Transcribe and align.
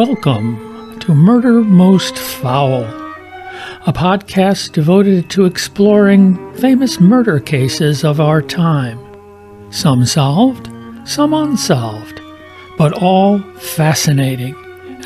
Welcome 0.00 0.98
to 1.00 1.14
Murder 1.14 1.60
Most 1.60 2.16
Foul, 2.16 2.84
a 3.86 3.92
podcast 3.92 4.72
devoted 4.72 5.28
to 5.28 5.44
exploring 5.44 6.54
famous 6.54 6.98
murder 6.98 7.38
cases 7.38 8.02
of 8.02 8.18
our 8.18 8.40
time. 8.40 8.98
Some 9.70 10.06
solved, 10.06 10.70
some 11.06 11.34
unsolved, 11.34 12.18
but 12.78 12.94
all 12.94 13.40
fascinating 13.58 14.56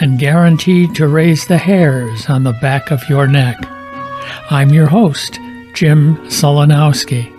and 0.01 0.17
guaranteed 0.17 0.95
to 0.95 1.09
raise 1.09 1.45
the 1.49 1.59
hairs 1.59 2.31
on 2.31 2.45
the 2.45 2.57
back 2.63 2.93
of 2.93 3.09
your 3.09 3.27
neck. 3.27 3.59
I'm 4.49 4.73
your 4.73 4.87
host, 4.87 5.41
Jim 5.75 6.19
Solanowski. 6.29 7.33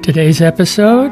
Today's 0.00 0.40
episode 0.40 1.10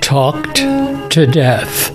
Talked 0.00 0.79
to 1.10 1.26
Death. 1.26 1.90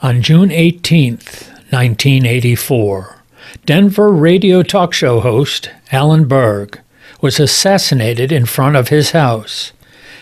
On 0.00 0.22
June 0.22 0.52
18, 0.52 1.14
1984, 1.14 3.22
Denver 3.66 4.12
radio 4.12 4.62
talk 4.62 4.92
show 4.92 5.18
host 5.18 5.70
Alan 5.90 6.28
Berg 6.28 6.80
was 7.20 7.40
assassinated 7.40 8.30
in 8.30 8.46
front 8.46 8.76
of 8.76 8.88
his 8.88 9.10
house, 9.10 9.72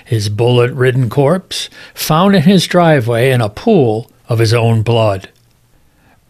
his 0.07 0.31
bullet 0.31 0.73
ridden 0.73 1.11
corpse 1.11 1.69
found 1.93 2.35
in 2.35 2.43
his 2.43 2.67
driveway 2.67 3.31
in 3.31 3.43
a 3.43 3.51
pool 3.51 4.11
of 4.27 4.39
his 4.39 4.55
own 4.55 4.81
blood. 4.81 5.29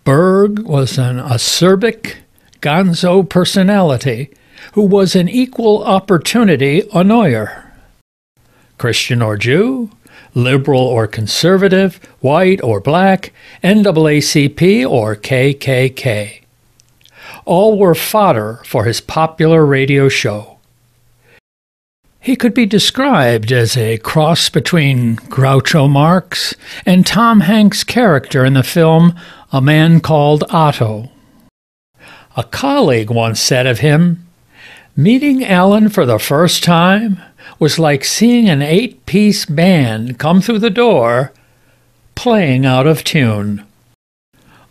Berg 0.06 0.60
was 0.60 0.98
an 0.98 1.16
acerbic, 1.16 2.18
gonzo 2.60 3.28
personality 3.28 4.30
who 4.74 4.82
was 4.82 5.16
an 5.16 5.28
equal 5.28 5.82
opportunity 5.82 6.82
annoyer. 6.94 7.72
Christian 8.78 9.20
or 9.20 9.36
Jew, 9.36 9.90
liberal 10.32 10.80
or 10.80 11.08
conservative, 11.08 11.96
white 12.20 12.62
or 12.62 12.78
black, 12.78 13.32
NAACP 13.64 14.88
or 14.88 15.16
KKK. 15.16 16.42
All 17.44 17.76
were 17.76 17.96
fodder 17.96 18.60
for 18.64 18.84
his 18.84 19.00
popular 19.00 19.66
radio 19.66 20.08
show. 20.08 20.55
He 22.26 22.34
could 22.34 22.54
be 22.54 22.66
described 22.66 23.52
as 23.52 23.76
a 23.76 23.98
cross 23.98 24.48
between 24.48 25.14
Groucho 25.14 25.88
Marx 25.88 26.56
and 26.84 27.06
Tom 27.06 27.42
Hanks' 27.42 27.84
character 27.84 28.44
in 28.44 28.54
the 28.54 28.64
film 28.64 29.14
A 29.52 29.60
Man 29.60 30.00
Called 30.00 30.42
Otto. 30.50 31.08
A 32.36 32.42
colleague 32.42 33.10
once 33.10 33.38
said 33.38 33.64
of 33.68 33.78
him, 33.78 34.26
Meeting 34.96 35.44
Alan 35.44 35.88
for 35.88 36.04
the 36.04 36.18
first 36.18 36.64
time 36.64 37.20
was 37.60 37.78
like 37.78 38.04
seeing 38.04 38.48
an 38.48 38.60
eight 38.60 39.06
piece 39.06 39.46
band 39.46 40.18
come 40.18 40.40
through 40.40 40.58
the 40.58 40.68
door 40.68 41.32
playing 42.16 42.66
out 42.66 42.88
of 42.88 43.04
tune. 43.04 43.64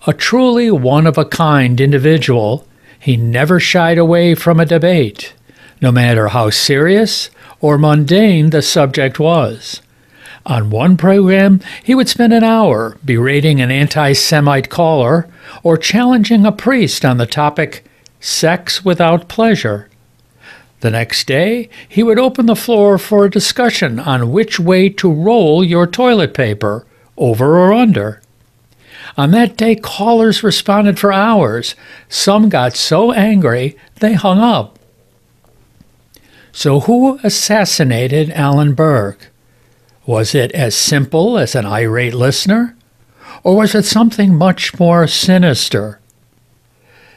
A 0.06 0.12
truly 0.12 0.70
one 0.72 1.08
of 1.08 1.18
a 1.18 1.24
kind 1.24 1.80
individual, 1.80 2.68
he 3.00 3.16
never 3.16 3.62
shied 3.62 3.98
away 3.98 4.36
from 4.36 4.60
a 4.60 4.66
debate, 4.66 5.34
no 5.82 5.90
matter 5.90 6.28
how 6.28 6.50
serious 6.50 7.30
or 7.66 7.80
mundane 7.80 8.52
the 8.52 8.62
subject 8.62 9.18
was. 9.18 9.82
On 10.46 10.70
one 10.70 10.98
program, 10.98 11.60
he 11.84 11.96
would 11.96 12.08
spend 12.08 12.32
an 12.32 12.44
hour 12.44 12.96
berating 13.04 13.60
an 13.60 13.72
anti 13.72 14.14
Semite 14.14 14.70
caller 14.70 15.28
or 15.64 15.76
challenging 15.76 16.46
a 16.46 16.52
priest 16.52 17.04
on 17.04 17.18
the 17.18 17.26
topic 17.26 17.84
sex 18.20 18.86
without 18.86 19.28
pleasure. 19.28 19.90
The 20.82 20.92
next 20.92 21.26
day, 21.26 21.68
he 21.90 22.04
would 22.04 22.20
open 22.20 22.46
the 22.46 22.56
floor 22.56 23.00
for 23.00 23.26
a 23.26 23.32
discussion 23.32 23.98
on 23.98 24.32
which 24.32 24.60
way 24.60 24.88
to 24.90 25.12
roll 25.12 25.64
your 25.64 25.88
toilet 25.88 26.36
paper, 26.36 26.86
over 27.18 27.58
or 27.58 27.74
under. 27.74 28.22
On 29.18 29.32
that 29.32 29.58
day, 29.58 29.74
callers 29.74 30.44
responded 30.44 31.00
for 31.00 31.12
hours. 31.12 31.74
Some 32.10 32.48
got 32.48 32.76
so 32.76 33.12
angry 33.12 33.76
they 34.02 34.14
hung 34.14 34.38
up. 34.38 34.75
So, 36.58 36.80
who 36.80 37.20
assassinated 37.22 38.32
Alan 38.32 38.76
Berg? 38.76 39.18
Was 40.06 40.34
it 40.34 40.54
as 40.54 40.74
simple 40.74 41.38
as 41.38 41.54
an 41.54 41.66
irate 41.66 42.14
listener? 42.14 42.78
Or 43.44 43.58
was 43.58 43.76
it 43.76 43.84
something 43.84 44.34
much 44.34 44.80
more 44.80 45.06
sinister? 45.06 46.00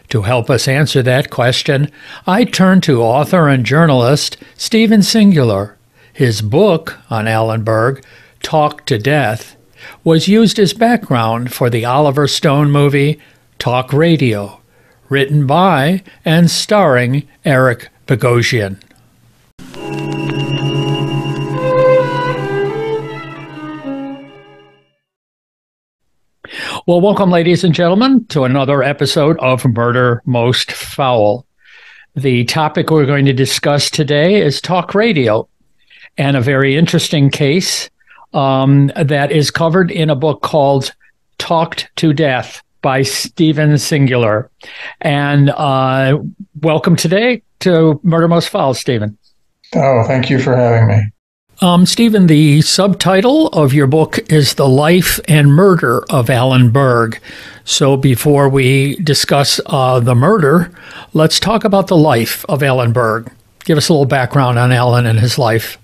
To 0.09 0.23
help 0.23 0.51
us 0.51 0.67
answer 0.67 1.05
that 1.05 1.31
question, 1.31 1.89
I 2.27 2.43
turn 2.43 2.81
to 2.81 3.01
author 3.01 3.47
and 3.47 3.65
journalist 3.65 4.39
Stephen 4.57 5.05
Singular. 5.05 5.77
His 6.13 6.43
book 6.43 6.99
on 7.09 7.29
Alan 7.29 7.63
Berg, 7.63 8.05
Talk 8.43 8.87
to 8.87 8.99
Death, 8.99 9.55
was 10.03 10.27
used 10.27 10.59
as 10.59 10.73
background 10.73 11.53
for 11.53 11.71
the 11.71 11.85
Oliver 11.85 12.27
Stone 12.27 12.73
movie 12.73 13.21
Talk 13.61 13.93
Radio, 13.93 14.61
written 15.09 15.47
by 15.47 16.03
and 16.25 16.51
starring 16.51 17.29
Eric 17.45 17.89
Bogosian. 18.09 18.81
Well, 26.89 27.03
welcome, 27.03 27.31
ladies 27.31 27.65
and 27.65 27.75
gentlemen, 27.75 28.25
to 28.29 28.45
another 28.45 28.83
episode 28.83 29.39
of 29.41 29.63
Murder 29.67 30.23
Most 30.25 30.73
Foul. 30.73 31.45
The 32.17 32.45
topic 32.47 32.91
we're 32.91 33.05
going 33.05 33.27
to 33.27 33.35
discuss 33.35 33.91
today 33.91 34.41
is 34.41 34.63
talk 34.63 34.95
radio 34.95 35.47
and 36.17 36.35
a 36.35 36.41
very 36.41 36.77
interesting 36.77 37.29
case 37.29 37.91
um, 38.33 38.91
that 38.97 39.31
is 39.31 39.51
covered 39.51 39.91
in 39.91 40.09
a 40.09 40.17
book 40.17 40.41
called 40.41 40.95
Talked 41.37 41.91
to 41.97 42.15
Death 42.15 42.63
by 42.81 43.03
Stephen 43.03 43.77
Singular. 43.77 44.51
And 45.03 45.51
uh, 45.51 46.19
welcome 46.63 46.97
today 46.97 47.43
to 47.61 48.01
Murder 48.03 48.29
Most 48.29 48.49
Foul, 48.49 48.73
Stephen. 48.73 49.19
Oh, 49.75 50.05
thank 50.05 50.31
you 50.31 50.39
for 50.39 50.57
having 50.57 50.89
me. 50.89 51.13
Um, 51.61 51.87
Stephen, 51.87 52.29
the 52.29 52.63
subtitle 52.63 53.49
of 53.49 53.73
your 53.73 53.89
book 53.89 54.19
is 54.33 54.55
The 54.55 54.69
Life 54.69 55.19
and 55.27 55.53
Murder 55.53 56.05
of 56.09 56.31
Alan 56.31 56.71
Berg. 56.71 57.21
So 57.65 57.97
before 57.97 58.49
we 58.49 58.95
discuss 58.97 59.61
uh, 59.67 59.99
the 59.99 60.15
murder, 60.15 60.71
let's 61.15 61.41
talk 61.41 61.65
about 61.65 61.89
the 61.89 61.97
life 61.97 62.45
of 62.49 62.63
Alan 62.63 62.93
Berg. 62.93 63.33
Give 63.65 63.77
us 63.77 63.89
a 63.89 63.93
little 63.93 64.07
background 64.07 64.59
on 64.59 64.71
Alan 64.71 65.05
and 65.05 65.19
his 65.19 65.37
life. 65.37 65.79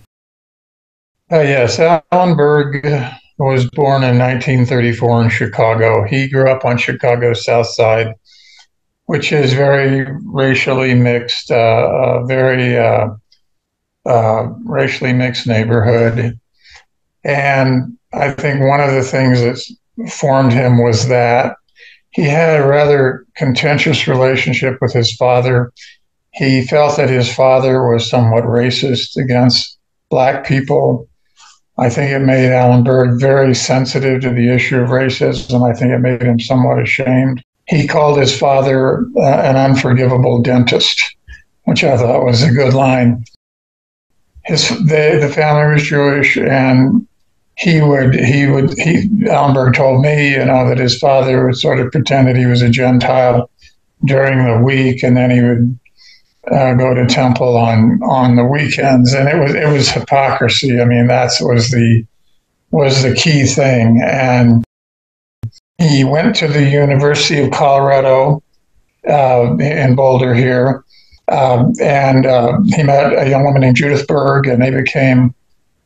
Uh, 1.33 1.41
yes, 1.41 1.81
Alan 1.81 2.37
Berg 2.37 2.87
was 3.39 3.69
born 3.71 4.05
in 4.05 4.17
1934 4.19 5.25
in 5.25 5.29
Chicago. 5.29 6.05
He 6.05 6.29
grew 6.29 6.49
up 6.49 6.65
on 6.65 6.79
Chicago's 6.79 7.45
South 7.45 7.67
Side, 7.67 8.15
which 9.07 9.33
is 9.33 9.53
very 9.53 10.07
racially 10.25 10.95
mixed, 10.95 11.51
uh, 11.51 11.55
uh 11.55 12.25
very 12.27 12.79
uh, 14.07 14.49
racially 14.65 15.13
mixed 15.13 15.47
neighborhood. 15.47 16.39
And 17.25 17.97
I 18.13 18.31
think 18.33 18.61
one 18.61 18.81
of 18.81 18.93
the 18.93 19.03
things 19.03 19.41
that 19.41 20.11
formed 20.11 20.53
him 20.53 20.83
was 20.83 21.09
that 21.09 21.57
he 22.11 22.23
had 22.23 22.61
a 22.61 22.67
rather 22.67 23.27
contentious 23.35 24.07
relationship 24.07 24.79
with 24.81 24.93
his 24.93 25.15
father. 25.17 25.73
He 26.33 26.67
felt 26.67 26.97
that 26.97 27.09
his 27.11 27.33
father 27.33 27.89
was 27.89 28.09
somewhat 28.09 28.45
racist 28.45 29.17
against 29.17 29.79
black 30.11 30.47
people. 30.47 31.09
I 31.77 31.91
think 31.91 32.13
it 32.13 32.21
made 32.21 32.53
Alan 32.53 32.85
Berg 32.85 33.21
very 33.21 33.55
sensitive 33.55 34.21
to 34.23 34.31
the 34.31 34.49
issue 34.49 34.79
of 34.79 34.91
racism. 34.91 35.69
I 35.69 35.77
think 35.77 35.91
it 35.91 35.99
made 35.99 36.23
him 36.23 36.39
somewhat 36.39 36.81
ashamed. 36.81 37.43
He 37.67 37.89
called 37.89 38.19
his 38.19 38.39
father 38.39 39.07
uh, 39.17 39.41
an 39.41 39.57
unforgivable 39.57 40.41
dentist, 40.41 41.17
which 41.65 41.83
I 41.83 41.97
thought 41.97 42.25
was 42.25 42.43
a 42.43 42.53
good 42.53 42.75
line 42.75 43.25
his 44.45 44.69
the, 44.69 45.19
the 45.21 45.33
family 45.33 45.75
was 45.75 45.83
Jewish, 45.83 46.37
and 46.37 47.07
he 47.57 47.81
would 47.81 48.15
he 48.15 48.47
would 48.47 48.71
he 48.79 49.09
Alan 49.29 49.55
Berg 49.55 49.75
told 49.75 50.03
me, 50.03 50.33
you 50.33 50.45
know, 50.45 50.69
that 50.69 50.79
his 50.79 50.99
father 50.99 51.47
would 51.47 51.57
sort 51.57 51.81
of 51.81 51.93
pretend 51.93 52.29
that 52.29 52.37
he 52.37 52.47
was 52.47 52.63
a 52.63 52.69
Gentile 52.69 53.51
during 54.05 54.45
the 54.45 54.59
week, 54.59 55.03
and 55.03 55.17
then 55.17 55.31
he 55.31 55.41
would 55.41 55.79
uh, 56.51 56.75
go 56.75 56.95
to 56.95 57.07
temple 57.07 57.57
on 57.57 58.03
on 58.03 58.37
the 58.37 58.45
weekends, 58.45 59.15
and 59.15 59.29
it 59.29 59.37
was 59.37 59.55
it 59.55 59.69
was 59.69 59.91
hypocrisy. 59.91 60.81
I 60.81 60.85
mean, 60.85 61.07
that 61.07 61.33
was 61.41 61.71
the 61.71 62.05
was 62.71 63.03
the 63.03 63.15
key 63.15 63.47
thing, 63.47 64.03
and 64.03 64.65
he 65.79 66.05
went 66.05 66.37
to 66.37 66.49
the 66.49 66.65
University 66.65 67.43
of 67.43 67.51
Colorado 67.51 68.43
uh, 69.09 69.57
in 69.59 69.95
Boulder 69.95 70.35
here, 70.35 70.84
um, 71.29 71.73
and 71.81 72.27
uh, 72.27 72.59
he 72.67 72.83
met 72.83 73.13
a 73.13 73.29
young 73.29 73.45
woman 73.45 73.63
named 73.63 73.77
Judith 73.77 74.07
Berg, 74.07 74.47
and 74.47 74.63
they 74.63 74.71
became 74.71 75.35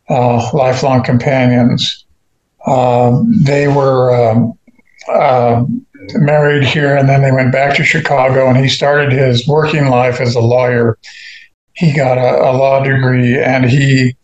uh, 0.09 0.51
lifelong 0.53 1.03
companions. 1.03 2.05
Um, 2.67 3.33
they 3.43 3.69
were 3.69 4.15
um, 4.15 4.59
uh, 5.09 5.65
married 6.15 6.65
here, 6.65 6.97
and 6.97 7.09
then 7.09 7.23
they 7.23 7.33
went 7.33 7.53
back 7.53 7.77
to 7.77 7.85
Chicago, 7.85 8.49
and 8.49 8.57
he 8.57 8.69
started 8.69 9.13
his 9.13 9.47
working 9.47 9.89
life 9.89 10.21
as 10.21 10.35
a 10.35 10.41
lawyer. 10.41 10.99
He 11.75 11.93
got 11.93 12.19
a, 12.19 12.51
a 12.51 12.53
law 12.53 12.83
degree, 12.83 13.39
and 13.39 13.65
he 13.65 14.17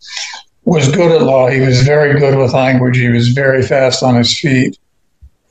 was 0.65 0.91
good 0.91 1.11
at 1.11 1.25
law. 1.25 1.47
He 1.47 1.61
was 1.61 1.83
very 1.83 2.19
good 2.19 2.37
with 2.37 2.53
language. 2.53 2.97
He 2.97 3.07
was 3.07 3.29
very 3.29 3.61
fast 3.61 4.03
on 4.03 4.15
his 4.15 4.37
feet. 4.37 4.77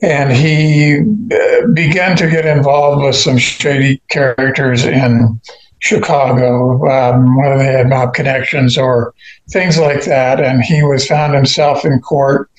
And 0.01 0.31
he 0.31 0.99
uh, 0.99 1.67
began 1.73 2.17
to 2.17 2.29
get 2.29 2.45
involved 2.45 3.03
with 3.03 3.15
some 3.15 3.37
shady 3.37 4.01
characters 4.09 4.85
in 4.85 5.39
Chicago, 5.79 6.85
um, 6.89 7.37
whether 7.37 7.57
they 7.57 7.71
had 7.71 7.89
mob 7.89 8.13
connections 8.13 8.77
or 8.77 9.13
things 9.49 9.77
like 9.77 10.03
that. 10.05 10.39
And 10.39 10.63
he 10.63 10.83
was 10.83 11.07
found 11.07 11.33
himself 11.33 11.85
in 11.85 11.99
court 12.01 12.49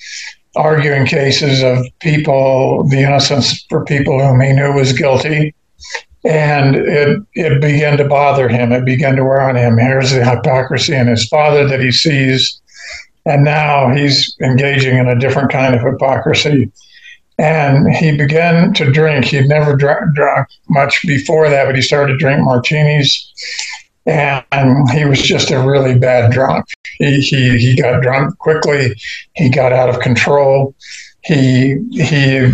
arguing 0.55 1.05
cases 1.05 1.61
of 1.61 1.85
people, 1.99 2.83
the 2.89 3.01
innocence 3.01 3.63
for 3.69 3.85
people 3.85 4.19
whom 4.19 4.41
he 4.41 4.53
knew 4.53 4.73
was 4.73 4.93
guilty. 4.93 5.53
And 6.25 6.75
it, 6.75 7.19
it 7.35 7.61
began 7.61 7.97
to 7.97 8.07
bother 8.07 8.49
him. 8.49 8.71
It 8.71 8.83
began 8.83 9.15
to 9.15 9.23
wear 9.23 9.41
on 9.41 9.55
him. 9.55 9.77
Here's 9.77 10.11
the 10.11 10.25
hypocrisy 10.25 10.95
in 10.95 11.07
his 11.07 11.27
father 11.27 11.67
that 11.67 11.79
he 11.79 11.91
sees. 11.91 12.59
And 13.25 13.43
now 13.43 13.93
he's 13.93 14.35
engaging 14.41 14.97
in 14.97 15.07
a 15.07 15.19
different 15.19 15.51
kind 15.51 15.75
of 15.75 15.81
hypocrisy. 15.81 16.71
And 17.37 17.93
he 17.95 18.17
began 18.17 18.73
to 18.73 18.91
drink. 18.91 19.25
He'd 19.25 19.47
never 19.47 19.75
drunk, 19.75 20.15
drunk 20.15 20.47
much 20.69 21.01
before 21.05 21.49
that, 21.49 21.65
but 21.65 21.75
he 21.75 21.81
started 21.81 22.13
to 22.13 22.17
drink 22.17 22.43
martinis. 22.43 23.31
And 24.05 24.89
he 24.89 25.05
was 25.05 25.21
just 25.21 25.51
a 25.51 25.59
really 25.59 25.97
bad 25.97 26.31
drunk. 26.31 26.65
He, 26.97 27.19
he, 27.19 27.57
he 27.57 27.75
got 27.75 28.01
drunk 28.01 28.37
quickly. 28.39 28.95
He 29.35 29.49
got 29.49 29.73
out 29.73 29.89
of 29.89 29.99
control. 29.99 30.73
He 31.27 31.77
he 31.91 32.45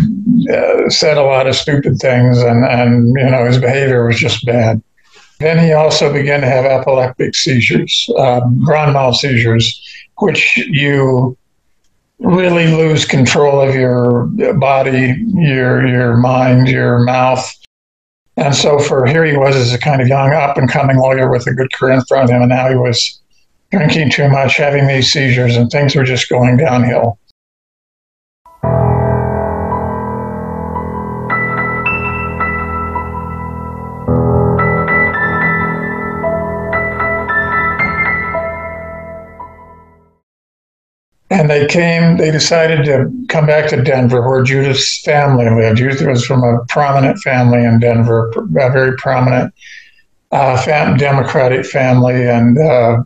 uh, 0.52 0.90
said 0.90 1.16
a 1.16 1.22
lot 1.22 1.46
of 1.46 1.54
stupid 1.54 1.98
things, 2.00 2.42
and, 2.42 2.64
and 2.64 3.14
you 3.16 3.30
know 3.30 3.44
his 3.44 3.58
behavior 3.58 4.04
was 4.04 4.18
just 4.18 4.44
bad. 4.44 4.82
Then 5.38 5.64
he 5.64 5.72
also 5.72 6.12
began 6.12 6.40
to 6.40 6.48
have 6.48 6.64
epileptic 6.64 7.36
seizures, 7.36 8.08
um, 8.18 8.60
grand 8.64 8.92
mal 8.92 9.12
seizures, 9.12 9.80
which 10.18 10.56
you 10.56 11.36
really 12.24 12.66
lose 12.68 13.04
control 13.04 13.60
of 13.60 13.74
your 13.74 14.26
body, 14.54 15.24
your 15.34 15.86
your 15.86 16.16
mind, 16.16 16.68
your 16.68 17.00
mouth. 17.00 17.52
And 18.36 18.54
so 18.54 18.78
for 18.78 19.06
here 19.06 19.24
he 19.24 19.36
was 19.36 19.54
as 19.54 19.72
a 19.72 19.78
kind 19.78 20.02
of 20.02 20.08
young 20.08 20.32
up 20.32 20.56
and 20.56 20.68
coming 20.68 20.96
lawyer 20.96 21.30
with 21.30 21.46
a 21.46 21.54
good 21.54 21.72
career 21.72 21.94
in 21.94 22.04
front 22.04 22.24
of 22.24 22.30
him, 22.30 22.42
and 22.42 22.48
now 22.48 22.68
he 22.68 22.74
was 22.74 23.20
drinking 23.70 24.10
too 24.10 24.28
much, 24.28 24.56
having 24.56 24.86
these 24.86 25.12
seizures, 25.12 25.56
and 25.56 25.70
things 25.70 25.94
were 25.94 26.04
just 26.04 26.28
going 26.28 26.56
downhill. 26.56 27.18
And 41.34 41.50
they 41.50 41.66
came, 41.66 42.16
they 42.16 42.30
decided 42.30 42.84
to 42.84 43.10
come 43.28 43.44
back 43.44 43.68
to 43.70 43.82
Denver 43.82 44.28
where 44.28 44.44
Judith's 44.44 45.02
family 45.02 45.50
lived. 45.50 45.78
Judith 45.78 46.06
was 46.06 46.24
from 46.24 46.44
a 46.44 46.64
prominent 46.68 47.18
family 47.18 47.64
in 47.64 47.80
Denver, 47.80 48.30
a 48.30 48.70
very 48.70 48.96
prominent 48.98 49.52
uh, 50.30 50.56
fam- 50.62 50.96
Democratic 50.96 51.66
family 51.66 52.28
and 52.28 52.56
uh, 52.56 53.02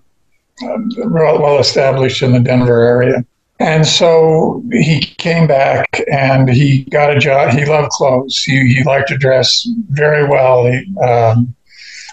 well 1.07 1.59
established 1.59 2.21
in 2.21 2.33
the 2.33 2.41
Denver 2.41 2.83
area. 2.83 3.25
And 3.61 3.87
so 3.87 4.63
he 4.73 5.01
came 5.01 5.47
back 5.47 6.03
and 6.13 6.51
he 6.51 6.85
got 6.85 7.17
a 7.17 7.19
job. 7.19 7.55
He 7.55 7.65
loved 7.65 7.89
clothes. 7.93 8.43
He, 8.45 8.75
he 8.75 8.85
liked 8.85 9.09
to 9.09 9.17
dress 9.17 9.67
very 9.89 10.29
well, 10.29 10.67
he, 10.67 10.95
um, 10.99 11.55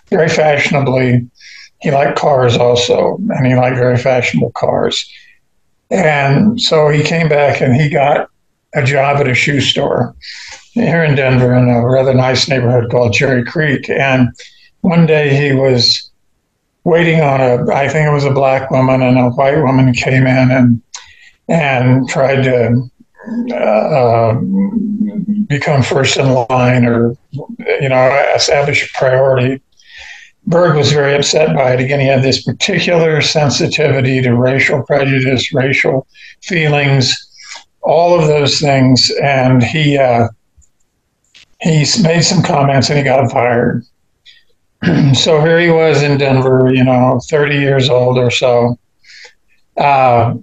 very 0.07 0.29
fashionably. 0.29 1.29
He 1.81 1.91
liked 1.91 2.17
cars 2.17 2.55
also, 2.55 3.17
and 3.31 3.45
he 3.45 3.53
liked 3.53 3.75
very 3.75 3.97
fashionable 3.97 4.53
cars. 4.53 5.11
And 5.91 6.59
so 6.59 6.89
he 6.89 7.03
came 7.03 7.29
back 7.29 7.61
and 7.61 7.75
he 7.75 7.89
got 7.89 8.29
a 8.73 8.83
job 8.83 9.17
at 9.17 9.27
a 9.27 9.33
shoe 9.33 9.61
store 9.61 10.15
here 10.73 11.03
in 11.03 11.15
Denver 11.15 11.53
in 11.53 11.69
a 11.69 11.87
rather 11.87 12.13
nice 12.13 12.49
neighborhood 12.49 12.91
called 12.91 13.13
Cherry 13.13 13.43
Creek. 13.45 13.89
And 13.89 14.29
one 14.81 15.05
day 15.05 15.35
he 15.35 15.53
was 15.53 16.11
waiting 16.83 17.21
on 17.21 17.41
a, 17.41 17.71
I 17.73 17.87
think 17.87 18.07
it 18.07 18.13
was 18.13 18.25
a 18.25 18.31
black 18.31 18.69
woman 18.71 19.01
and 19.01 19.17
a 19.17 19.29
white 19.29 19.61
woman 19.61 19.93
came 19.93 20.27
in 20.27 20.51
and 20.51 20.81
and 21.47 22.09
tried 22.09 22.43
to 22.43 22.89
uh, 23.53 24.33
become 25.47 25.83
first 25.83 26.17
in 26.17 26.31
line 26.49 26.85
or 26.85 27.15
you 27.31 27.89
know 27.89 28.33
establish 28.35 28.89
a 28.89 28.97
priority 28.97 29.61
Berg 30.47 30.75
was 30.75 30.91
very 30.91 31.15
upset 31.15 31.55
by 31.55 31.73
it. 31.73 31.79
Again, 31.79 31.99
he 31.99 32.07
had 32.07 32.23
this 32.23 32.43
particular 32.43 33.21
sensitivity 33.21 34.21
to 34.21 34.35
racial 34.35 34.83
prejudice, 34.83 35.51
racial 35.53 36.07
feelings, 36.43 37.15
all 37.81 38.19
of 38.19 38.27
those 38.27 38.59
things, 38.59 39.11
and 39.21 39.63
he 39.63 39.97
uh, 39.97 40.27
he 41.61 41.85
made 42.03 42.23
some 42.23 42.43
comments 42.43 42.89
and 42.89 42.97
he 42.97 43.03
got 43.03 43.31
fired. 43.31 43.83
so 45.13 45.41
here 45.41 45.59
he 45.59 45.69
was 45.69 46.03
in 46.03 46.17
Denver, 46.17 46.71
you 46.73 46.83
know, 46.83 47.19
30 47.27 47.55
years 47.55 47.89
old 47.89 48.17
or 48.17 48.29
so. 48.29 48.77
Uh, 49.77 50.35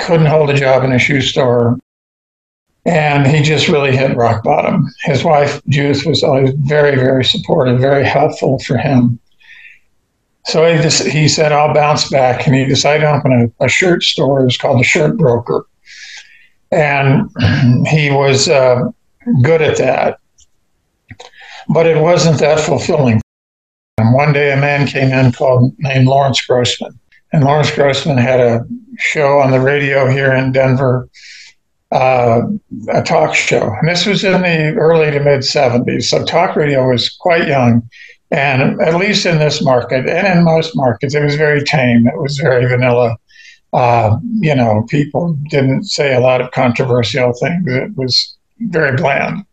couldn't 0.00 0.26
hold 0.26 0.48
a 0.50 0.54
job 0.54 0.84
in 0.84 0.92
a 0.92 0.98
shoe 0.98 1.20
store. 1.20 1.78
And 2.84 3.26
he 3.26 3.42
just 3.42 3.68
really 3.68 3.96
hit 3.96 4.16
rock 4.16 4.42
bottom. 4.42 4.88
His 5.02 5.22
wife, 5.22 5.62
Judith, 5.68 6.04
was 6.04 6.22
always 6.22 6.52
very, 6.54 6.96
very 6.96 7.24
supportive, 7.24 7.80
very 7.80 8.04
helpful 8.04 8.58
for 8.60 8.76
him. 8.76 9.20
So 10.46 10.66
he, 10.66 10.82
just, 10.82 11.06
he 11.06 11.28
said, 11.28 11.52
I'll 11.52 11.72
bounce 11.72 12.10
back. 12.10 12.46
And 12.46 12.56
he 12.56 12.64
decided 12.64 13.02
to 13.02 13.12
open 13.12 13.52
a, 13.60 13.64
a 13.64 13.68
shirt 13.68 14.02
store. 14.02 14.40
It 14.40 14.44
was 14.44 14.56
called 14.56 14.80
the 14.80 14.84
Shirt 14.84 15.16
Broker. 15.16 15.64
And 16.72 17.30
he 17.86 18.10
was 18.10 18.48
uh, 18.48 18.90
good 19.42 19.62
at 19.62 19.78
that. 19.78 20.18
But 21.68 21.86
it 21.86 22.02
wasn't 22.02 22.40
that 22.40 22.58
fulfilling. 22.58 23.20
And 23.98 24.12
one 24.12 24.32
day 24.32 24.52
a 24.52 24.56
man 24.56 24.88
came 24.88 25.12
in 25.12 25.30
called 25.30 25.72
named 25.78 26.08
Lawrence 26.08 26.44
Grossman. 26.44 26.98
And 27.32 27.44
Lawrence 27.44 27.70
Grossman 27.70 28.18
had 28.18 28.40
a 28.40 28.66
show 28.98 29.38
on 29.38 29.52
the 29.52 29.60
radio 29.60 30.10
here 30.10 30.32
in 30.32 30.50
Denver 30.50 31.08
uh, 31.92 32.42
a 32.88 33.02
talk 33.02 33.34
show. 33.34 33.74
And 33.80 33.88
this 33.88 34.06
was 34.06 34.24
in 34.24 34.42
the 34.42 34.74
early 34.76 35.10
to 35.10 35.20
mid 35.20 35.40
70s. 35.40 36.04
So 36.04 36.24
talk 36.24 36.56
radio 36.56 36.88
was 36.88 37.10
quite 37.10 37.46
young. 37.46 37.88
And 38.30 38.80
at 38.80 38.94
least 38.94 39.26
in 39.26 39.38
this 39.38 39.62
market 39.62 40.08
and 40.08 40.26
in 40.26 40.44
most 40.44 40.74
markets, 40.74 41.14
it 41.14 41.22
was 41.22 41.36
very 41.36 41.62
tame. 41.62 42.06
It 42.06 42.16
was 42.16 42.38
very 42.38 42.66
vanilla. 42.66 43.16
Uh, 43.74 44.18
you 44.40 44.54
know, 44.54 44.86
people 44.88 45.34
didn't 45.50 45.84
say 45.84 46.14
a 46.14 46.20
lot 46.20 46.40
of 46.40 46.50
controversial 46.52 47.34
things. 47.34 47.64
It 47.66 47.94
was 47.96 48.36
very 48.58 48.96
bland. 48.96 49.44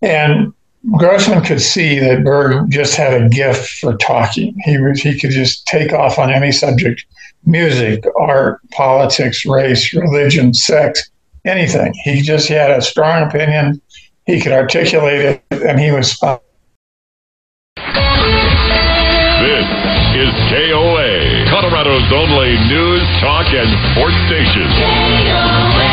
And 0.00 0.54
Grossman 0.96 1.42
could 1.42 1.60
see 1.60 1.98
that 1.98 2.24
Berg 2.24 2.70
just 2.70 2.96
had 2.96 3.22
a 3.22 3.28
gift 3.28 3.68
for 3.80 3.96
talking. 3.96 4.58
He 4.64 4.78
was 4.78 5.00
he 5.00 5.18
could 5.18 5.30
just 5.30 5.66
take 5.66 5.92
off 5.92 6.18
on 6.18 6.32
any 6.32 6.52
subject 6.52 7.04
music, 7.44 8.04
art, 8.18 8.60
politics, 8.70 9.44
race, 9.44 9.92
religion, 9.92 10.54
sex, 10.54 11.10
anything. 11.44 11.92
He 12.04 12.22
just 12.22 12.48
he 12.48 12.54
had 12.54 12.70
a 12.70 12.80
strong 12.80 13.28
opinion. 13.28 13.80
He 14.24 14.40
could 14.40 14.52
articulate 14.52 15.42
it, 15.50 15.62
and 15.62 15.78
he 15.78 15.90
was 15.90 16.14
fun. 16.14 16.38
This 19.40 19.66
is 20.16 20.32
KOA, 20.48 21.44
Colorado's 21.50 22.12
only 22.12 22.56
news, 22.68 23.02
talk, 23.20 23.46
and 23.52 23.68
sports 23.92 24.16
station. 24.28 25.89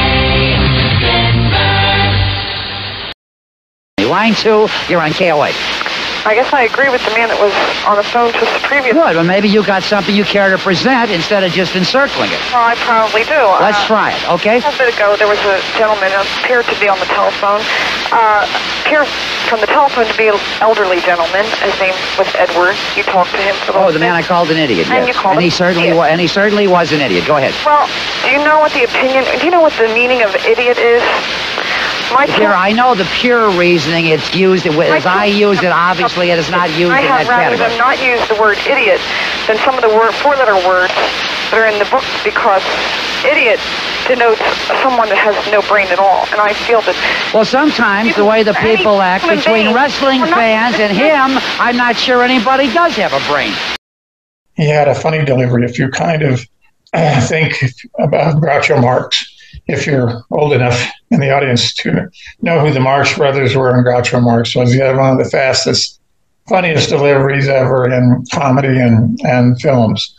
Line 4.06 4.36
two, 4.36 4.70
you're 4.88 5.02
on 5.02 5.12
KOA. 5.12 5.50
I 6.24 6.32
guess 6.38 6.54
I 6.54 6.64
agree 6.70 6.88
with 6.94 7.02
the 7.04 7.10
man 7.18 7.34
that 7.34 7.40
was 7.42 7.50
on 7.90 7.98
the 7.98 8.06
phone 8.06 8.30
just 8.32 8.54
the 8.54 8.62
previous. 8.70 8.94
Good. 8.94 9.18
Well, 9.18 9.26
maybe 9.26 9.50
you 9.50 9.66
got 9.66 9.82
something 9.82 10.14
you 10.14 10.24
care 10.24 10.54
to 10.54 10.58
present 10.62 11.10
instead 11.10 11.42
of 11.44 11.50
just 11.52 11.74
encircling 11.76 12.30
it. 12.30 12.38
Well, 12.54 12.62
I 12.62 12.76
probably 12.86 13.26
do. 13.26 13.36
Let's 13.58 13.82
Uh, 13.84 13.90
try 13.90 14.14
it, 14.14 14.22
okay? 14.38 14.62
A 14.62 14.70
little 14.70 14.78
bit 14.78 14.94
ago, 14.94 15.18
there 15.18 15.28
was 15.28 15.42
a 15.50 15.58
gentleman 15.76 16.14
who 16.14 16.22
appeared 16.40 16.70
to 16.70 16.78
be 16.80 16.88
on 16.88 17.00
the 17.02 17.10
telephone. 17.10 17.60
Uh, 18.14 18.46
appeared 18.86 19.08
from 19.50 19.60
the 19.66 19.68
telephone 19.68 20.06
to 20.06 20.16
be 20.16 20.30
an 20.30 20.38
elderly 20.62 21.02
gentleman. 21.02 21.44
His 21.66 21.74
name 21.82 21.98
was 22.22 22.30
Edward. 22.38 22.78
You 22.96 23.02
talked 23.04 23.34
to 23.34 23.42
him 23.42 23.56
for 23.66 23.74
a 23.76 23.82
Oh, 23.82 23.92
the 23.92 24.00
man 24.00 24.14
I 24.14 24.22
called 24.22 24.52
an 24.54 24.62
idiot. 24.62 24.88
And 24.94 25.04
yes. 25.04 25.08
you 25.10 25.14
called 25.20 25.36
and 25.36 25.44
he 25.44 25.50
certainly 25.50 25.92
was. 25.92 26.06
And 26.08 26.22
he 26.22 26.28
certainly 26.30 26.68
was 26.70 26.94
an 26.94 27.02
idiot. 27.02 27.26
Go 27.26 27.38
ahead. 27.42 27.52
Well, 27.66 27.90
do 28.24 28.30
you 28.30 28.40
know 28.46 28.60
what 28.62 28.72
the 28.78 28.86
opinion? 28.86 29.26
Do 29.42 29.44
you 29.44 29.52
know 29.52 29.62
what 29.66 29.74
the 29.74 29.90
meaning 29.90 30.22
of 30.22 30.32
idiot 30.46 30.78
is? 30.78 31.02
My 32.14 32.26
Here, 32.26 32.50
I 32.50 32.72
know 32.72 32.96
the 32.96 33.04
pure 33.20 33.50
reasoning. 33.58 34.08
It's 34.08 34.34
used 34.34 34.66
It, 34.66 34.74
as 34.74 35.06
I 35.06 35.26
use 35.26 35.62
it. 35.62 35.72
Obviously, 35.72 36.32
it 36.32 36.40
is 36.40 36.50
not 36.50 36.70
used 36.78 36.92
I 36.92 37.02
in 37.02 37.08
have 37.08 37.28
that 37.28 37.30
rather 37.30 37.58
category. 37.58 37.70
than 37.70 37.78
not 37.78 38.00
use 38.00 38.24
the 38.30 38.40
word 38.40 38.58
idiot 38.66 39.02
than 39.46 39.58
some 39.60 39.76
of 39.76 39.82
the 39.82 39.90
word, 39.90 40.14
four-letter 40.16 40.56
words 40.68 40.94
that 41.52 41.60
are 41.60 41.68
in 41.68 41.78
the 41.80 41.90
book 41.92 42.04
because 42.24 42.64
idiot 43.28 43.60
denotes 44.08 44.40
someone 44.80 45.10
that 45.10 45.20
has 45.20 45.36
no 45.52 45.62
brain 45.68 45.88
at 45.88 46.00
all. 46.00 46.24
And 46.32 46.40
I 46.40 46.54
feel 46.54 46.80
that. 46.88 46.96
Well, 47.34 47.46
sometimes 47.46 48.16
the 48.16 48.26
way 48.26 48.44
the 48.44 48.56
people 48.56 49.02
act 49.02 49.28
between 49.28 49.74
wrestling 49.76 50.24
fans 50.32 50.80
and 50.80 50.96
him, 50.96 51.36
I'm 51.60 51.76
not 51.76 51.98
sure 51.98 52.24
anybody 52.24 52.72
does 52.72 52.96
have 52.96 53.12
a 53.12 53.20
brain. 53.28 53.52
He 54.56 54.68
had 54.68 54.88
a 54.88 54.96
funny 54.96 55.24
delivery. 55.24 55.66
If 55.66 55.78
you 55.78 55.90
kind 55.90 56.24
of 56.24 56.42
uh, 56.94 57.20
think 57.28 57.54
about 58.00 58.42
Groucho 58.42 58.80
Marx, 58.82 59.26
if 59.68 59.86
you're 59.86 60.24
old 60.32 60.54
enough 60.54 60.92
in 61.12 61.20
the 61.20 61.30
audience 61.30 61.74
to 61.76 62.10
know 62.42 62.60
who 62.60 62.72
the 62.72 62.80
Marx 62.80 63.16
brothers 63.18 63.56
were 63.56 63.74
and 63.74 63.86
Groucho 63.86 64.22
Marx 64.22 64.56
was, 64.56 64.72
he 64.72 64.80
had 64.80 64.98
one 64.98 65.12
of 65.12 65.24
the 65.24 65.30
fastest, 65.30 66.00
funniest 66.48 66.90
deliveries 66.90 67.48
ever 67.48 67.92
in 67.92 68.24
comedy 68.32 68.80
and, 68.80 69.20
and 69.24 69.60
films 69.60 70.14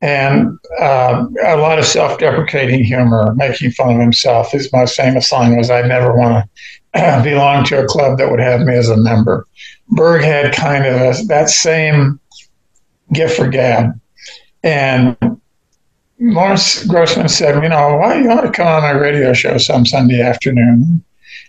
and 0.00 0.58
uh, 0.80 1.26
a 1.44 1.56
lot 1.56 1.78
of 1.78 1.84
self-deprecating 1.84 2.84
humor, 2.84 3.34
making 3.34 3.72
fun 3.72 3.94
of 3.94 4.00
himself. 4.00 4.52
His 4.52 4.72
most 4.72 4.96
famous 4.96 5.32
line 5.32 5.56
was, 5.56 5.70
"I 5.70 5.82
never 5.82 6.14
want 6.14 6.48
to 6.94 7.20
belong 7.24 7.64
to 7.66 7.82
a 7.82 7.86
club 7.86 8.18
that 8.18 8.30
would 8.30 8.40
have 8.40 8.60
me 8.60 8.74
as 8.74 8.88
a 8.88 8.96
member." 8.96 9.46
Berg 9.88 10.22
had 10.22 10.54
kind 10.54 10.86
of 10.86 11.00
a, 11.00 11.22
that 11.24 11.48
same 11.48 12.20
gift 13.12 13.36
for 13.36 13.48
gab, 13.48 13.98
and 14.62 15.16
Morris 16.18 16.84
Grossman 16.84 17.28
said, 17.28 17.62
"You 17.62 17.68
know, 17.68 17.96
why 17.96 18.18
you 18.18 18.28
want 18.28 18.44
to 18.44 18.52
come 18.52 18.66
on 18.66 18.82
my 18.82 18.90
radio 18.90 19.32
show 19.32 19.58
some 19.58 19.86
Sunday 19.86 20.20
afternoon?" 20.20 21.02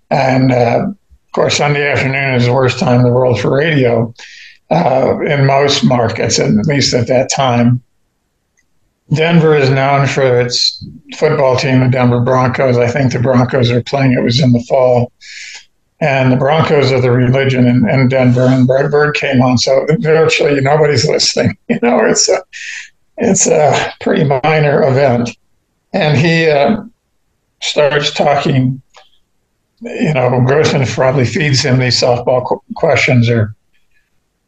And 0.10 0.52
uh, 0.52 0.88
of 0.88 1.32
course, 1.32 1.58
Sunday 1.58 1.90
afternoon 1.92 2.36
is 2.36 2.46
the 2.46 2.54
worst 2.54 2.80
time 2.80 3.00
in 3.00 3.06
the 3.06 3.12
world 3.12 3.40
for 3.40 3.56
radio 3.56 4.14
uh, 4.72 5.20
in 5.22 5.46
most 5.46 5.84
markets, 5.84 6.40
at 6.40 6.52
least 6.66 6.94
at 6.94 7.08
that 7.08 7.30
time. 7.30 7.82
Denver 9.14 9.56
is 9.56 9.70
known 9.70 10.06
for 10.06 10.40
its 10.40 10.86
football 11.18 11.58
team, 11.58 11.80
the 11.80 11.88
Denver 11.88 12.20
Broncos. 12.20 12.78
I 12.78 12.88
think 12.88 13.12
the 13.12 13.20
Broncos 13.20 13.72
are 13.72 13.82
playing. 13.82 14.14
It 14.14 14.24
was 14.24 14.40
in 14.40 14.52
the 14.52 14.64
fall, 14.70 15.12
and 16.00 16.32
the 16.32 16.38
Broncos 16.38 16.92
are 16.92 17.02
the 17.02 17.12
religion 17.12 17.66
in, 17.66 17.90
in 17.90 18.08
Denver. 18.08 18.46
And 18.46 18.68
Brad 18.68 18.92
Bird 18.92 19.16
came 19.16 19.42
on, 19.42 19.58
so 19.58 19.88
virtually 20.00 20.62
nobody's 20.62 21.06
listening. 21.10 21.58
You 21.70 21.80
know, 21.82 22.06
it's 22.06 22.30
a 22.30 22.44
it's 23.20 23.48
a 23.48 23.94
pretty 24.00 24.24
minor 24.24 24.84
event, 24.84 25.38
and 25.94 26.18
he 26.18 26.48
uh, 26.50 26.84
starts 27.62 28.14
talking. 28.14 28.82
You 29.82 30.14
know, 30.14 30.42
Grossman 30.46 30.86
probably 30.88 31.26
feeds 31.26 31.62
him 31.62 31.80
these 31.80 32.02
softball 32.02 32.46
qu- 32.46 32.62
questions 32.76 33.30
or 33.30 33.56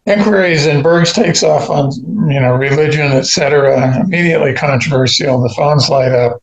inquiries 0.06 0.66
and 0.66 0.84
Bergs 0.84 1.14
takes 1.14 1.44
off 1.44 1.70
on 1.70 1.92
you 2.30 2.40
know 2.40 2.56
religion, 2.56 3.12
et 3.12 3.18
etc. 3.18 4.02
Immediately 4.04 4.54
controversial. 4.54 5.42
The 5.42 5.50
phones 5.50 5.90
light 5.90 6.12
up, 6.12 6.42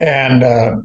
and 0.00 0.42
uh, 0.42 0.82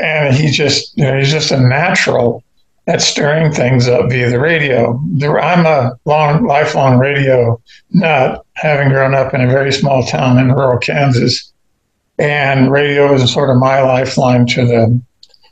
and 0.00 0.34
he 0.34 0.50
just 0.50 0.96
you 0.96 1.04
know 1.04 1.18
he's 1.18 1.30
just 1.30 1.50
a 1.50 1.60
natural 1.60 2.42
at 2.86 3.00
stirring 3.00 3.52
things 3.52 3.86
up 3.86 4.10
via 4.10 4.28
the 4.28 4.40
radio. 4.40 5.00
I'm 5.40 5.66
a 5.66 5.92
long, 6.04 6.46
lifelong 6.46 6.98
radio 6.98 7.60
nut, 7.90 8.44
having 8.54 8.88
grown 8.88 9.14
up 9.14 9.34
in 9.34 9.40
a 9.40 9.46
very 9.46 9.72
small 9.72 10.04
town 10.04 10.38
in 10.38 10.52
rural 10.52 10.78
Kansas, 10.78 11.52
and 12.18 12.72
radio 12.72 13.14
is 13.14 13.32
sort 13.32 13.50
of 13.50 13.56
my 13.56 13.80
lifeline 13.82 14.46
to 14.48 14.66
the 14.66 15.00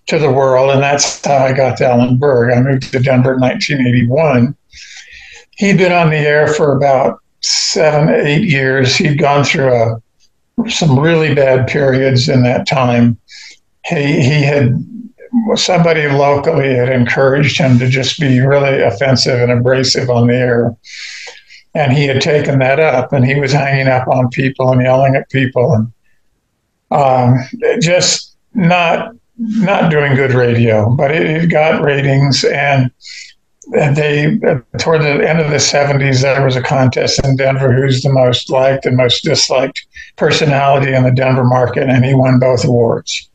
to 0.07 0.19
the 0.19 0.33
world, 0.33 0.71
and 0.71 0.83
that's 0.83 1.25
how 1.25 1.37
I 1.37 1.53
got 1.53 1.77
to 1.79 1.87
Alan 1.87 2.19
Berg. 2.19 2.53
I 2.53 2.61
moved 2.61 2.91
to 2.91 2.99
Denver 2.99 3.35
in 3.35 3.41
1981 3.41 4.57
he'd 5.61 5.77
been 5.77 5.93
on 5.93 6.09
the 6.09 6.17
air 6.17 6.47
for 6.49 6.75
about 6.75 7.21
seven, 7.43 8.09
eight 8.27 8.45
years. 8.45 8.97
He'd 8.97 9.19
gone 9.19 9.45
through 9.45 9.73
a, 9.73 10.71
some 10.71 10.99
really 10.99 11.35
bad 11.35 11.69
periods 11.69 12.29
in 12.29 12.43
that 12.45 12.67
time. 12.67 13.19
He, 13.87 14.23
he 14.23 14.43
had 14.43 14.75
somebody 15.55 16.09
locally 16.09 16.75
had 16.75 16.89
encouraged 16.89 17.59
him 17.59 17.79
to 17.79 17.89
just 17.89 18.21
be 18.21 18.41
really 18.41 18.83
offensive 18.83 19.41
and 19.41 19.53
abrasive 19.53 20.11
on 20.11 20.27
the 20.27 20.35
air. 20.35 20.77
And 21.75 21.93
he 21.93 22.07
had 22.07 22.21
taken 22.21 22.59
that 22.59 22.81
up 22.81 23.13
and 23.13 23.25
he 23.25 23.39
was 23.39 23.53
hanging 23.53 23.87
up 23.87 24.09
on 24.09 24.29
people 24.31 24.73
and 24.73 24.83
yelling 24.83 25.15
at 25.15 25.31
people 25.31 25.73
and 25.73 25.93
um, 26.91 27.39
just 27.81 28.37
not 28.55 29.15
not 29.39 29.91
doing 29.91 30.15
good 30.15 30.33
radio, 30.33 30.95
but 30.95 31.11
it, 31.11 31.23
it 31.23 31.47
got 31.47 31.83
ratings 31.83 32.45
and 32.45 32.91
and 33.75 33.97
they 33.97 34.39
toward 34.79 35.03
the 35.03 35.29
end 35.29 35.39
of 35.41 35.51
the 35.51 35.57
70s 35.57 36.23
there 36.23 36.45
was 36.45 36.57
a 36.57 36.63
contest 36.63 37.23
in 37.25 37.37
denver 37.37 37.73
who's 37.73 38.03
the 38.03 38.13
most 38.13 38.51
liked 38.51 38.85
and 38.85 38.97
most 38.97 39.23
disliked 39.23 39.87
personality 40.17 40.93
in 40.93 41.05
the 41.05 41.11
denver 41.11 41.45
market 41.45 41.89
and 41.89 42.05
he 42.05 42.15
won 42.15 42.39
both 42.41 42.65
awards 42.65 43.30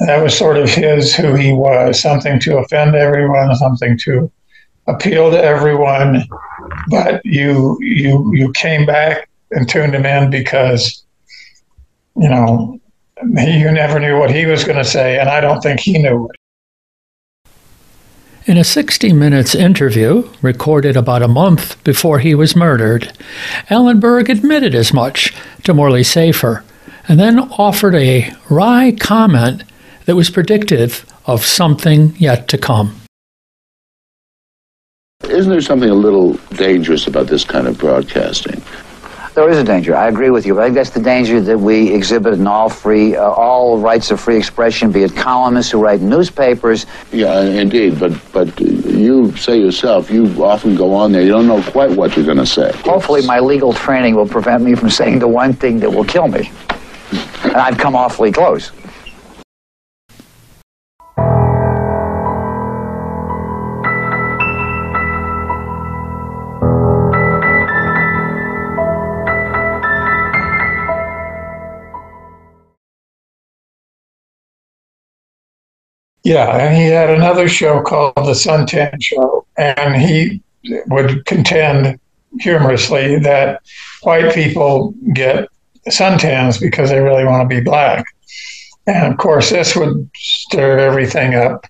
that 0.00 0.22
was 0.22 0.36
sort 0.36 0.56
of 0.56 0.70
his 0.70 1.14
who 1.14 1.34
he 1.34 1.52
was 1.52 2.00
something 2.00 2.38
to 2.40 2.58
offend 2.58 2.94
everyone 2.94 3.54
something 3.56 3.98
to 3.98 4.30
appeal 4.86 5.30
to 5.30 5.42
everyone. 5.42 6.24
But 6.88 7.24
you 7.24 7.78
you 7.80 8.32
you 8.34 8.52
came 8.52 8.86
back 8.86 9.28
and 9.50 9.68
tuned 9.68 9.94
him 9.94 10.06
in 10.06 10.30
because 10.30 11.04
you 12.16 12.28
know 12.28 12.80
you 13.22 13.70
never 13.70 13.98
knew 13.98 14.18
what 14.18 14.30
he 14.30 14.46
was 14.46 14.64
going 14.64 14.78
to 14.78 14.84
say 14.84 15.18
and 15.18 15.28
i 15.28 15.40
don't 15.40 15.60
think 15.60 15.80
he 15.80 15.98
knew. 15.98 16.28
In 18.46 18.56
a 18.56 18.64
60 18.64 19.12
Minutes 19.12 19.54
interview 19.54 20.26
recorded 20.40 20.96
about 20.96 21.22
a 21.22 21.28
month 21.28 21.82
before 21.84 22.18
he 22.18 22.34
was 22.34 22.56
murdered, 22.56 23.12
Alan 23.68 24.00
Berg 24.00 24.30
admitted 24.30 24.74
as 24.74 24.90
much 24.90 25.34
to 25.64 25.74
Morley 25.74 26.02
Safer 26.02 26.64
and 27.08 27.20
then 27.20 27.40
offered 27.40 27.94
a 27.94 28.32
wry 28.48 28.96
comment 28.98 29.64
that 30.08 30.16
was 30.16 30.30
predictive 30.30 31.04
of 31.26 31.44
something 31.44 32.16
yet 32.16 32.48
to 32.48 32.56
come. 32.56 32.98
Isn't 35.28 35.52
there 35.52 35.60
something 35.60 35.90
a 35.90 35.94
little 35.94 36.32
dangerous 36.56 37.06
about 37.06 37.26
this 37.26 37.44
kind 37.44 37.66
of 37.66 37.76
broadcasting? 37.76 38.62
There 39.34 39.50
is 39.50 39.58
a 39.58 39.64
danger. 39.64 39.94
I 39.94 40.08
agree 40.08 40.30
with 40.30 40.46
you. 40.46 40.58
I 40.58 40.64
think 40.64 40.76
that's 40.76 40.88
the 40.88 41.02
danger 41.02 41.42
that 41.42 41.58
we 41.58 41.92
exhibit 41.92 42.32
in 42.32 42.46
all 42.46 42.70
free, 42.70 43.16
uh, 43.16 43.22
all 43.22 43.80
rights 43.80 44.10
of 44.10 44.18
free 44.18 44.38
expression, 44.38 44.90
be 44.90 45.02
it 45.02 45.14
columnists 45.14 45.72
who 45.72 45.78
write 45.78 46.00
newspapers. 46.00 46.86
Yeah, 47.12 47.42
indeed. 47.42 48.00
But 48.00 48.12
but 48.32 48.58
you 48.58 49.36
say 49.36 49.60
yourself, 49.60 50.10
you 50.10 50.42
often 50.42 50.74
go 50.74 50.94
on 50.94 51.12
there. 51.12 51.20
You 51.20 51.32
don't 51.32 51.46
know 51.46 51.62
quite 51.64 51.90
what 51.90 52.16
you're 52.16 52.24
going 52.24 52.38
to 52.38 52.46
say. 52.46 52.72
Hopefully, 52.76 53.26
my 53.26 53.40
legal 53.40 53.74
training 53.74 54.14
will 54.14 54.26
prevent 54.26 54.62
me 54.64 54.74
from 54.74 54.88
saying 54.88 55.18
the 55.18 55.28
one 55.28 55.52
thing 55.52 55.80
that 55.80 55.90
will 55.90 56.04
kill 56.04 56.28
me. 56.28 56.50
and 57.44 57.56
I've 57.56 57.76
come 57.76 57.94
awfully 57.94 58.32
close. 58.32 58.72
Yeah, 76.28 76.58
and 76.58 76.76
he 76.76 76.88
had 76.88 77.08
another 77.08 77.48
show 77.48 77.80
called 77.80 78.12
The 78.16 78.34
Suntan 78.34 79.02
Show, 79.02 79.46
and 79.56 79.96
he 79.96 80.42
would 80.88 81.24
contend 81.24 81.98
humorously 82.38 83.18
that 83.20 83.62
white 84.02 84.34
people 84.34 84.92
get 85.14 85.48
suntans 85.88 86.60
because 86.60 86.90
they 86.90 87.00
really 87.00 87.24
want 87.24 87.48
to 87.48 87.56
be 87.56 87.62
black. 87.62 88.04
And 88.86 89.10
of 89.10 89.16
course, 89.16 89.48
this 89.48 89.74
would 89.74 90.10
stir 90.16 90.76
everything 90.76 91.34
up. 91.34 91.64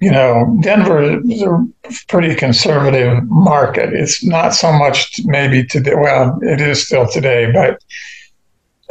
You 0.00 0.10
know, 0.10 0.58
Denver 0.62 1.20
is 1.24 1.42
a 1.42 1.64
pretty 2.08 2.34
conservative 2.34 3.22
market. 3.28 3.92
It's 3.92 4.24
not 4.24 4.52
so 4.52 4.72
much 4.72 5.20
maybe 5.26 5.64
today, 5.64 5.94
well, 5.94 6.36
it 6.42 6.60
is 6.60 6.84
still 6.84 7.06
today, 7.06 7.52
but, 7.52 7.80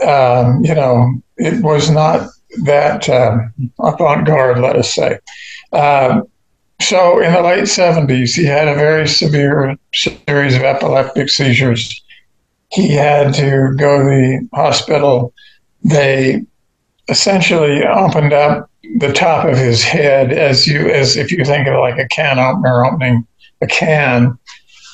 um, 0.07 0.63
you 0.63 0.73
know, 0.73 1.21
it 1.35 1.61
was 1.61 1.89
not 1.89 2.29
that 2.63 3.09
uh, 3.09 3.37
avant 3.79 4.25
garde, 4.25 4.59
let 4.59 4.75
us 4.75 4.93
say. 4.93 5.19
Um, 5.73 6.27
so 6.81 7.19
in 7.19 7.33
the 7.33 7.41
late 7.41 7.63
70s, 7.63 8.35
he 8.35 8.45
had 8.45 8.67
a 8.67 8.75
very 8.75 9.07
severe 9.07 9.77
series 9.93 10.55
of 10.55 10.63
epileptic 10.63 11.29
seizures. 11.29 12.01
He 12.71 12.89
had 12.89 13.33
to 13.35 13.73
go 13.77 13.99
to 13.99 14.03
the 14.03 14.49
hospital. 14.53 15.33
They 15.83 16.43
essentially 17.07 17.83
opened 17.85 18.33
up 18.33 18.69
the 18.97 19.13
top 19.13 19.45
of 19.45 19.57
his 19.57 19.83
head 19.83 20.31
as 20.31 20.67
you 20.67 20.89
as 20.89 21.15
if 21.15 21.31
you 21.31 21.43
think 21.45 21.67
of 21.67 21.79
like 21.79 21.97
a 21.97 22.07
can 22.07 22.39
opener 22.39 22.85
opening 22.85 23.25
a 23.61 23.67
can. 23.67 24.37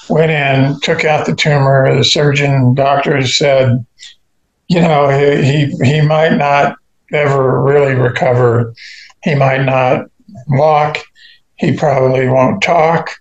Went 0.10 0.32
in, 0.32 0.80
took 0.82 1.06
out 1.06 1.26
the 1.26 1.36
tumor. 1.36 1.96
The 1.96 2.04
surgeon 2.04 2.74
doctors 2.74 3.38
said, 3.38 3.86
you 4.68 4.82
know, 4.82 5.10
he 5.10 5.68
he 5.84 6.02
might 6.02 6.36
not 6.36 6.78
ever 7.12 7.62
really 7.62 7.94
recover. 7.94 8.74
He 9.24 9.36
might 9.36 9.64
not 9.64 10.10
walk. 10.48 10.98
He 11.56 11.76
probably 11.76 12.28
won't 12.28 12.62
talk. 12.62 13.12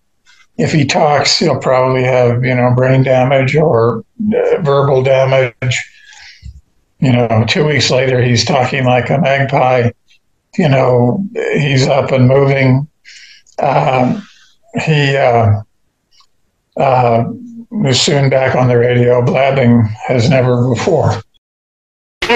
If 0.57 0.73
he 0.73 0.85
talks, 0.85 1.39
he'll 1.39 1.59
probably 1.59 2.03
have, 2.05 2.45
you 2.45 2.55
know, 2.55 2.73
brain 2.75 3.03
damage 3.03 3.57
or 3.57 4.05
uh, 4.35 4.61
verbal 4.63 5.03
damage. 5.03 5.55
You 7.01 7.13
know, 7.13 7.45
two 7.49 7.67
weeks 7.67 7.91
later, 7.91 8.23
he's 8.23 8.45
talking 8.45 8.85
like 8.85 9.09
a 9.09 9.19
magpie. 9.19 9.91
You 10.59 10.69
know, 10.69 11.25
he's 11.35 11.87
up 11.87 12.13
and 12.13 12.29
moving. 12.29 12.87
Um, 13.59 14.27
he 14.85 15.17
uh, 15.17 15.63
uh, 16.77 17.25
was 17.71 18.01
soon 18.01 18.29
back 18.29 18.55
on 18.55 18.69
the 18.69 18.79
radio 18.79 19.23
blabbing 19.23 19.89
as 20.09 20.29
never 20.29 20.69
before. 20.69 21.23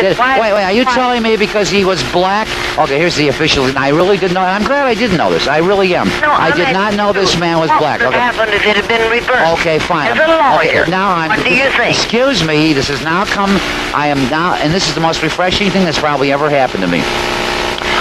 Wait, 0.02 0.18
wait, 0.18 0.64
are 0.64 0.72
you 0.72 0.84
telling 0.84 1.22
me 1.22 1.36
because 1.36 1.68
he 1.70 1.84
was 1.84 2.02
black? 2.12 2.48
Okay, 2.78 2.98
here's 2.98 3.14
the 3.16 3.28
official. 3.28 3.64
I 3.78 3.88
really 3.90 4.16
didn't 4.18 4.34
know. 4.34 4.40
I'm 4.40 4.64
glad 4.64 4.86
I 4.86 4.94
didn't 4.94 5.16
know 5.16 5.30
this. 5.30 5.46
I 5.46 5.58
really 5.58 5.94
am. 5.94 6.08
No, 6.20 6.30
I 6.30 6.48
I'm 6.50 6.56
did 6.56 6.72
not 6.72 6.94
know 6.94 7.12
this 7.12 7.38
man 7.38 7.58
was 7.58 7.70
what 7.70 7.78
black. 7.80 8.00
would 8.00 8.08
Okay. 8.08 8.18
happen 8.18 8.48
if 8.52 8.64
it 8.66 8.76
had 8.76 8.88
been 8.88 9.10
reversed? 9.10 9.60
Okay, 9.60 9.78
fine. 9.78 10.08
As 10.10 10.18
a 10.18 10.26
lawyer, 10.26 10.82
Okay, 10.82 10.90
now 10.90 11.14
I'm. 11.14 11.28
what 11.30 11.44
do 11.44 11.54
you 11.54 11.68
think? 11.70 11.94
Excuse 11.96 12.44
me. 12.44 12.72
This 12.72 12.88
has 12.88 13.02
now 13.02 13.24
come. 13.24 13.50
I 13.94 14.08
am 14.08 14.18
now, 14.30 14.54
and 14.54 14.72
this 14.72 14.88
is 14.88 14.94
the 14.94 15.00
most 15.00 15.22
refreshing 15.22 15.70
thing 15.70 15.84
that's 15.84 15.98
probably 15.98 16.32
ever 16.32 16.50
happened 16.50 16.82
to 16.82 16.88
me. 16.88 17.02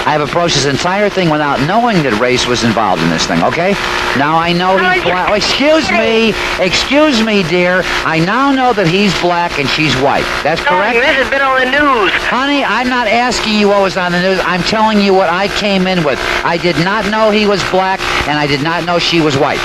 I 0.06 0.12
have 0.12 0.20
approached 0.20 0.54
this 0.54 0.66
entire 0.66 1.08
thing 1.08 1.30
without 1.30 1.60
knowing 1.66 2.02
that 2.04 2.12
race 2.20 2.46
was 2.46 2.62
involved 2.62 3.00
in 3.00 3.08
this 3.08 3.26
thing. 3.26 3.42
Okay. 3.42 3.72
Now 4.20 4.36
I 4.36 4.52
know 4.52 4.76
he's 4.76 5.02
black. 5.02 5.30
Oh, 5.30 5.34
excuse 5.34 5.88
me. 5.88 6.36
Excuse 6.60 7.24
me, 7.24 7.42
dear. 7.48 7.80
I 8.04 8.20
now 8.20 8.52
know 8.52 8.74
that 8.74 8.86
he's 8.86 9.16
black 9.24 9.58
and 9.58 9.68
she's 9.68 9.96
white. 10.04 10.28
That's 10.44 10.60
correct. 10.60 11.00
this 11.00 11.16
has 11.16 11.30
been 11.32 11.40
on 11.40 11.56
the 11.56 11.72
news. 11.72 12.12
Honey, 12.28 12.62
I'm 12.62 12.88
not 12.88 13.08
asking 13.08 13.56
you 13.56 13.68
what 13.68 13.80
was 13.80 13.96
on 13.96 14.12
the 14.12 14.20
news. 14.20 14.40
I'm 14.44 14.62
telling 14.64 15.00
you 15.00 15.14
what 15.14 15.30
I 15.30 15.48
came 15.56 15.86
in 15.86 16.04
with. 16.04 16.20
I 16.44 16.58
did 16.58 16.76
not 16.84 17.08
know 17.08 17.30
he 17.30 17.46
was 17.46 17.64
black, 17.72 18.00
and 18.28 18.38
I 18.38 18.46
did 18.46 18.62
not 18.62 18.84
know 18.84 18.98
she 18.98 19.20
was 19.22 19.38
white. 19.38 19.60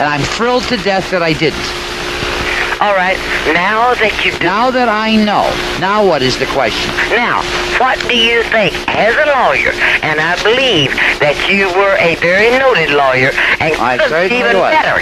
And 0.00 0.08
I'm 0.08 0.22
thrilled 0.22 0.64
to 0.72 0.78
death 0.78 1.10
that 1.10 1.22
I 1.22 1.34
didn't. 1.34 1.91
All 2.82 2.98
right, 2.98 3.14
now 3.54 3.94
that 4.02 4.26
you 4.26 4.34
do, 4.34 4.42
Now 4.42 4.66
that 4.74 4.90
I 4.90 5.14
know, 5.14 5.46
now 5.78 6.02
what 6.02 6.18
is 6.18 6.34
the 6.34 6.50
question? 6.50 6.90
now, 7.14 7.38
what 7.78 7.94
do 8.10 8.18
you 8.18 8.42
think 8.50 8.74
as 8.90 9.14
a 9.14 9.30
lawyer? 9.38 9.70
And 10.02 10.18
I 10.18 10.34
believe 10.42 10.90
that 11.22 11.38
you 11.46 11.70
were 11.78 11.94
a 12.02 12.18
very 12.18 12.50
noted 12.58 12.90
lawyer, 12.90 13.30
and 13.62 13.70
I 13.78 14.02
could 14.02 14.34
even 14.34 14.58
was. 14.58 14.74
better 14.74 14.98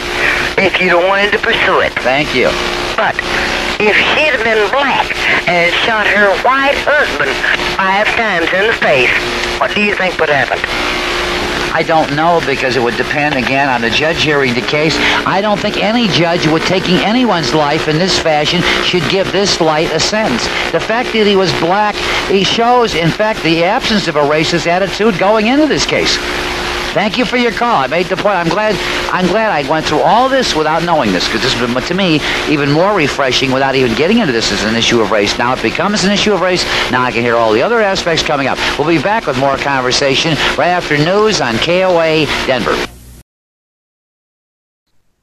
if 0.61 0.77
you'd 0.77 0.93
wanted 0.93 1.33
to 1.33 1.41
pursue 1.41 1.81
it. 1.81 1.97
Thank 2.05 2.37
you. 2.37 2.53
But 3.01 3.17
if 3.81 3.97
she'd 4.13 4.37
have 4.37 4.45
been 4.45 4.61
black 4.69 5.09
and 5.49 5.73
shot 5.81 6.05
her 6.05 6.37
white 6.45 6.77
husband 6.85 7.33
five 7.81 8.05
times 8.13 8.53
in 8.53 8.69
the 8.69 8.77
face, 8.77 9.09
what 9.57 9.73
do 9.73 9.81
you 9.81 9.97
think 9.97 10.21
would 10.21 10.29
happen? 10.29 10.61
I 11.73 11.83
don't 11.83 12.15
know 12.17 12.43
because 12.47 12.77
it 12.77 12.83
would 12.83 12.97
depend 12.97 13.37
again 13.37 13.69
on 13.69 13.81
the 13.81 13.91
judge 13.91 14.23
hearing 14.23 14.55
the 14.55 14.61
case. 14.61 14.97
I 15.25 15.41
don't 15.41 15.59
think 15.59 15.77
any 15.77 16.09
judge 16.09 16.47
with 16.47 16.65
taking 16.65 16.97
anyone's 16.97 17.55
life 17.55 17.87
in 17.87 17.97
this 17.97 18.19
fashion 18.19 18.61
should 18.83 19.09
give 19.09 19.31
this 19.31 19.61
light 19.61 19.91
a 19.93 20.01
sentence. 20.01 20.45
The 20.73 20.81
fact 20.81 21.13
that 21.13 21.27
he 21.27 21.37
was 21.37 21.53
black, 21.61 21.95
he 22.29 22.45
shows, 22.45 22.95
in 22.95 23.11
fact, 23.11 23.43
the 23.43 23.65
absence 23.65 24.09
of 24.09 24.17
a 24.17 24.23
racist 24.23 24.67
attitude 24.67 25.19
going 25.19 25.47
into 25.47 25.67
this 25.67 25.87
case. 25.87 26.19
Thank 26.93 27.19
you 27.19 27.25
for 27.25 27.37
your 27.37 27.53
call. 27.53 27.77
I 27.77 27.87
made 27.87 28.07
the 28.07 28.17
point. 28.17 28.35
I'm 28.35 28.49
glad. 28.49 28.75
I'm 29.13 29.27
glad 29.29 29.53
I 29.53 29.69
went 29.71 29.87
through 29.87 30.01
all 30.01 30.29
this 30.29 30.57
without 30.57 30.83
knowing 30.83 31.13
this 31.13 31.25
because 31.27 31.43
this 31.43 31.53
has 31.55 31.75
been 31.75 31.83
to 31.83 31.95
me 31.95 32.21
even 32.49 32.71
more 32.71 32.97
refreshing 32.97 33.53
without 33.53 33.77
even 33.77 33.95
getting 33.95 34.19
into 34.19 34.33
this 34.33 34.51
as 34.51 34.65
an 34.65 34.75
issue 34.75 35.01
of 35.01 35.13
race. 35.13 35.39
Now 35.39 35.53
it 35.53 35.63
becomes 35.63 36.03
an 36.03 36.11
issue 36.11 36.33
of 36.33 36.41
race. 36.41 36.65
Now 36.91 37.03
I 37.03 37.13
can 37.13 37.23
hear 37.23 37.37
all 37.37 37.53
the 37.53 37.63
other 37.63 37.81
aspects 37.81 38.25
coming 38.25 38.49
up. 38.49 38.59
We'll 38.77 38.89
be 38.89 39.01
back 39.01 39.27
with 39.27 39.39
more 39.39 39.57
conversation 39.57 40.33
right 40.59 40.69
after 40.69 40.99
news 40.99 41.41
on 41.41 41.57
KOA 41.59 42.27
Denver. 42.47 42.87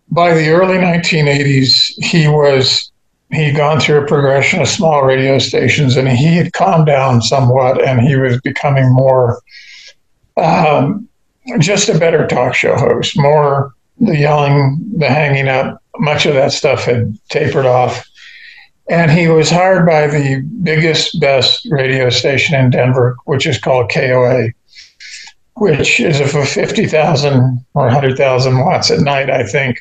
by 0.09 0.33
the 0.33 0.49
early 0.49 0.77
1980s, 0.77 1.93
he 2.03 2.27
was 2.27 2.91
he'd 3.33 3.55
gone 3.57 3.79
through 3.79 4.03
a 4.03 4.07
progression 4.07 4.61
of 4.61 4.67
small 4.67 5.03
radio 5.03 5.37
stations, 5.37 5.97
and 5.97 6.07
he 6.07 6.35
had 6.37 6.53
calmed 6.53 6.87
down 6.87 7.21
somewhat, 7.21 7.85
and 7.85 8.01
he 8.01 8.15
was 8.15 8.39
becoming 8.41 8.91
more 8.93 9.41
um, 10.37 11.07
just 11.59 11.89
a 11.89 11.97
better 11.97 12.27
talk 12.27 12.53
show 12.53 12.75
host. 12.75 13.17
More 13.17 13.73
the 13.99 14.17
yelling, 14.17 14.79
the 14.97 15.07
hanging 15.07 15.47
up, 15.47 15.81
much 15.97 16.25
of 16.25 16.33
that 16.35 16.51
stuff 16.51 16.83
had 16.83 17.17
tapered 17.29 17.65
off. 17.65 18.07
And 18.89 19.11
he 19.11 19.27
was 19.27 19.49
hired 19.49 19.85
by 19.85 20.07
the 20.07 20.41
biggest, 20.63 21.19
best 21.19 21.67
radio 21.69 22.09
station 22.09 22.55
in 22.55 22.69
Denver, 22.69 23.17
which 23.25 23.45
is 23.45 23.57
called 23.57 23.91
KOA, 23.91 24.49
which 25.57 25.99
is 25.99 26.19
for 26.31 26.45
50,000 26.45 27.65
or 27.73 27.83
100,000 27.85 28.59
watts 28.59 28.91
at 28.91 28.99
night, 28.99 29.29
I 29.29 29.43
think 29.43 29.79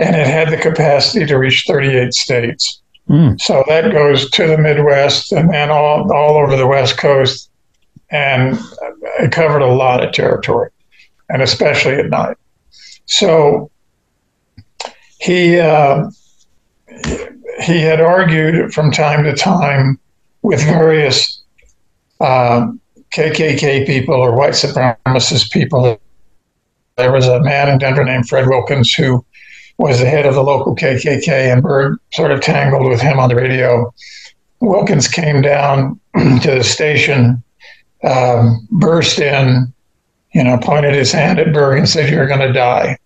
and 0.00 0.16
it 0.16 0.26
had 0.26 0.50
the 0.50 0.56
capacity 0.56 1.26
to 1.26 1.36
reach 1.36 1.64
38 1.68 2.14
states. 2.14 2.80
Mm. 3.08 3.40
So 3.40 3.62
that 3.68 3.92
goes 3.92 4.30
to 4.30 4.46
the 4.46 4.56
Midwest 4.56 5.30
and 5.30 5.52
then 5.52 5.70
all, 5.70 6.10
all 6.12 6.36
over 6.36 6.56
the 6.56 6.66
West 6.66 6.96
Coast. 6.96 7.49
And 8.10 8.58
it 9.20 9.32
covered 9.32 9.62
a 9.62 9.72
lot 9.72 10.02
of 10.02 10.12
territory, 10.12 10.70
and 11.28 11.42
especially 11.42 11.94
at 11.94 12.10
night. 12.10 12.36
So 13.06 13.70
he, 15.20 15.58
uh, 15.58 16.10
he 17.62 17.80
had 17.80 18.00
argued 18.00 18.72
from 18.72 18.90
time 18.90 19.24
to 19.24 19.34
time 19.34 19.98
with 20.42 20.62
various 20.62 21.42
um, 22.20 22.80
KKK 23.12 23.86
people 23.86 24.14
or 24.14 24.36
white 24.36 24.54
supremacist 24.54 25.50
people. 25.50 26.00
There 26.96 27.12
was 27.12 27.26
a 27.26 27.40
man 27.40 27.68
in 27.68 27.78
Denver 27.78 28.04
named 28.04 28.28
Fred 28.28 28.48
Wilkins 28.48 28.92
who 28.92 29.24
was 29.78 29.98
the 29.98 30.06
head 30.06 30.26
of 30.26 30.34
the 30.34 30.42
local 30.42 30.76
KKK, 30.76 31.52
and 31.52 31.62
Berg 31.62 31.98
sort 32.12 32.30
of 32.30 32.42
tangled 32.42 32.86
with 32.86 33.00
him 33.00 33.18
on 33.18 33.30
the 33.30 33.34
radio. 33.34 33.92
Wilkins 34.60 35.08
came 35.08 35.40
down 35.40 35.98
to 36.16 36.50
the 36.50 36.62
station, 36.62 37.42
um, 38.04 38.66
burst 38.70 39.18
in, 39.18 39.72
you 40.32 40.44
know, 40.44 40.58
pointed 40.58 40.94
his 40.94 41.12
hand 41.12 41.38
at 41.38 41.52
Berg 41.52 41.78
and 41.78 41.88
said, 41.88 42.10
You're 42.10 42.26
going 42.26 42.40
to 42.40 42.52
die. 42.52 42.96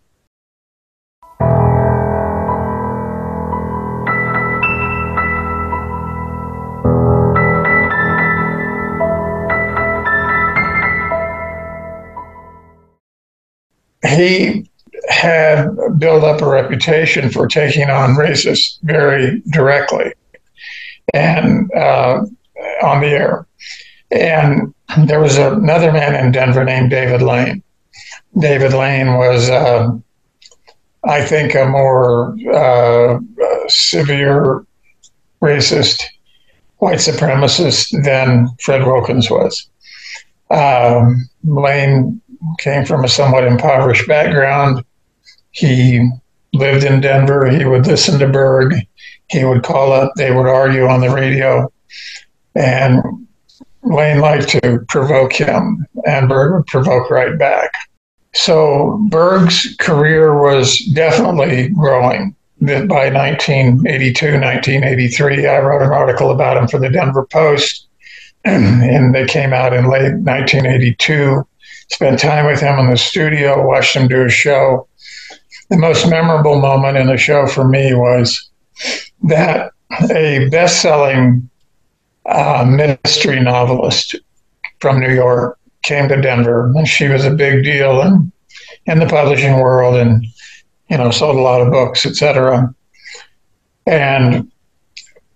He 14.06 14.70
had 15.08 15.70
built 15.98 16.24
up 16.24 16.40
a 16.40 16.48
reputation 16.48 17.30
for 17.30 17.46
taking 17.46 17.90
on 17.90 18.10
racists 18.10 18.78
very 18.82 19.42
directly 19.50 20.12
and 21.12 21.72
uh, 21.72 22.24
on 22.82 23.00
the 23.00 23.08
air. 23.08 23.46
And 24.10 24.73
there 25.06 25.20
was 25.20 25.36
another 25.36 25.92
man 25.92 26.14
in 26.14 26.32
Denver 26.32 26.64
named 26.64 26.90
David 26.90 27.22
Lane. 27.22 27.62
David 28.38 28.72
Lane 28.72 29.14
was, 29.14 29.48
uh, 29.48 29.90
I 31.04 31.24
think, 31.24 31.54
a 31.54 31.66
more 31.66 32.36
uh, 32.52 33.18
severe 33.68 34.66
racist 35.40 36.02
white 36.78 36.98
supremacist 36.98 38.02
than 38.04 38.48
Fred 38.60 38.86
Wilkins 38.86 39.30
was. 39.30 39.68
Um, 40.50 41.28
Lane 41.44 42.20
came 42.58 42.84
from 42.84 43.04
a 43.04 43.08
somewhat 43.08 43.44
impoverished 43.44 44.06
background. 44.06 44.84
He 45.52 46.06
lived 46.52 46.84
in 46.84 47.00
Denver. 47.00 47.48
He 47.48 47.64
would 47.64 47.86
listen 47.86 48.18
to 48.18 48.28
Berg. 48.28 48.74
He 49.30 49.44
would 49.44 49.62
call 49.62 49.92
up. 49.92 50.12
They 50.16 50.30
would 50.30 50.46
argue 50.46 50.86
on 50.86 51.00
the 51.00 51.10
radio. 51.10 51.72
And 52.54 53.26
Lane 53.84 54.20
liked 54.20 54.48
to 54.50 54.84
provoke 54.88 55.32
him, 55.32 55.86
and 56.06 56.28
Berg 56.28 56.54
would 56.54 56.66
provoke 56.66 57.10
right 57.10 57.38
back. 57.38 57.72
So 58.34 58.98
Berg's 59.10 59.76
career 59.78 60.40
was 60.42 60.78
definitely 60.94 61.68
growing. 61.68 62.34
By 62.60 63.10
1982, 63.10 64.40
1983, 64.40 65.46
I 65.46 65.60
wrote 65.60 65.82
an 65.82 65.92
article 65.92 66.30
about 66.30 66.56
him 66.56 66.66
for 66.66 66.78
the 66.78 66.88
Denver 66.88 67.26
Post, 67.26 67.86
and 68.44 69.14
they 69.14 69.26
came 69.26 69.52
out 69.52 69.74
in 69.74 69.90
late 69.90 70.14
1982 70.14 71.44
spent 71.90 72.18
time 72.18 72.46
with 72.46 72.60
him 72.60 72.78
in 72.78 72.90
the 72.90 72.96
studio, 72.96 73.66
watched 73.66 73.96
him 73.96 74.08
do 74.08 74.24
a 74.24 74.28
show. 74.28 74.88
The 75.70 75.78
most 75.78 76.08
memorable 76.08 76.60
moment 76.60 76.96
in 76.96 77.06
the 77.06 77.16
show 77.16 77.46
for 77.46 77.66
me 77.66 77.94
was 77.94 78.48
that 79.24 79.72
a 80.10 80.48
best 80.50 80.82
selling 80.82 81.48
uh, 82.26 82.64
mystery 82.66 83.40
novelist 83.40 84.16
from 84.80 85.00
New 85.00 85.12
York 85.12 85.58
came 85.82 86.08
to 86.08 86.20
Denver, 86.20 86.72
and 86.74 86.88
she 86.88 87.08
was 87.08 87.24
a 87.24 87.30
big 87.30 87.64
deal 87.64 88.00
in, 88.00 88.32
in 88.86 88.98
the 88.98 89.06
publishing 89.06 89.58
world 89.58 89.96
and, 89.96 90.26
you 90.88 90.96
know, 90.96 91.10
sold 91.10 91.36
a 91.36 91.40
lot 91.40 91.60
of 91.60 91.70
books, 91.70 92.06
etc. 92.06 92.74
And 93.86 94.50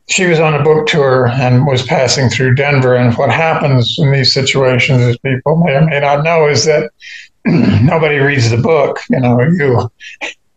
she 0.08 0.26
was 0.26 0.40
on 0.40 0.54
a 0.54 0.62
book 0.62 0.86
tour 0.86 1.28
and 1.28 1.66
was 1.66 1.82
passing 1.82 2.30
through 2.30 2.54
Denver. 2.54 2.94
And 2.94 3.14
what 3.16 3.30
happens 3.30 3.98
in 3.98 4.10
these 4.10 4.32
situations, 4.32 5.02
as 5.02 5.18
people 5.18 5.56
may 5.56 5.74
or 5.74 5.84
may 5.84 6.00
not 6.00 6.24
know, 6.24 6.48
is 6.48 6.64
that 6.64 6.90
nobody 7.44 8.16
reads 8.16 8.50
the 8.50 8.56
book. 8.56 9.00
You 9.10 9.20
know, 9.20 9.40
you 9.40 9.90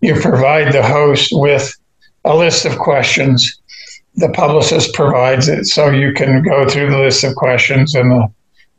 you 0.02 0.20
provide 0.20 0.74
the 0.74 0.84
host 0.84 1.30
with 1.34 1.76
a 2.24 2.36
list 2.36 2.66
of 2.66 2.78
questions. 2.78 3.61
The 4.16 4.30
publicist 4.30 4.94
provides 4.94 5.48
it, 5.48 5.66
so 5.66 5.90
you 5.90 6.14
can 6.14 6.44
go 6.44 6.68
through 6.68 6.92
the 6.92 7.00
list 7.00 7.24
of 7.24 7.36
questions, 7.36 7.96
and 7.96 8.12
the 8.12 8.28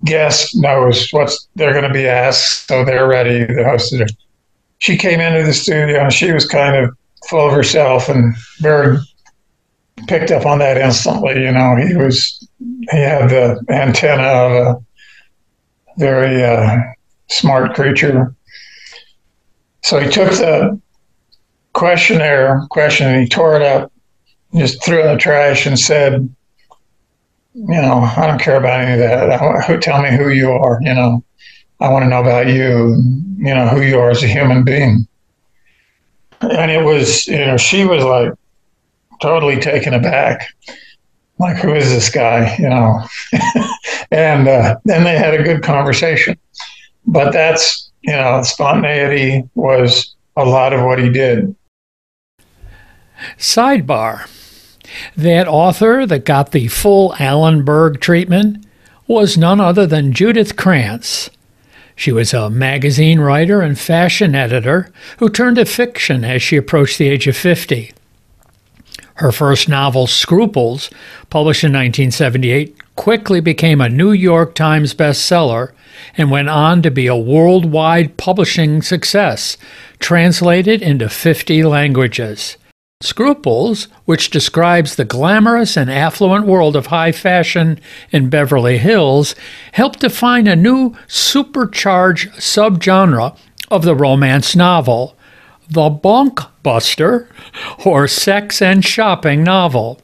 guest 0.05 0.55
knows 0.57 1.09
what 1.11 1.33
they're 1.55 1.73
going 1.73 1.85
to 1.85 1.93
be 1.93 2.07
asked, 2.07 2.69
so 2.69 2.85
they're 2.85 3.09
ready. 3.09 3.45
The 3.45 3.65
host 3.65 3.93
is. 3.93 4.13
She 4.79 4.97
came 4.97 5.21
into 5.21 5.47
the 5.47 5.55
studio 5.55 6.03
and 6.03 6.13
she 6.13 6.33
was 6.33 6.45
kind 6.45 6.75
of 6.75 6.97
full 7.29 7.47
of 7.47 7.53
herself, 7.53 8.09
and 8.09 8.35
Berg 8.61 8.99
picked 10.09 10.33
up 10.33 10.45
on 10.45 10.59
that 10.59 10.77
instantly. 10.77 11.45
You 11.45 11.53
know, 11.53 11.77
he 11.77 11.95
was 11.95 12.49
he 12.91 12.99
had 12.99 13.31
the 13.31 13.65
antenna 13.69 14.23
of 14.23 14.53
a 14.53 14.85
very 15.99 16.45
uh, 16.45 16.79
smart 17.29 17.75
creature. 17.75 18.35
So 19.83 20.01
he 20.01 20.11
took 20.11 20.31
the 20.31 20.81
questionnaire 21.73 22.67
question 22.71 23.07
and 23.09 23.23
he 23.23 23.29
tore 23.29 23.57
it 23.57 23.63
up, 23.63 23.93
just 24.55 24.85
threw 24.85 25.01
in 25.01 25.13
the 25.13 25.19
trash 25.19 25.67
and 25.67 25.79
said, 25.79 26.35
you 27.55 27.67
know, 27.67 28.01
I 28.17 28.27
don't 28.27 28.41
care 28.41 28.57
about 28.57 28.81
any 28.81 28.93
of 28.93 28.99
that. 28.99 29.65
Who 29.67 29.79
tell 29.79 30.03
me 30.03 30.17
who 30.17 30.31
you 30.31 30.51
are, 30.51 30.79
you 30.83 30.95
know. 30.95 31.25
I 31.81 31.89
want 31.89 32.05
to 32.05 32.09
know 32.09 32.21
about 32.21 32.47
you, 32.47 33.03
you 33.39 33.55
know, 33.55 33.67
who 33.67 33.83
you 33.83 33.99
are 33.99 34.11
as 34.11 34.23
a 34.23 34.29
human 34.29 34.63
being. 34.63 35.07
And 36.41 36.71
it 36.71 36.85
was, 36.85 37.27
you 37.27 37.39
know, 37.39 37.57
she 37.57 37.85
was 37.85 38.05
like 38.05 38.33
totally 39.21 39.59
taken 39.59 39.93
aback. 39.93 40.49
Like, 41.39 41.57
who 41.57 41.75
is 41.75 41.91
this 41.91 42.09
guy, 42.09 42.55
you 42.57 42.69
know? 42.69 43.03
and 44.13 44.47
uh, 44.47 44.77
then 44.85 45.03
they 45.03 45.19
had 45.19 45.35
a 45.35 45.43
good 45.43 45.65
conversation. 45.65 46.39
But 47.05 47.33
that's, 47.33 47.91
you 48.03 48.13
know, 48.13 48.43
spontaneity 48.43 49.43
was 49.57 50.15
a 50.37 50.45
lot 50.45 50.73
of 50.73 50.85
what 50.85 51.01
he 51.01 51.11
did. 51.11 51.55
Sidebar 53.39 54.29
that 55.17 55.49
author 55.49 56.07
that 56.07 56.25
got 56.25 56.53
the 56.53 56.69
full 56.69 57.15
Alan 57.19 57.65
Berg 57.65 58.01
treatment 58.01 58.65
was 59.07 59.37
none 59.37 59.61
other 59.61 59.87
than 59.87 60.13
Judith 60.13 60.57
Krantz. 60.57 61.31
She 61.95 62.13
was 62.13 62.33
a 62.33 62.51
magazine 62.51 63.21
writer 63.21 63.61
and 63.61 63.79
fashion 63.79 64.35
editor 64.35 64.91
who 65.19 65.29
turned 65.29 65.57
to 65.57 65.65
fiction 65.65 66.25
as 66.25 66.43
she 66.43 66.57
approached 66.57 66.99
the 66.99 67.09
age 67.09 67.27
of 67.27 67.37
50. 67.37 67.93
Her 69.17 69.31
first 69.31 69.69
novel, 69.69 70.07
Scruples, 70.07 70.91
published 71.29 71.65
in 71.65 71.73
1978, 71.73 72.97
quickly 72.97 73.41
became 73.41 73.81
a 73.81 73.89
New 73.89 74.13
York 74.13 74.55
Times 74.55 74.95
bestseller 74.95 75.73
and 76.17 76.31
went 76.31 76.49
on 76.49 76.83
to 76.83 76.91
be 76.91 77.07
a 77.07 77.17
worldwide 77.17 78.17
publishing 78.17 78.83
success, 78.83 79.57
translated 79.99 80.83
into 80.83 81.09
50 81.09 81.63
languages. 81.63 82.57
Scruples, 83.03 83.89
which 84.05 84.31
describes 84.31 84.95
the 84.95 85.05
glamorous 85.05 85.77
and 85.77 85.91
affluent 85.91 86.47
world 86.47 86.77
of 86.77 86.87
high 86.87 87.13
fashion 87.13 87.81
in 88.11 88.31
Beverly 88.31 88.79
Hills, 88.79 89.35
helped 89.73 90.01
define 90.01 90.47
a 90.47 90.55
new 90.55 90.97
supercharged 91.09 92.31
subgenre 92.35 93.37
of 93.71 93.83
the 93.83 93.97
romance 93.97 94.55
novel, 94.55 95.17
the 95.69 95.91
bonkbuster, 95.91 97.27
or 97.85 98.07
sex 98.07 98.63
and 98.63 98.85
shopping 98.85 99.43
novel. 99.43 100.01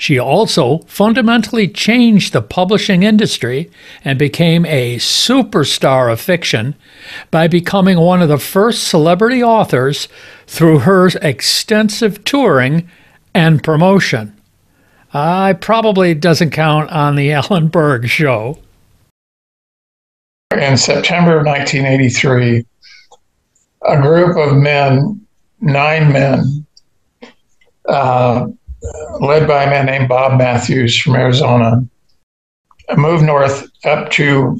She 0.00 0.18
also 0.18 0.78
fundamentally 0.86 1.68
changed 1.68 2.32
the 2.32 2.40
publishing 2.40 3.02
industry 3.02 3.70
and 4.02 4.18
became 4.18 4.64
a 4.64 4.96
superstar 4.96 6.10
of 6.10 6.18
fiction 6.18 6.74
by 7.30 7.48
becoming 7.48 8.00
one 8.00 8.22
of 8.22 8.30
the 8.30 8.38
first 8.38 8.88
celebrity 8.88 9.42
authors 9.42 10.08
through 10.46 10.78
her 10.80 11.08
extensive 11.20 12.24
touring 12.24 12.88
and 13.34 13.62
promotion. 13.62 14.34
I 15.12 15.52
probably 15.52 16.14
doesn't 16.14 16.52
count 16.52 16.90
on 16.90 17.14
the 17.14 17.30
Alan 17.34 17.68
Berg 17.68 18.08
show. 18.08 18.58
In 20.56 20.78
September 20.78 21.40
of 21.40 21.44
1983, 21.44 22.64
a 23.86 24.00
group 24.00 24.38
of 24.38 24.56
men, 24.56 25.26
nine 25.60 26.10
men, 26.10 26.64
uh, 27.86 28.46
led 29.20 29.46
by 29.46 29.64
a 29.64 29.70
man 29.70 29.86
named 29.86 30.08
Bob 30.08 30.38
Mathews 30.38 30.98
from 30.98 31.14
Arizona, 31.14 31.86
moved 32.96 33.24
north 33.24 33.66
up 33.84 34.10
to 34.12 34.58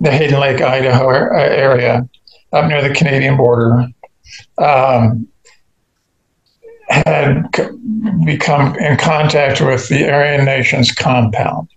the 0.00 0.10
Hayden 0.10 0.40
Lake, 0.40 0.60
Idaho 0.60 1.08
area, 1.08 2.08
up 2.52 2.66
near 2.66 2.86
the 2.86 2.94
Canadian 2.94 3.36
border. 3.36 3.86
Um, 4.58 5.28
had 6.88 7.50
become 8.24 8.76
in 8.76 8.96
contact 8.98 9.60
with 9.60 9.88
the 9.88 10.10
Aryan 10.10 10.44
Nations 10.44 10.92
compound. 10.92 11.68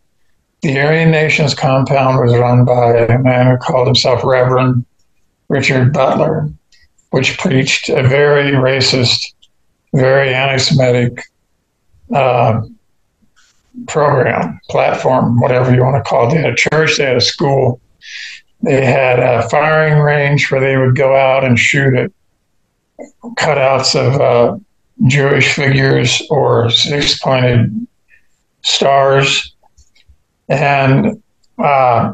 The 0.61 0.79
Aryan 0.79 1.11
Nations 1.11 1.53
compound 1.53 2.19
was 2.19 2.35
run 2.35 2.65
by 2.65 2.97
a 2.97 3.19
man 3.19 3.47
who 3.47 3.57
called 3.57 3.87
himself 3.87 4.23
Reverend 4.23 4.85
Richard 5.47 5.93
Butler, 5.93 6.49
which 7.11 7.37
preached 7.37 7.87
a 7.87 8.03
very 8.03 8.51
racist, 8.51 9.33
very 9.93 10.33
anti 10.33 10.57
Semitic 10.57 11.23
uh, 12.13 12.61
program, 13.87 14.59
platform, 14.69 15.39
whatever 15.39 15.73
you 15.73 15.81
want 15.81 16.03
to 16.03 16.09
call 16.09 16.27
it. 16.27 16.35
They 16.35 16.41
had 16.41 16.53
a 16.53 16.55
church, 16.55 16.97
they 16.97 17.05
had 17.05 17.17
a 17.17 17.21
school, 17.21 17.79
they 18.61 18.85
had 18.85 19.19
a 19.19 19.47
firing 19.49 19.99
range 19.99 20.49
where 20.49 20.61
they 20.61 20.77
would 20.77 20.95
go 20.95 21.15
out 21.15 21.43
and 21.43 21.59
shoot 21.59 21.93
at 21.93 22.11
cutouts 23.37 23.95
of 23.95 24.21
uh, 24.21 24.57
Jewish 25.07 25.53
figures 25.53 26.21
or 26.29 26.69
six 26.69 27.19
pointed 27.19 27.87
stars. 28.61 29.53
And 30.47 31.21
uh, 31.57 32.13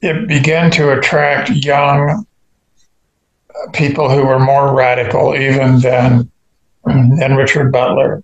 it 0.00 0.28
began 0.28 0.70
to 0.72 0.96
attract 0.96 1.50
young 1.50 2.24
people 3.72 4.08
who 4.08 4.24
were 4.24 4.38
more 4.38 4.74
radical 4.74 5.34
even 5.34 5.80
than, 5.80 6.30
than 6.84 7.36
Richard 7.36 7.72
Butler. 7.72 8.22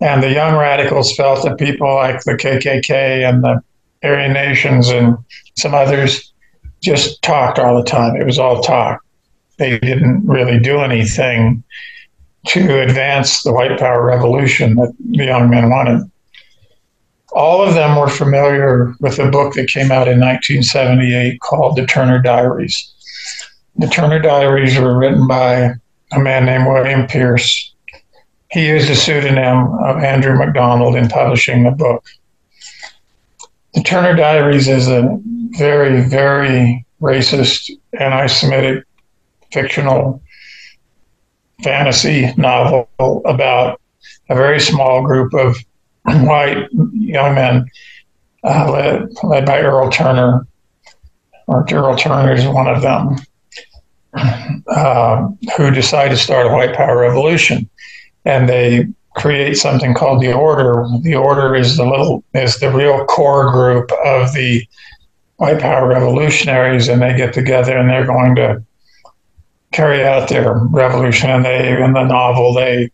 And 0.00 0.22
the 0.22 0.32
young 0.32 0.56
radicals 0.56 1.14
felt 1.14 1.44
that 1.44 1.58
people 1.58 1.94
like 1.94 2.24
the 2.24 2.32
KKK 2.32 3.28
and 3.28 3.44
the 3.44 3.62
Aryan 4.02 4.32
Nations 4.32 4.88
and 4.88 5.16
some 5.56 5.74
others 5.74 6.32
just 6.80 7.20
talked 7.22 7.58
all 7.58 7.76
the 7.76 7.84
time. 7.84 8.16
It 8.16 8.24
was 8.24 8.38
all 8.38 8.62
talk. 8.62 9.04
They 9.58 9.78
didn't 9.78 10.26
really 10.26 10.58
do 10.58 10.78
anything 10.78 11.62
to 12.46 12.80
advance 12.80 13.42
the 13.42 13.52
white 13.52 13.78
power 13.78 14.04
revolution 14.04 14.76
that 14.76 14.94
the 15.10 15.26
young 15.26 15.50
men 15.50 15.68
wanted. 15.68 16.10
All 17.32 17.62
of 17.62 17.74
them 17.74 17.96
were 17.96 18.08
familiar 18.08 18.94
with 19.00 19.18
a 19.18 19.30
book 19.30 19.54
that 19.54 19.68
came 19.68 19.92
out 19.92 20.08
in 20.08 20.18
1978 20.18 21.40
called 21.40 21.76
The 21.76 21.86
Turner 21.86 22.20
Diaries. 22.20 22.92
The 23.76 23.86
Turner 23.86 24.18
Diaries 24.18 24.78
were 24.78 24.98
written 24.98 25.28
by 25.28 25.74
a 26.12 26.18
man 26.18 26.46
named 26.46 26.66
William 26.66 27.06
Pierce, 27.06 27.69
he 28.50 28.66
used 28.66 28.90
a 28.90 28.96
pseudonym 28.96 29.72
of 29.84 30.02
Andrew 30.02 30.36
MacDonald 30.36 30.96
in 30.96 31.08
publishing 31.08 31.62
the 31.62 31.70
book. 31.70 32.04
The 33.74 33.82
Turner 33.82 34.16
Diaries 34.16 34.66
is 34.66 34.88
a 34.88 35.18
very, 35.50 36.02
very 36.02 36.84
racist, 37.00 37.70
anti 37.98 38.26
Semitic 38.26 38.84
fictional 39.52 40.20
fantasy 41.62 42.32
novel 42.36 42.88
about 42.98 43.80
a 44.28 44.34
very 44.34 44.58
small 44.58 45.04
group 45.04 45.32
of 45.34 45.56
white 46.04 46.66
young 46.92 47.34
men 47.34 47.70
uh, 48.42 48.72
led, 48.72 49.08
led 49.22 49.46
by 49.46 49.60
Earl 49.60 49.90
Turner, 49.90 50.46
or 51.46 51.64
Earl 51.70 51.96
Turner 51.96 52.32
is 52.32 52.46
one 52.46 52.66
of 52.66 52.82
them, 52.82 53.16
uh, 54.66 55.28
who 55.56 55.70
decided 55.70 56.10
to 56.10 56.16
start 56.16 56.46
a 56.46 56.50
white 56.50 56.74
power 56.74 56.98
revolution 56.98 57.70
and 58.24 58.48
they 58.48 58.86
create 59.16 59.56
something 59.56 59.94
called 59.94 60.22
the 60.22 60.32
order. 60.32 60.86
The 61.02 61.16
order 61.16 61.54
is 61.54 61.76
the 61.76 61.84
little 61.84 62.24
is 62.34 62.58
the 62.58 62.70
real 62.70 63.04
core 63.06 63.50
group 63.50 63.90
of 64.04 64.32
the 64.32 64.66
white 65.36 65.60
power 65.60 65.88
revolutionaries, 65.88 66.88
and 66.88 67.02
they 67.02 67.16
get 67.16 67.32
together 67.32 67.76
and 67.76 67.88
they're 67.88 68.06
going 68.06 68.34
to 68.36 68.62
carry 69.72 70.04
out 70.04 70.28
their 70.28 70.54
revolution. 70.54 71.30
And 71.30 71.44
they 71.44 71.82
in 71.82 71.92
the 71.92 72.04
novel 72.04 72.54
they 72.54 72.90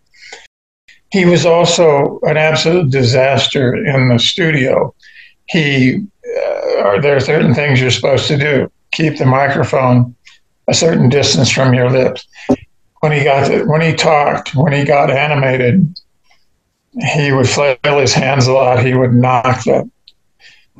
he 1.11 1.25
was 1.25 1.47
also 1.47 2.19
an 2.23 2.37
absolute 2.37 2.91
disaster 2.91 3.75
in 3.75 4.09
the 4.09 4.19
studio. 4.19 4.95
He 5.49 6.05
uh, 6.79 7.01
there 7.01 7.17
are 7.17 7.21
certain 7.21 7.55
things 7.55 7.81
you're 7.81 7.91
supposed 7.91 8.27
to 8.29 8.37
do. 8.37 8.71
Keep 8.93 9.19
the 9.19 9.27
microphone 9.27 10.15
a 10.69 10.75
certain 10.75 11.09
distance 11.09 11.51
from 11.51 11.75
your 11.75 11.91
lips 11.91 12.27
when 13.07 13.17
he 13.17 13.23
got 13.23 13.47
to, 13.47 13.65
when 13.67 13.81
he 13.83 13.95
talked, 13.95 14.53
when 14.57 14.73
he 14.73 14.83
got 14.83 15.13
animated, 15.13 15.97
he 17.15 17.31
would 17.31 17.49
flail 17.49 17.77
his 17.83 18.13
hands 18.13 18.49
a 18.49 18.53
lot. 18.53 18.85
He 18.85 18.95
would 18.95 19.15
knock 19.15 19.63
the 19.63 19.89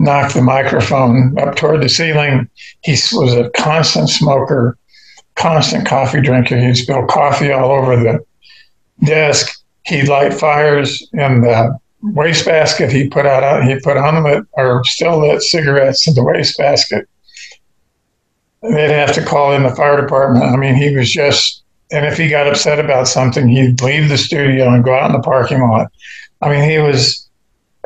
knock 0.01 0.33
the 0.33 0.43
microphone 0.43 1.39
up 1.39 1.55
toward 1.55 1.83
the 1.83 1.89
ceiling. 1.89 2.51
He 2.83 2.93
was 3.13 3.33
a 3.33 3.49
constant 3.51 4.09
smoker, 4.09 4.77
constant 5.37 5.87
coffee 5.87 6.21
drinker. 6.21 6.59
He'd 6.59 6.75
spill 6.75 7.07
coffee 7.07 7.53
all 7.53 7.71
over 7.71 7.97
the 7.97 8.19
desk. 9.05 9.63
He'd 9.85 10.09
light 10.09 10.35
fires 10.35 11.09
in 11.13 11.43
the 11.43 11.79
wastebasket 12.03 12.91
he 12.91 13.09
put 13.09 13.27
out. 13.27 13.63
He 13.63 13.79
put 13.79 13.97
on 13.97 14.25
them 14.25 14.49
or 14.55 14.83
still 14.85 15.21
lit 15.21 15.43
cigarettes 15.43 16.09
in 16.09 16.15
the 16.15 16.25
wastebasket. 16.25 17.09
They'd 18.63 18.91
have 18.91 19.13
to 19.15 19.25
call 19.25 19.53
in 19.53 19.63
the 19.63 19.75
fire 19.77 20.01
department. 20.01 20.45
I 20.45 20.57
mean, 20.57 20.75
he 20.75 20.97
was 20.97 21.13
just. 21.13 21.63
And 21.93 22.05
if 22.05 22.17
he 22.17 22.29
got 22.29 22.49
upset 22.49 22.81
about 22.81 23.07
something, 23.07 23.49
he'd 23.49 23.81
leave 23.81 24.09
the 24.09 24.19
studio 24.19 24.73
and 24.73 24.83
go 24.83 24.95
out 24.95 25.07
in 25.07 25.13
the 25.13 25.23
parking 25.23 25.61
lot. 25.61 25.93
I 26.43 26.51
mean, 26.51 26.69
he 26.69 26.79
was 26.79 27.29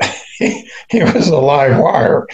he, 0.37 0.67
he 0.89 1.03
was 1.03 1.27
a 1.27 1.37
live 1.37 1.79
wire. 1.79 2.27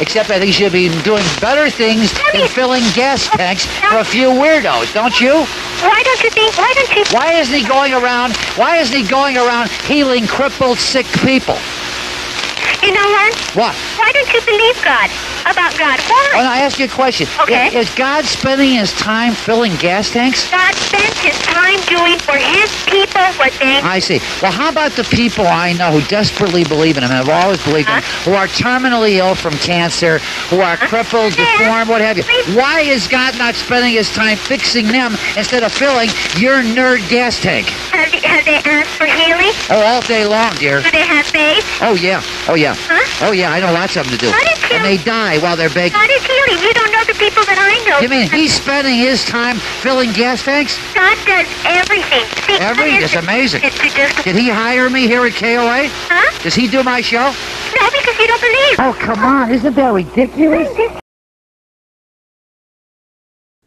Except 0.00 0.28
I 0.30 0.40
think 0.40 0.46
he 0.46 0.52
should 0.52 0.72
be 0.72 0.88
doing 1.02 1.22
better 1.40 1.70
things 1.70 2.12
than 2.32 2.48
filling 2.48 2.82
gas 2.94 3.28
tanks 3.28 3.64
for 3.64 3.98
a 3.98 4.04
few 4.04 4.26
weirdos, 4.28 4.92
don't 4.92 5.20
you? 5.20 5.44
Why 5.86 6.02
don't 6.02 6.22
you 6.24 6.30
think? 6.30 6.58
Why 6.58 6.72
don't 6.74 6.96
you? 6.96 7.04
Why 7.12 7.34
isn't 7.34 7.54
he 7.54 7.64
going 7.68 7.92
around? 7.92 8.34
Why 8.56 8.78
isn't 8.78 8.96
he 8.96 9.06
going 9.06 9.36
around 9.36 9.70
healing 9.70 10.26
crippled, 10.26 10.78
sick 10.78 11.06
people? 11.24 11.56
You 12.84 12.92
know 12.92 13.08
what? 13.08 13.34
What? 13.56 13.74
Why 13.96 14.12
don't 14.12 14.30
you 14.34 14.40
believe 14.44 14.76
God? 14.84 15.08
About 15.48 15.72
God? 15.78 15.98
Why? 16.00 16.30
Well, 16.34 16.46
I 16.46 16.58
ask 16.58 16.78
you 16.78 16.84
a 16.84 16.88
question. 16.88 17.26
Okay. 17.40 17.68
Is, 17.68 17.88
is 17.88 17.94
God 17.94 18.24
spending 18.24 18.72
his 18.74 18.92
time 18.92 19.32
filling 19.32 19.74
gas 19.76 20.10
tanks? 20.10 20.50
God 20.50 20.74
spends 20.74 21.18
his 21.20 21.38
time 21.40 21.80
doing 21.88 22.18
for 22.18 22.36
his 22.36 22.68
people 22.84 23.22
what 23.40 23.52
they. 23.60 23.80
I 23.80 23.98
see. 24.00 24.20
Well, 24.42 24.52
how 24.52 24.68
about 24.70 24.92
the 24.92 25.04
people 25.04 25.46
I 25.46 25.72
know 25.72 25.92
who 25.92 26.06
desperately 26.08 26.64
believe 26.64 26.96
in 26.98 27.04
him 27.04 27.10
and 27.10 27.26
have 27.26 27.28
always 27.30 27.62
believed 27.64 27.88
in 27.88 27.94
him, 27.96 28.02
who 28.24 28.32
are 28.34 28.46
terminally 28.48 29.16
ill 29.16 29.34
from 29.34 29.54
cancer, 29.54 30.18
who 30.50 30.60
are 30.60 30.76
crippled, 30.76 31.36
Yeah. 31.38 31.56
deformed, 31.58 31.88
what 31.88 32.00
have 32.02 32.18
you? 32.18 32.24
Why 32.54 32.80
is 32.80 33.08
God 33.08 33.38
not 33.38 33.54
spending 33.54 33.92
his 33.94 34.10
time 34.12 34.36
fixing 34.36 34.86
them 34.88 35.16
instead 35.36 35.62
of 35.62 35.72
filling 35.72 36.10
your 36.36 36.62
nerd 36.62 37.08
gas 37.08 37.40
tank? 37.40 37.66
Have, 37.68 38.10
they- 38.12 38.18
have 38.28 38.44
they 38.44 38.56
asked 38.70 38.90
for 38.90 39.06
healing? 39.06 39.52
Oh, 39.70 39.80
all 39.80 40.00
day 40.02 40.26
long, 40.26 40.52
dear. 40.56 40.82
Do 40.82 40.90
they 40.90 41.06
have 41.06 41.24
faith? 41.26 41.64
Oh, 41.80 41.94
yeah. 41.94 42.22
Oh, 42.48 42.54
yeah. 42.54 42.73
Huh? 42.76 43.26
Oh, 43.28 43.32
yeah. 43.32 43.50
I 43.52 43.60
know 43.60 43.72
lots 43.72 43.96
of 43.96 44.06
them 44.06 44.18
to 44.18 44.18
do. 44.18 44.30
How 44.30 44.38
did 44.40 44.70
you- 44.70 44.76
And 44.76 44.84
they 44.84 44.96
die 44.98 45.38
while 45.38 45.56
they're 45.56 45.70
begging. 45.70 45.92
God 45.98 46.10
is 46.10 46.22
healing. 46.26 46.62
You 46.62 46.72
don't 46.74 46.90
know 46.92 47.04
the 47.04 47.14
people 47.14 47.44
that 47.44 47.58
I 47.58 47.78
know. 47.88 48.00
You 48.00 48.08
mean 48.08 48.28
he's 48.30 48.52
spending 48.54 48.94
his 48.96 49.24
time 49.24 49.56
filling 49.82 50.12
gas 50.12 50.42
tanks? 50.42 50.76
God 50.94 51.16
does 51.26 51.46
everything. 51.64 52.24
See, 52.46 52.58
Every- 52.60 52.94
it's 52.96 53.12
isn't- 53.14 53.24
amazing. 53.24 53.60
It's 53.64 53.78
just, 53.94 54.24
Did 54.24 54.36
he 54.36 54.48
hire 54.50 54.90
me 54.90 55.06
here 55.06 55.24
at 55.24 55.34
KOA? 55.34 55.88
huh? 56.10 56.42
Does 56.42 56.54
he 56.54 56.66
do 56.68 56.82
my 56.82 57.00
show? 57.00 57.30
No, 57.80 57.90
because 57.90 58.18
you 58.18 58.26
don't 58.26 58.40
believe. 58.40 58.76
Oh, 58.80 58.96
come 58.98 59.20
on. 59.24 59.50
Isn't 59.52 59.74
that 59.74 59.92
ridiculous? 59.92 60.68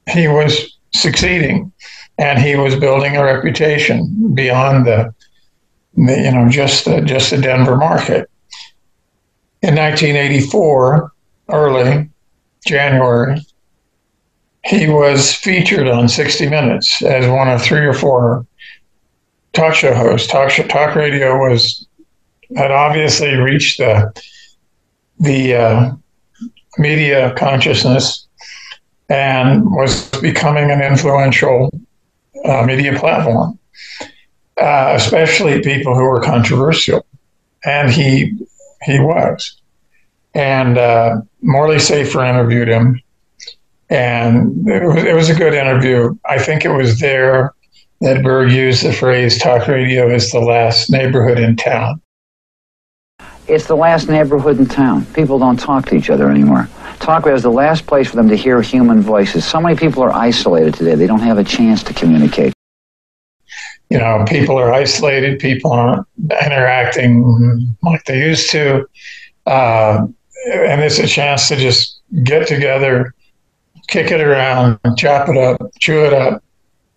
He 0.10 0.28
was 0.28 0.78
succeeding, 0.94 1.72
and 2.18 2.40
he 2.40 2.56
was 2.56 2.76
building 2.76 3.18
a 3.18 3.24
reputation 3.24 4.32
beyond 4.34 4.86
the, 4.88 5.14
the 5.96 6.16
you 6.22 6.32
know, 6.32 6.48
just 6.50 6.86
the, 6.86 7.02
just 7.02 7.30
the 7.32 7.38
Denver 7.38 7.76
market. 7.76 8.30
In 9.64 9.76
1984, 9.76 11.12
early 11.50 12.10
January, 12.66 13.40
he 14.66 14.88
was 14.88 15.34
featured 15.34 15.88
on 15.88 16.08
60 16.10 16.50
Minutes 16.50 17.02
as 17.02 17.28
one 17.28 17.48
of 17.48 17.62
three 17.62 17.86
or 17.86 17.94
four 17.94 18.46
talk 19.54 19.74
show 19.74 19.94
hosts. 19.94 20.28
Talk 20.28 20.50
show, 20.50 20.64
talk 20.64 20.96
radio 20.96 21.38
was 21.38 21.88
had 22.56 22.72
obviously 22.72 23.36
reached 23.36 23.80
the 23.80 24.14
the 25.20 25.56
uh, 25.56 25.92
media 26.78 27.34
consciousness 27.36 28.28
and 29.10 29.66
was 29.72 30.10
becoming 30.22 30.70
an 30.70 30.82
influential 30.82 31.72
uh, 32.46 32.64
media 32.64 32.98
platform, 33.00 33.58
uh, 34.62 34.94
especially 34.96 35.62
people 35.62 35.96
who 35.96 36.04
were 36.04 36.22
controversial, 36.22 37.06
and 37.66 37.90
he 37.90 38.38
he 38.84 39.00
was. 39.00 39.60
And 40.34 40.78
uh, 40.78 41.18
Morley 41.42 41.80
Safer 41.80 42.24
interviewed 42.24 42.68
him, 42.68 43.02
and 43.90 44.68
it 44.68 44.84
was, 44.84 45.04
it 45.04 45.16
was 45.16 45.30
a 45.30 45.36
good 45.36 45.54
interview. 45.54 46.16
I 46.26 46.38
think 46.38 46.66
it 46.66 46.70
was 46.70 47.00
there 47.00 47.54
that 48.02 48.22
Berg 48.24 48.52
used 48.52 48.84
the 48.84 48.94
phrase 48.94 49.40
"talk 49.40 49.68
radio 49.68 50.08
is 50.14 50.32
the 50.32 50.40
last 50.40 50.92
neighborhood 50.92 51.40
in 51.40 51.56
town." 51.56 52.02
It's 53.48 53.66
the 53.66 53.78
last 53.78 54.10
neighborhood 54.10 54.60
in 54.60 54.66
town. 54.66 55.06
People 55.14 55.40
don't 55.40 55.58
talk 55.58 55.86
to 55.88 55.96
each 55.96 56.10
other 56.10 56.30
anymore. 56.30 56.68
Talk 57.00 57.26
radio 57.26 57.36
is 57.36 57.44
the 57.44 57.50
last 57.50 57.88
place 57.88 58.10
for 58.10 58.18
them 58.18 58.28
to 58.28 58.36
hear 58.36 58.62
human 58.62 59.02
voices. 59.02 59.46
So 59.46 59.62
many 59.62 59.78
people 59.78 60.04
are 60.04 60.12
isolated 60.12 60.74
today. 60.74 60.96
They 60.96 61.08
don't 61.08 61.22
have 61.22 61.38
a 61.38 61.44
chance 61.44 61.82
to 61.84 61.94
communicate. 61.94 62.54
You 63.90 63.98
know, 63.98 64.26
people 64.28 64.58
are 64.58 64.72
isolated, 64.74 65.40
people 65.40 65.72
aren't 65.72 66.06
interacting 66.44 67.76
like 67.84 68.04
they 68.06 68.20
used 68.20 68.50
to. 68.52 68.88
Uh, 69.46 70.08
and 70.52 70.82
it's 70.82 71.00
a 71.00 71.08
chance 71.08 71.48
to 71.48 71.56
just 71.56 72.02
get 72.24 72.48
together, 72.48 73.14
kick 73.88 74.12
it 74.12 74.22
around, 74.22 74.80
chop 74.98 75.30
it 75.30 75.38
up, 75.38 75.62
chew 75.80 76.04
it 76.06 76.14
up, 76.14 76.44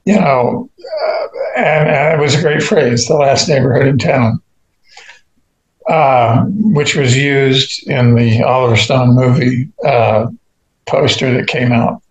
you 0.05 0.19
know. 0.19 0.69
Uh, 0.79 1.27
and, 1.57 1.89
and 1.89 2.21
it 2.21 2.23
was 2.23 2.35
a 2.35 2.43
great 2.43 2.63
phrase, 2.63 3.07
the 3.07 3.15
last 3.15 3.49
neighborhood 3.49 3.87
in 3.87 3.99
town, 3.99 4.43
uh, 5.89 6.45
which 6.45 6.97
was 6.97 7.17
used 7.17 7.87
in 7.89 8.15
the 8.15 8.43
Oliver 8.43 8.77
Stone 8.77 9.15
movie 9.15 9.69
uh, 9.85 10.27
poster 10.87 11.33
that 11.35 11.47
came 11.47 11.71
out 11.71 12.03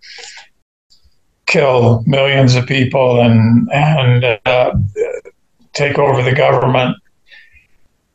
kill 1.49 2.03
millions 2.05 2.55
of 2.55 2.65
people 2.65 3.19
and 3.19 3.69
and 3.73 4.39
uh, 4.45 4.71
take 5.73 5.99
over 5.99 6.23
the 6.23 6.33
government, 6.33 6.95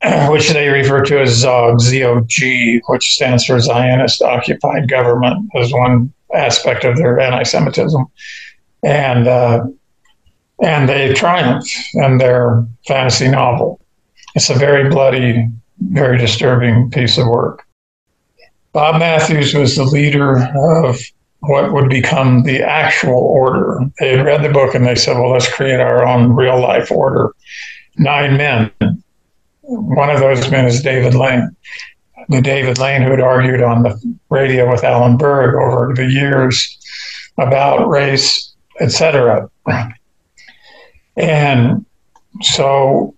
which 0.31 0.49
they 0.51 0.69
refer 0.69 1.05
to 1.05 1.21
as 1.21 1.43
ZOG, 1.43 1.81
Z-O-G, 1.81 2.81
which 2.87 3.15
stands 3.15 3.45
for 3.45 3.61
Zionist 3.61 4.23
Occupied 4.23 4.89
Government, 4.89 5.51
as 5.55 5.73
one 5.73 6.13
aspect 6.35 6.85
of 6.85 6.97
their 6.97 7.21
anti-Semitism, 7.21 8.05
and 8.83 9.29
uh, 9.29 9.67
and 10.63 10.89
they 10.89 11.13
triumph 11.13 11.67
in 11.95 12.19
their 12.19 12.67
fantasy 12.87 13.29
novel. 13.29 13.81
It's 14.35 14.51
a 14.51 14.55
very 14.55 14.89
bloody, 14.89 15.49
very 15.81 16.19
disturbing 16.19 16.91
piece 16.91 17.19
of 17.19 17.27
work. 17.27 17.67
Bob 18.73 18.99
Mathews 18.99 19.55
was 19.55 19.77
the 19.77 19.85
leader 19.85 20.49
of 20.57 20.99
what 21.47 21.73
would 21.73 21.89
become 21.89 22.43
the 22.43 22.63
actual 22.63 23.19
order. 23.19 23.79
They 23.99 24.17
had 24.17 24.27
read 24.27 24.43
the 24.43 24.53
book 24.53 24.75
and 24.75 24.87
they 24.87 24.95
said, 24.95 25.19
well, 25.19 25.31
let's 25.31 25.53
create 25.53 25.81
our 25.81 26.07
own 26.07 26.33
real 26.33 26.61
life 26.61 26.91
order. 26.91 27.35
Nine 27.97 28.37
men. 28.37 28.71
One 29.63 30.11
of 30.11 30.21
those 30.21 30.51
men 30.51 30.67
is 30.67 30.83
David 30.83 31.15
Lane. 31.15 31.55
The 32.29 32.41
David 32.41 32.79
Lane 32.79 33.03
who 33.03 33.11
had 33.11 33.21
argued 33.21 33.63
on 33.63 33.83
the 33.83 34.19
radio 34.31 34.71
with 34.71 34.85
Alan 34.85 35.17
Berg 35.17 35.55
over 35.55 35.93
the 35.95 36.07
years 36.07 36.79
about 37.39 37.89
race, 37.89 38.55
etc. 38.81 39.51
And 41.17 41.85
so 42.41 43.15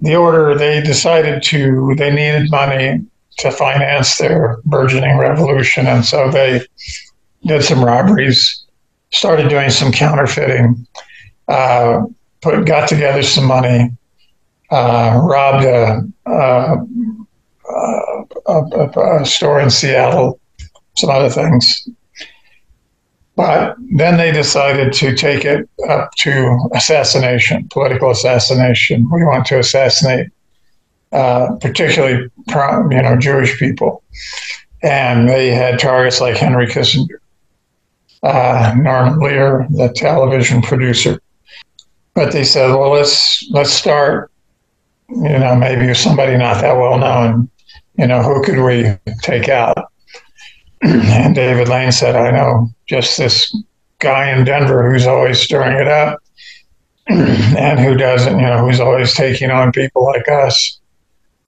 the 0.00 0.16
order, 0.16 0.56
they 0.56 0.80
decided 0.80 1.42
to, 1.44 1.94
they 1.96 2.10
needed 2.10 2.50
money 2.50 3.04
to 3.40 3.50
finance 3.50 4.18
their 4.18 4.58
burgeoning 4.64 5.16
revolution. 5.18 5.86
And 5.86 6.04
so 6.04 6.30
they 6.30 6.64
did 7.46 7.62
some 7.64 7.84
robberies, 7.84 8.64
started 9.12 9.48
doing 9.48 9.70
some 9.70 9.92
counterfeiting, 9.92 10.86
uh, 11.48 12.02
put, 12.42 12.64
got 12.66 12.88
together 12.88 13.22
some 13.22 13.46
money, 13.46 13.90
uh, 14.70 15.20
robbed 15.22 15.64
a, 15.64 16.00
a, 16.26 16.76
a, 18.46 19.20
a, 19.20 19.26
store 19.26 19.60
in 19.60 19.70
Seattle, 19.70 20.38
some 20.96 21.10
other 21.10 21.30
things. 21.30 21.88
But 23.36 23.74
then 23.94 24.18
they 24.18 24.32
decided 24.32 24.92
to 24.94 25.14
take 25.14 25.44
it 25.44 25.68
up 25.88 26.12
to 26.18 26.58
assassination, 26.74 27.68
political 27.72 28.10
assassination. 28.10 29.08
We 29.10 29.24
want 29.24 29.46
to 29.46 29.58
assassinate 29.58 30.28
uh, 31.12 31.56
particularly 31.60 32.30
you 32.48 33.02
know 33.02 33.16
Jewish 33.18 33.58
people, 33.58 34.02
and 34.82 35.28
they 35.28 35.50
had 35.50 35.78
targets 35.78 36.20
like 36.20 36.36
Henry 36.36 36.66
Kissinger, 36.66 37.18
uh, 38.22 38.74
Norman 38.76 39.18
Lear, 39.20 39.66
the 39.70 39.88
television 39.94 40.62
producer. 40.62 41.20
But 42.14 42.32
they 42.32 42.44
said, 42.44 42.68
well, 42.74 42.90
let's 42.90 43.46
let's 43.50 43.70
start. 43.70 44.30
You 45.08 45.38
know, 45.38 45.56
maybe 45.56 45.92
somebody 45.94 46.36
not 46.36 46.60
that 46.60 46.76
well 46.76 46.98
known. 46.98 47.50
You 47.96 48.06
know, 48.06 48.22
who 48.22 48.42
could 48.42 48.64
we 48.64 48.96
take 49.22 49.48
out? 49.48 49.92
and 50.82 51.34
David 51.34 51.68
Lane 51.68 51.92
said, 51.92 52.16
I 52.16 52.30
know 52.30 52.70
just 52.86 53.18
this 53.18 53.54
guy 53.98 54.30
in 54.30 54.44
Denver 54.44 54.90
who's 54.90 55.06
always 55.06 55.40
stirring 55.40 55.78
it 55.78 55.88
up. 55.88 56.22
and 57.08 57.80
who 57.80 57.96
doesn't, 57.96 58.38
you 58.38 58.46
know, 58.46 58.64
who's 58.64 58.80
always 58.80 59.14
taking 59.14 59.50
on 59.50 59.72
people 59.72 60.04
like 60.04 60.28
us 60.28 60.79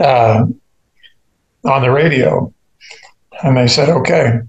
uh, 0.01 0.45
on 1.65 1.83
the 1.83 1.91
radio. 1.91 2.53
And 3.43 3.57
they 3.57 3.67
said, 3.67 3.89
okay. 3.89 4.41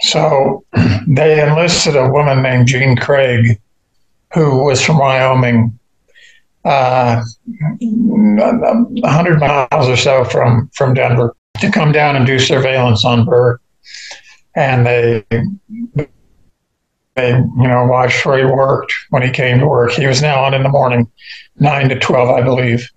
So 0.00 0.64
they 1.06 1.42
enlisted 1.46 1.96
a 1.96 2.08
woman 2.10 2.42
named 2.42 2.68
Jean 2.68 2.96
Craig, 2.96 3.60
who 4.32 4.64
was 4.64 4.82
from 4.82 4.98
Wyoming, 4.98 5.78
uh, 6.64 7.22
100 7.80 9.40
miles 9.40 9.88
or 9.88 9.96
so 9.96 10.24
from, 10.24 10.70
from 10.74 10.94
Denver, 10.94 11.36
to 11.60 11.70
come 11.70 11.92
down 11.92 12.16
and 12.16 12.26
do 12.26 12.38
surveillance 12.38 13.04
on 13.04 13.24
Berg. 13.24 13.60
And 14.56 14.86
they 14.86 15.24
they, 17.20 17.30
you 17.30 17.68
know, 17.68 17.86
watched 17.86 18.24
where 18.24 18.38
he 18.38 18.44
worked 18.44 18.92
when 19.10 19.22
he 19.22 19.30
came 19.30 19.58
to 19.58 19.66
work. 19.66 19.92
He 19.92 20.06
was 20.06 20.22
now 20.22 20.44
on 20.44 20.54
in 20.54 20.62
the 20.62 20.68
morning, 20.68 21.10
nine 21.56 21.88
to 21.88 21.98
12, 21.98 22.28
I 22.28 22.42
believe. 22.42 22.88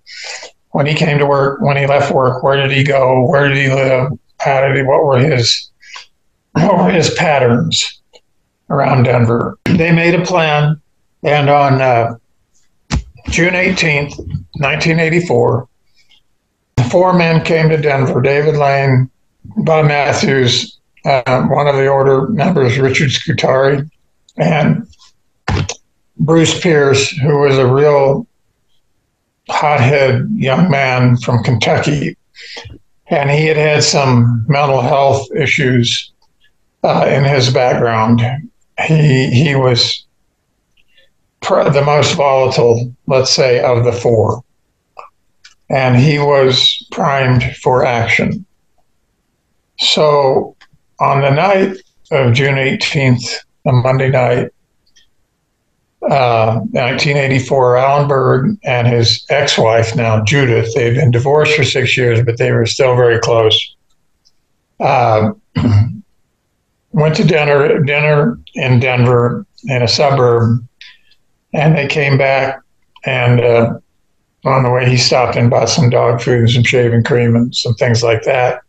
When 0.74 0.86
he 0.86 0.94
came 0.94 1.18
to 1.18 1.26
work, 1.26 1.60
when 1.60 1.76
he 1.76 1.86
left 1.86 2.12
work, 2.12 2.42
where 2.42 2.56
did 2.56 2.72
he 2.76 2.82
go? 2.82 3.24
Where 3.24 3.48
did 3.48 3.56
he 3.56 3.68
live? 3.68 4.10
How 4.40 4.60
did 4.66 4.74
he, 4.74 4.82
what 4.82 5.04
were 5.04 5.20
his, 5.20 5.70
what 6.50 6.76
were 6.76 6.90
his 6.90 7.14
patterns 7.14 8.02
around 8.68 9.04
Denver? 9.04 9.56
They 9.66 9.92
made 9.92 10.16
a 10.16 10.24
plan. 10.24 10.80
And 11.22 11.48
on 11.48 11.80
uh, 11.80 12.16
June 13.28 13.54
18th, 13.54 14.18
1984, 14.58 15.68
four 16.90 17.12
men 17.12 17.44
came 17.44 17.68
to 17.68 17.76
Denver 17.76 18.20
David 18.20 18.56
Lane, 18.56 19.08
Bob 19.58 19.86
Mathews, 19.86 20.76
uh, 21.04 21.42
one 21.42 21.68
of 21.68 21.76
the 21.76 21.86
order 21.86 22.26
members, 22.30 22.78
Richard 22.80 23.12
Scutari, 23.12 23.88
and 24.38 24.88
Bruce 26.18 26.60
Pierce, 26.60 27.10
who 27.10 27.38
was 27.38 27.58
a 27.58 27.72
real 27.72 28.26
hothead 29.48 30.28
young 30.34 30.70
man 30.70 31.16
from 31.18 31.42
Kentucky, 31.42 32.16
and 33.08 33.30
he 33.30 33.46
had 33.46 33.56
had 33.56 33.82
some 33.82 34.44
mental 34.48 34.80
health 34.80 35.26
issues 35.36 36.12
uh, 36.82 37.06
in 37.08 37.24
his 37.24 37.52
background. 37.52 38.22
He 38.86 39.30
he 39.30 39.54
was 39.54 40.04
pr- 41.40 41.70
the 41.70 41.82
most 41.82 42.14
volatile, 42.14 42.92
let's 43.06 43.30
say, 43.30 43.62
of 43.62 43.84
the 43.84 43.92
four, 43.92 44.42
and 45.68 45.96
he 45.96 46.18
was 46.18 46.86
primed 46.90 47.56
for 47.56 47.84
action. 47.84 48.44
So, 49.78 50.56
on 51.00 51.20
the 51.20 51.30
night 51.30 51.76
of 52.10 52.34
June 52.34 52.58
eighteenth, 52.58 53.24
a 53.66 53.72
Monday 53.72 54.10
night, 54.10 54.50
uh, 56.10 56.60
1984, 56.72 57.76
Alan 57.76 58.08
Berg 58.08 58.58
and 58.64 58.86
his 58.86 59.24
ex-wife, 59.30 59.96
now 59.96 60.22
Judith, 60.22 60.74
they'd 60.74 60.94
been 60.94 61.10
divorced 61.10 61.56
for 61.56 61.64
six 61.64 61.96
years, 61.96 62.22
but 62.22 62.38
they 62.38 62.52
were 62.52 62.66
still 62.66 62.94
very 62.94 63.18
close. 63.18 63.74
Uh, 64.80 65.32
went 66.92 67.16
to 67.16 67.24
dinner 67.24 67.82
dinner 67.82 68.38
in 68.54 68.80
Denver 68.80 69.46
in 69.64 69.82
a 69.82 69.88
suburb, 69.88 70.66
and 71.52 71.76
they 71.76 71.86
came 71.86 72.18
back. 72.18 72.60
And 73.06 73.40
uh, 73.40 73.78
on 74.44 74.62
the 74.62 74.70
way, 74.70 74.88
he 74.88 74.96
stopped 74.96 75.36
and 75.36 75.50
bought 75.50 75.68
some 75.68 75.90
dog 75.90 76.20
food 76.20 76.40
and 76.40 76.50
some 76.50 76.64
shaving 76.64 77.04
cream 77.04 77.34
and 77.34 77.54
some 77.54 77.74
things 77.74 78.02
like 78.02 78.22
that. 78.24 78.62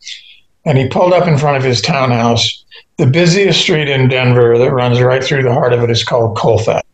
And 0.65 0.77
he 0.77 0.87
pulled 0.87 1.13
up 1.13 1.27
in 1.27 1.37
front 1.37 1.57
of 1.57 1.63
his 1.63 1.81
townhouse 1.81 2.65
the 2.97 3.05
busiest 3.05 3.61
street 3.61 3.89
in 3.89 4.07
Denver 4.07 4.57
that 4.57 4.71
runs 4.71 5.01
right 5.01 5.23
through 5.23 5.43
the 5.43 5.53
heart 5.53 5.73
of 5.73 5.83
it 5.83 5.89
is 5.89 6.03
called 6.03 6.37
Colfax, 6.37 6.84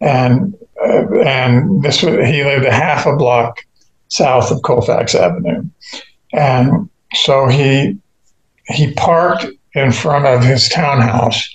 and 0.00 0.56
uh, 0.82 1.20
and 1.20 1.82
this 1.82 2.02
was, 2.02 2.14
he 2.26 2.44
lived 2.44 2.64
a 2.64 2.72
half 2.72 3.06
a 3.06 3.16
block 3.16 3.64
south 4.08 4.50
of 4.50 4.62
Colfax 4.62 5.14
Avenue, 5.14 5.64
and 6.32 6.88
so 7.14 7.48
he 7.48 7.98
he 8.66 8.92
parked 8.94 9.46
in 9.74 9.92
front 9.92 10.26
of 10.26 10.42
his 10.42 10.68
townhouse, 10.68 11.48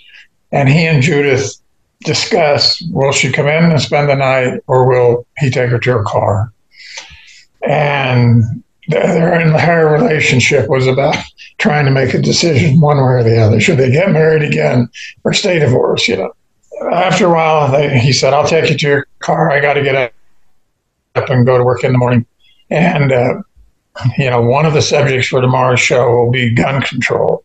and 0.51 0.69
he 0.69 0.85
and 0.85 1.01
Judith 1.01 1.55
discussed 2.03 2.83
will 2.91 3.11
she 3.11 3.31
come 3.31 3.47
in 3.47 3.71
and 3.71 3.81
spend 3.81 4.09
the 4.09 4.15
night 4.15 4.59
or 4.67 4.87
will 4.87 5.25
he 5.39 5.49
take 5.49 5.69
her 5.69 5.79
to 5.79 5.91
her 5.91 6.03
car, 6.03 6.51
and 7.67 8.63
their 8.87 9.39
entire 9.39 9.91
relationship 9.91 10.69
was 10.69 10.85
about 10.85 11.15
trying 11.57 11.85
to 11.85 11.91
make 11.91 12.13
a 12.13 12.21
decision 12.21 12.79
one 12.79 12.97
way 12.97 13.03
or 13.03 13.23
the 13.23 13.41
other. 13.41 13.59
Should 13.59 13.77
they 13.77 13.89
get 13.89 14.11
married 14.11 14.43
again 14.43 14.87
or 15.23 15.33
stay 15.33 15.57
divorced? 15.57 16.07
You 16.07 16.17
know. 16.17 16.33
After 16.91 17.27
a 17.27 17.29
while, 17.29 17.71
they, 17.71 17.97
he 17.99 18.13
said, 18.13 18.33
"I'll 18.33 18.47
take 18.47 18.69
you 18.69 18.77
to 18.77 18.87
your 18.87 19.07
car. 19.19 19.51
I 19.51 19.59
got 19.59 19.73
to 19.73 19.83
get 19.83 20.13
up 21.15 21.29
and 21.29 21.45
go 21.45 21.57
to 21.57 21.63
work 21.63 21.83
in 21.83 21.91
the 21.91 21.97
morning." 21.97 22.25
And 22.69 23.11
uh, 23.11 23.41
you 24.17 24.29
know, 24.29 24.41
one 24.41 24.65
of 24.65 24.73
the 24.73 24.81
subjects 24.81 25.27
for 25.27 25.41
tomorrow's 25.41 25.79
show 25.79 26.09
will 26.15 26.31
be 26.31 26.53
gun 26.53 26.81
control. 26.81 27.43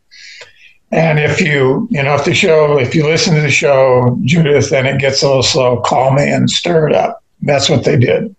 And 0.93 1.21
if 1.21 1.41
you, 1.41 1.87
you 1.91 2.03
know, 2.03 2.17
if 2.17 2.25
the 2.25 2.35
show, 2.35 2.79
if 2.79 2.97
you 2.97 3.05
listen 3.05 3.37
to 3.37 3.41
the 3.41 3.51
show, 3.51 4.19
Judith, 4.25 4.71
then 4.71 4.87
it 4.87 4.99
gets 4.99 5.23
a 5.23 5.29
little 5.29 5.45
slow, 5.45 5.81
call 5.83 6.13
me 6.13 6.29
and 6.29 6.51
stir 6.51 6.89
it 6.89 6.95
up. 6.97 7.23
That's 7.43 7.71
what 7.71 7.85
they 7.85 7.97
did. 7.97 8.35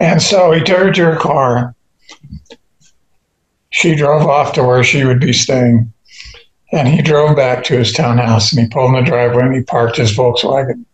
And 0.00 0.20
so 0.20 0.50
he 0.50 0.60
took 0.60 0.78
her 0.78 0.92
to 0.92 1.04
her 1.04 1.16
car 1.16 1.76
she 3.70 3.94
drove 3.94 4.26
off 4.26 4.52
to 4.54 4.64
where 4.64 4.84
she 4.84 5.04
would 5.04 5.20
be 5.20 5.32
staying. 5.32 5.92
And 6.72 6.86
he 6.86 7.02
drove 7.02 7.36
back 7.36 7.64
to 7.64 7.78
his 7.78 7.92
townhouse 7.92 8.52
and 8.52 8.62
he 8.62 8.68
pulled 8.68 8.94
in 8.94 9.04
the 9.04 9.10
driveway 9.10 9.44
and 9.44 9.54
he 9.54 9.62
parked 9.62 9.96
his 9.96 10.16
Volkswagen. 10.16 10.84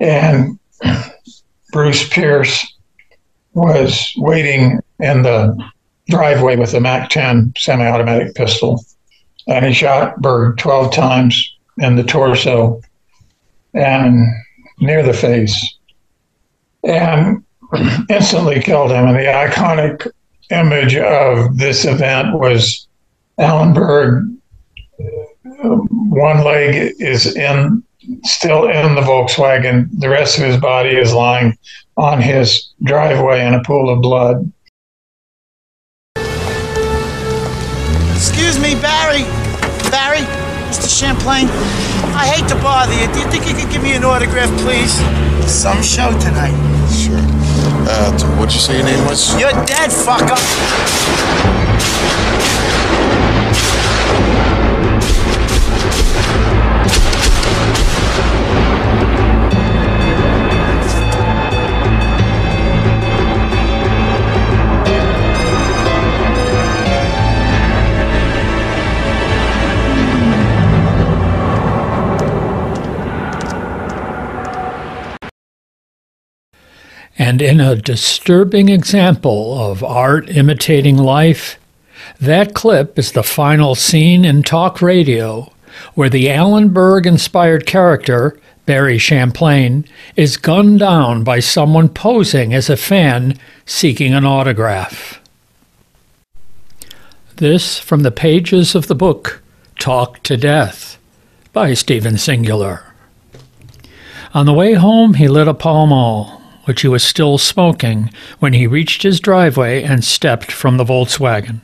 And 0.00 0.58
Bruce 1.72 2.08
Pierce 2.08 2.66
was 3.54 4.12
waiting 4.16 4.80
in 4.98 5.22
the 5.22 5.56
driveway 6.08 6.56
with 6.56 6.74
a 6.74 6.80
MAC 6.80 7.08
10 7.08 7.54
semi 7.56 7.86
automatic 7.86 8.34
pistol. 8.34 8.84
And 9.46 9.64
he 9.64 9.72
shot 9.72 10.20
Berg 10.20 10.58
12 10.58 10.92
times 10.92 11.56
in 11.78 11.96
the 11.96 12.02
torso 12.02 12.80
and 13.72 14.26
near 14.80 15.02
the 15.02 15.12
face 15.12 15.76
and 16.84 17.42
instantly 18.08 18.60
killed 18.60 18.90
him. 18.90 19.06
And 19.06 19.16
the 19.16 19.22
iconic 19.22 20.10
image 20.50 20.96
of 20.96 21.56
this 21.56 21.84
event 21.84 22.38
was 22.38 22.86
Alan 23.38 23.72
Berg. 23.72 24.28
One 24.98 26.44
leg 26.44 26.94
is 26.98 27.34
in 27.36 27.82
still 28.22 28.68
in 28.68 28.94
the 28.94 29.00
Volkswagen. 29.00 29.88
The 29.98 30.08
rest 30.08 30.38
of 30.38 30.44
his 30.44 30.56
body 30.56 30.90
is 30.90 31.12
lying 31.12 31.56
on 31.96 32.20
his 32.20 32.72
driveway 32.82 33.46
in 33.46 33.54
a 33.54 33.62
pool 33.62 33.90
of 33.90 34.02
blood. 34.02 34.50
Excuse 38.14 38.58
me, 38.58 38.74
Barry. 38.80 39.22
Barry, 39.90 40.24
Mr. 40.70 40.88
Champlain. 40.88 41.48
I 42.14 42.26
hate 42.26 42.48
to 42.48 42.56
bother 42.56 42.92
you. 42.94 43.12
Do 43.12 43.20
you 43.20 43.26
think 43.30 43.46
you 43.46 43.54
could 43.54 43.70
give 43.72 43.82
me 43.82 43.94
an 43.94 44.04
autograph, 44.04 44.50
please? 44.60 44.92
Some 45.50 45.82
show 45.82 46.10
tonight. 46.20 46.54
Sure. 46.92 47.18
Uh, 47.86 48.12
what'd 48.38 48.54
you 48.54 48.60
say 48.60 48.76
your 48.76 48.86
name 48.86 49.04
was? 49.06 49.30
You're 49.38 49.52
dead, 49.66 49.90
fucker! 49.90 51.23
And 77.34 77.40
in 77.40 77.60
a 77.60 77.74
disturbing 77.74 78.68
example 78.68 79.58
of 79.58 79.82
art 79.82 80.28
imitating 80.28 80.96
life, 80.96 81.58
that 82.20 82.54
clip 82.54 82.98
is 82.98 83.12
the 83.12 83.22
final 83.22 83.74
scene 83.74 84.24
in 84.24 84.42
talk 84.42 84.82
radio 84.82 85.50
where 85.94 86.08
the 86.08 86.30
Alan 86.30 86.68
Berg 86.68 87.06
inspired 87.06 87.66
character, 87.66 88.38
Barry 88.66 88.98
Champlain, 88.98 89.84
is 90.16 90.36
gunned 90.36 90.78
down 90.78 91.24
by 91.24 91.40
someone 91.40 91.88
posing 91.88 92.54
as 92.54 92.70
a 92.70 92.76
fan 92.76 93.38
seeking 93.66 94.14
an 94.14 94.24
autograph. 94.24 95.20
This 97.36 97.78
from 97.78 98.02
the 98.02 98.10
pages 98.10 98.74
of 98.74 98.86
the 98.86 98.94
book 98.94 99.42
Talk 99.78 100.22
to 100.22 100.36
Death 100.36 100.98
by 101.52 101.74
Stephen 101.74 102.16
Singular. 102.16 102.94
On 104.32 104.46
the 104.46 104.52
way 104.52 104.74
home, 104.74 105.14
he 105.14 105.28
lit 105.28 105.48
a 105.48 105.54
Pall 105.54 105.86
Mall 105.86 106.42
which 106.64 106.82
he 106.82 106.88
was 106.88 107.04
still 107.04 107.38
smoking 107.38 108.10
when 108.38 108.52
he 108.52 108.66
reached 108.66 109.02
his 109.02 109.20
driveway 109.20 109.82
and 109.82 110.04
stepped 110.04 110.50
from 110.50 110.76
the 110.76 110.84
Volkswagen. 110.84 111.60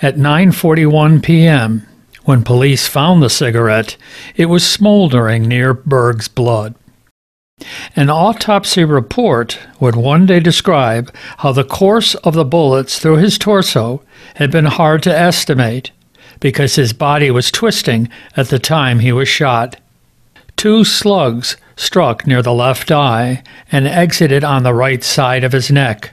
At 0.00 0.16
9:41 0.16 1.22
p.m., 1.22 1.86
when 2.24 2.44
police 2.44 2.86
found 2.86 3.22
the 3.22 3.30
cigarette, 3.30 3.96
it 4.36 4.46
was 4.46 4.68
smoldering 4.68 5.42
near 5.42 5.74
Berg's 5.74 6.28
blood. 6.28 6.74
An 7.94 8.10
autopsy 8.10 8.84
report 8.84 9.58
would 9.78 9.94
one 9.94 10.26
day 10.26 10.40
describe 10.40 11.14
how 11.38 11.52
the 11.52 11.64
course 11.64 12.14
of 12.16 12.34
the 12.34 12.44
bullets 12.44 12.98
through 12.98 13.16
his 13.16 13.38
torso 13.38 14.02
had 14.34 14.50
been 14.50 14.66
hard 14.66 15.02
to 15.04 15.16
estimate 15.16 15.92
because 16.40 16.74
his 16.74 16.92
body 16.92 17.30
was 17.30 17.52
twisting 17.52 18.08
at 18.36 18.48
the 18.48 18.58
time 18.58 18.98
he 18.98 19.12
was 19.12 19.28
shot. 19.28 19.76
Two 20.56 20.84
slugs 20.84 21.56
struck 21.76 22.26
near 22.26 22.42
the 22.42 22.52
left 22.52 22.90
eye 22.90 23.42
and 23.70 23.86
exited 23.86 24.42
on 24.42 24.62
the 24.62 24.74
right 24.74 25.04
side 25.04 25.44
of 25.44 25.52
his 25.52 25.70
neck. 25.70 26.12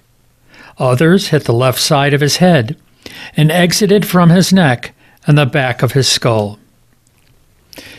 Others 0.77 1.29
hit 1.29 1.45
the 1.45 1.53
left 1.53 1.79
side 1.79 2.13
of 2.13 2.21
his 2.21 2.37
head 2.37 2.77
and 3.35 3.51
exited 3.51 4.05
from 4.05 4.29
his 4.29 4.53
neck 4.53 4.93
and 5.29 5.37
the 5.37 5.45
back 5.45 5.83
of 5.83 5.91
his 5.91 6.07
skull. 6.07 6.57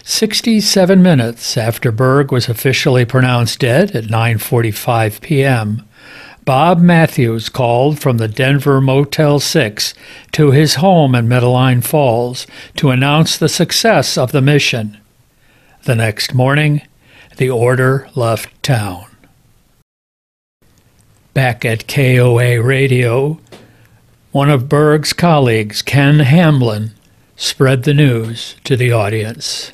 67 0.02 1.00
minutes 1.00 1.56
after 1.56 1.92
Berg 1.92 2.32
was 2.32 2.48
officially 2.48 3.04
pronounced 3.04 3.60
dead 3.60 3.92
at 3.92 4.06
9:45 4.06 5.20
p.m., 5.20 5.88
Bob 6.44 6.80
Mathews 6.80 7.48
called 7.48 8.00
from 8.00 8.16
the 8.16 8.26
Denver 8.26 8.80
Motel 8.80 9.38
6 9.38 9.94
to 10.32 10.50
his 10.50 10.74
home 10.76 11.14
in 11.14 11.28
Metaline 11.28 11.84
Falls 11.84 12.48
to 12.74 12.90
announce 12.90 13.38
the 13.38 13.48
success 13.48 14.18
of 14.18 14.32
the 14.32 14.42
mission. 14.42 14.98
The 15.84 15.94
next 15.94 16.34
morning, 16.34 16.82
the 17.36 17.48
order 17.48 18.08
left 18.16 18.60
town. 18.60 19.06
Back 21.32 21.64
at 21.64 21.86
KOA 21.86 22.60
Radio, 22.60 23.38
one 24.32 24.50
of 24.50 24.68
Berg's 24.68 25.12
colleagues, 25.12 25.80
Ken 25.80 26.18
Hamblin, 26.18 26.90
spread 27.40 27.84
the 27.84 27.94
news 27.94 28.54
to 28.64 28.76
the 28.76 28.92
audience. 28.92 29.72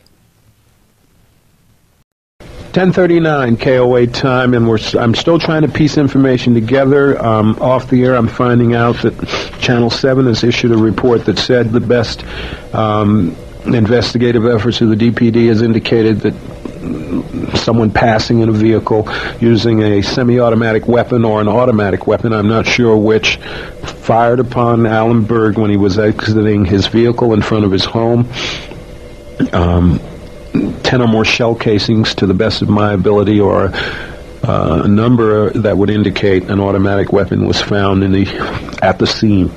10:39 2.73 3.57
KOA 3.57 4.07
time, 4.07 4.55
and 4.55 4.69
we're 4.69 4.79
I'm 4.99 5.15
still 5.15 5.39
trying 5.39 5.63
to 5.63 5.69
piece 5.69 5.99
information 5.99 6.55
together. 6.55 7.21
Um, 7.25 7.57
off 7.61 7.91
the 7.91 8.05
air, 8.05 8.15
I'm 8.15 8.29
finding 8.29 8.75
out 8.75 8.97
that 9.03 9.15
Channel 9.61 9.91
7 9.91 10.27
has 10.27 10.45
issued 10.45 10.71
a 10.71 10.77
report 10.77 11.25
that 11.25 11.39
said 11.39 11.73
the 11.73 11.81
best 11.81 12.25
um, 12.73 13.35
investigative 13.65 14.47
efforts 14.47 14.81
of 14.81 14.91
the 14.91 14.95
DPD 14.95 15.49
has 15.49 15.61
indicated 15.61 16.21
that 16.21 16.35
someone 17.55 17.91
passing 17.91 18.41
in 18.41 18.49
a 18.49 18.53
vehicle 18.53 19.09
using 19.41 19.83
a 19.83 20.03
semi-automatic 20.03 20.87
weapon 20.87 21.25
or 21.25 21.41
an 21.41 21.49
automatic 21.49 22.07
weapon, 22.07 22.33
I'm 22.33 22.49
not 22.49 22.67
sure 22.67 22.97
which, 22.97 23.37
fired 23.83 24.41
upon 24.41 24.87
Alan 24.87 25.25
Berg 25.25 25.59
when 25.59 25.71
he 25.71 25.77
was 25.77 25.99
exiting 25.99 26.65
his 26.65 26.87
vehicle 26.87 27.33
in 27.33 27.43
front 27.43 27.65
of 27.65 27.73
his 27.73 27.85
home. 27.85 28.29
Um, 29.53 30.01
10 30.83 31.03
or 31.03 31.09
more 31.09 31.25
shell 31.25 31.55
casings 31.55 32.15
to 32.15 32.27
the 32.27 32.35
best 32.35 32.63
of 32.63 32.69
my 32.69 32.93
ability 32.93 33.41
or 33.41 33.71
uh, 34.45 34.83
a 34.85 34.89
number 34.89 35.51
that 35.51 35.77
would 35.77 35.91
indicate 35.91 36.45
an 36.45 36.61
automatic 36.61 37.13
weapon 37.13 37.47
was 37.47 37.61
found 37.61 38.05
in 38.05 38.13
the 38.13 38.27
at 38.83 38.99
the 38.99 39.07
scene. 39.07 39.51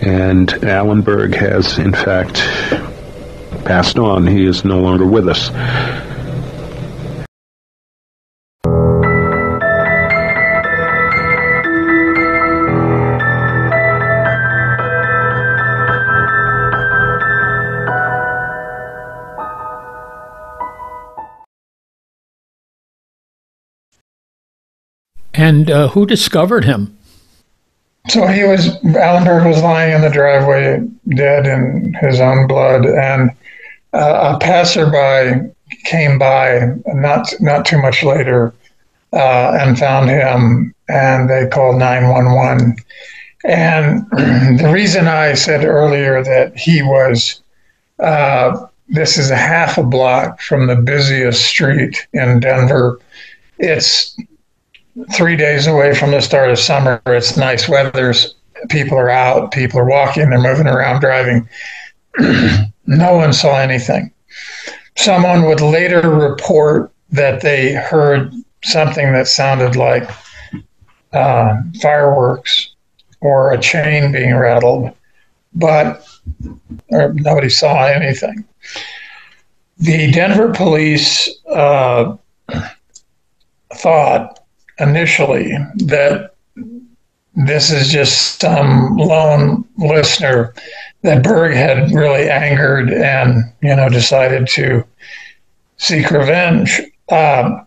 And 0.00 0.52
Alan 0.64 1.02
Berg 1.02 1.34
has, 1.34 1.78
in 1.78 1.92
fact, 1.92 2.36
passed 3.64 3.98
on. 3.98 4.26
He 4.26 4.44
is 4.46 4.64
no 4.64 4.80
longer 4.80 5.06
with 5.06 5.28
us. 5.28 5.50
And 25.40 25.70
uh, 25.70 25.88
who 25.88 26.04
discovered 26.04 26.66
him? 26.66 26.94
So 28.08 28.26
he 28.26 28.44
was, 28.44 28.68
Alan 28.94 29.24
Berg 29.24 29.46
was 29.46 29.62
lying 29.62 29.94
in 29.94 30.02
the 30.02 30.10
driveway, 30.10 30.86
dead 31.08 31.46
in 31.46 31.94
his 31.94 32.20
own 32.20 32.46
blood, 32.46 32.84
and 32.84 33.30
uh, 33.94 34.34
a 34.34 34.38
passerby 34.38 35.50
came 35.84 36.18
by 36.18 36.74
not 36.88 37.32
not 37.40 37.64
too 37.64 37.80
much 37.80 38.02
later 38.02 38.52
uh, 39.14 39.56
and 39.58 39.78
found 39.78 40.10
him, 40.10 40.74
and 40.90 41.30
they 41.30 41.48
called 41.48 41.78
911. 41.78 42.76
And 43.44 44.06
the 44.58 44.70
reason 44.70 45.08
I 45.08 45.32
said 45.32 45.64
earlier 45.64 46.22
that 46.22 46.54
he 46.54 46.82
was, 46.82 47.40
uh, 47.98 48.66
this 48.88 49.16
is 49.16 49.30
a 49.30 49.36
half 49.36 49.78
a 49.78 49.82
block 49.82 50.42
from 50.42 50.66
the 50.66 50.76
busiest 50.76 51.46
street 51.46 52.06
in 52.12 52.40
Denver. 52.40 53.00
It's 53.58 54.14
three 55.12 55.36
days 55.36 55.66
away 55.66 55.94
from 55.94 56.10
the 56.10 56.20
start 56.20 56.50
of 56.50 56.58
summer. 56.58 57.00
It's 57.06 57.36
nice 57.36 57.68
weather. 57.68 58.14
People 58.68 58.98
are 58.98 59.10
out. 59.10 59.52
People 59.52 59.80
are 59.80 59.88
walking. 59.88 60.30
They're 60.30 60.40
moving 60.40 60.66
around, 60.66 61.00
driving. 61.00 61.48
no 62.18 63.14
one 63.14 63.32
saw 63.32 63.58
anything. 63.58 64.12
Someone 64.96 65.44
would 65.44 65.60
later 65.60 66.10
report 66.10 66.92
that 67.10 67.40
they 67.40 67.72
heard 67.72 68.32
something 68.62 69.12
that 69.12 69.26
sounded 69.26 69.76
like 69.76 70.08
uh, 71.12 71.56
fireworks 71.80 72.74
or 73.20 73.52
a 73.52 73.60
chain 73.60 74.12
being 74.12 74.36
rattled, 74.36 74.94
but 75.54 76.06
nobody 76.90 77.48
saw 77.48 77.84
anything. 77.84 78.44
The 79.78 80.10
Denver 80.12 80.52
police 80.52 81.28
uh, 81.50 82.16
thought 83.74 84.39
initially 84.80 85.52
that 85.76 86.34
this 87.34 87.70
is 87.70 87.88
just 87.88 88.40
some 88.40 88.96
lone 88.96 89.64
listener 89.78 90.54
that 91.02 91.22
Berg 91.22 91.54
had 91.54 91.90
really 91.92 92.28
angered 92.28 92.90
and 92.90 93.44
you 93.62 93.74
know 93.74 93.88
decided 93.88 94.46
to 94.48 94.84
seek 95.76 96.10
revenge. 96.10 96.80
Uh, 97.08 97.62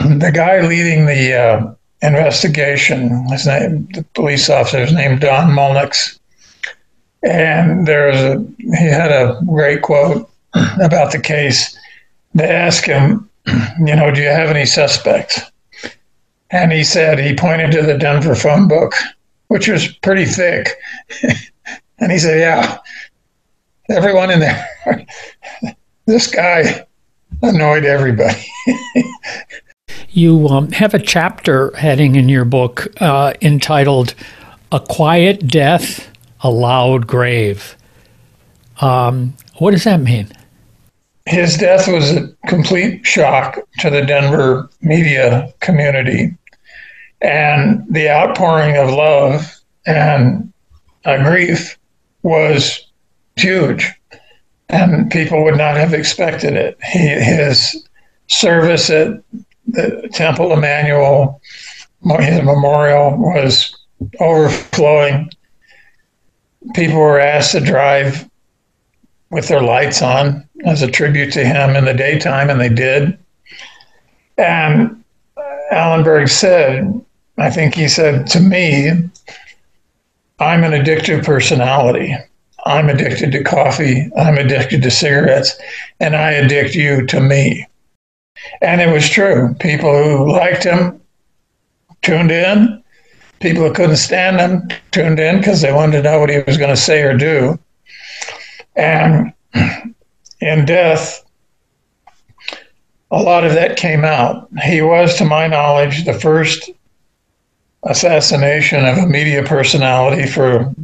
the 0.00 0.30
guy 0.32 0.66
leading 0.66 1.06
the 1.06 1.34
uh, 1.34 1.74
investigation, 2.02 3.28
his 3.28 3.46
name, 3.46 3.88
the 3.92 4.04
police 4.14 4.48
officer's 4.48 4.92
name 4.92 5.18
Don 5.18 5.50
Mulnix, 5.50 6.18
and 7.22 7.86
there 7.86 8.08
was 8.08 8.20
a 8.20 8.46
he 8.58 8.86
had 8.86 9.10
a 9.10 9.40
great 9.46 9.82
quote 9.82 10.30
about 10.82 11.12
the 11.12 11.20
case. 11.20 11.76
They 12.34 12.48
asked 12.48 12.86
him, 12.86 13.28
you 13.78 13.96
know, 13.96 14.10
do 14.10 14.20
you 14.20 14.28
have 14.28 14.50
any 14.50 14.66
suspects? 14.66 15.40
And 16.50 16.72
he 16.72 16.82
said 16.84 17.18
he 17.18 17.34
pointed 17.34 17.72
to 17.72 17.82
the 17.82 17.98
Denver 17.98 18.34
phone 18.34 18.68
book, 18.68 18.94
which 19.48 19.68
was 19.68 19.88
pretty 19.88 20.24
thick. 20.24 20.68
and 21.98 22.10
he 22.10 22.18
said, 22.18 22.40
Yeah, 22.40 22.78
everyone 23.90 24.30
in 24.30 24.40
there. 24.40 24.68
this 26.06 26.26
guy 26.26 26.86
annoyed 27.42 27.84
everybody. 27.84 28.46
you 30.10 30.48
um, 30.48 30.70
have 30.72 30.94
a 30.94 30.98
chapter 30.98 31.74
heading 31.76 32.16
in 32.16 32.28
your 32.28 32.44
book 32.44 32.88
uh, 33.00 33.34
entitled 33.42 34.14
A 34.72 34.80
Quiet 34.80 35.46
Death, 35.46 36.08
a 36.40 36.50
Loud 36.50 37.06
Grave. 37.06 37.76
Um, 38.80 39.36
what 39.56 39.72
does 39.72 39.84
that 39.84 40.00
mean? 40.00 40.28
His 41.28 41.58
death 41.58 41.86
was 41.86 42.12
a 42.12 42.28
complete 42.46 43.04
shock 43.04 43.58
to 43.80 43.90
the 43.90 44.00
Denver 44.00 44.70
media 44.80 45.52
community. 45.60 46.34
And 47.20 47.84
the 47.90 48.08
outpouring 48.08 48.76
of 48.76 48.90
love 48.90 49.60
and 49.86 50.50
uh, 51.04 51.22
grief 51.22 51.78
was 52.22 52.86
huge. 53.36 53.92
And 54.70 55.10
people 55.10 55.44
would 55.44 55.56
not 55.56 55.76
have 55.76 55.92
expected 55.92 56.54
it. 56.54 56.78
He, 56.82 56.98
his 56.98 57.86
service 58.28 58.88
at 58.88 59.22
the 59.66 60.08
Temple 60.12 60.52
Emanuel, 60.52 61.40
his 62.20 62.42
memorial, 62.42 63.16
was 63.18 63.76
overflowing. 64.20 65.30
People 66.74 66.98
were 66.98 67.20
asked 67.20 67.52
to 67.52 67.60
drive 67.60 68.27
with 69.30 69.48
their 69.48 69.62
lights 69.62 70.02
on 70.02 70.48
as 70.64 70.82
a 70.82 70.90
tribute 70.90 71.32
to 71.32 71.44
him 71.44 71.76
in 71.76 71.84
the 71.84 71.94
daytime, 71.94 72.50
and 72.50 72.60
they 72.60 72.68
did. 72.68 73.18
And 74.36 75.02
Alan 75.70 76.02
Berg 76.02 76.28
said, 76.28 77.04
I 77.36 77.50
think 77.50 77.74
he 77.74 77.88
said 77.88 78.26
to 78.28 78.40
me, 78.40 78.90
I'm 80.40 80.64
an 80.64 80.72
addictive 80.72 81.24
personality. 81.24 82.16
I'm 82.66 82.88
addicted 82.88 83.32
to 83.32 83.44
coffee. 83.44 84.10
I'm 84.16 84.38
addicted 84.38 84.82
to 84.82 84.90
cigarettes, 84.90 85.56
and 86.00 86.14
I 86.16 86.34
addict 86.34 86.74
you 86.74 87.06
to 87.06 87.20
me. 87.20 87.66
And 88.60 88.80
it 88.80 88.92
was 88.92 89.08
true. 89.08 89.54
People 89.58 89.92
who 89.92 90.30
liked 90.32 90.64
him 90.64 91.00
tuned 92.02 92.30
in. 92.30 92.82
People 93.40 93.64
who 93.64 93.72
couldn't 93.72 93.96
stand 93.96 94.40
him 94.40 94.68
tuned 94.90 95.20
in 95.20 95.38
because 95.38 95.60
they 95.60 95.72
wanted 95.72 95.98
to 95.98 96.02
know 96.02 96.18
what 96.18 96.30
he 96.30 96.40
was 96.46 96.56
going 96.56 96.74
to 96.74 96.76
say 96.76 97.02
or 97.02 97.16
do. 97.16 97.58
And 98.78 99.32
in 100.40 100.64
death, 100.64 101.24
a 103.10 103.20
lot 103.20 103.44
of 103.44 103.52
that 103.54 103.76
came 103.76 104.04
out. 104.04 104.48
He 104.62 104.80
was, 104.82 105.16
to 105.16 105.24
my 105.24 105.46
knowledge, 105.48 106.04
the 106.04 106.14
first 106.14 106.70
assassination 107.82 108.84
of 108.86 108.98
a 108.98 109.06
media 109.06 109.42
personality 109.42 110.26
for 110.26 110.74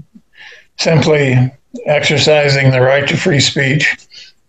simply 0.78 1.52
exercising 1.86 2.70
the 2.70 2.80
right 2.80 3.08
to 3.08 3.16
free 3.16 3.40
speech. 3.40 3.96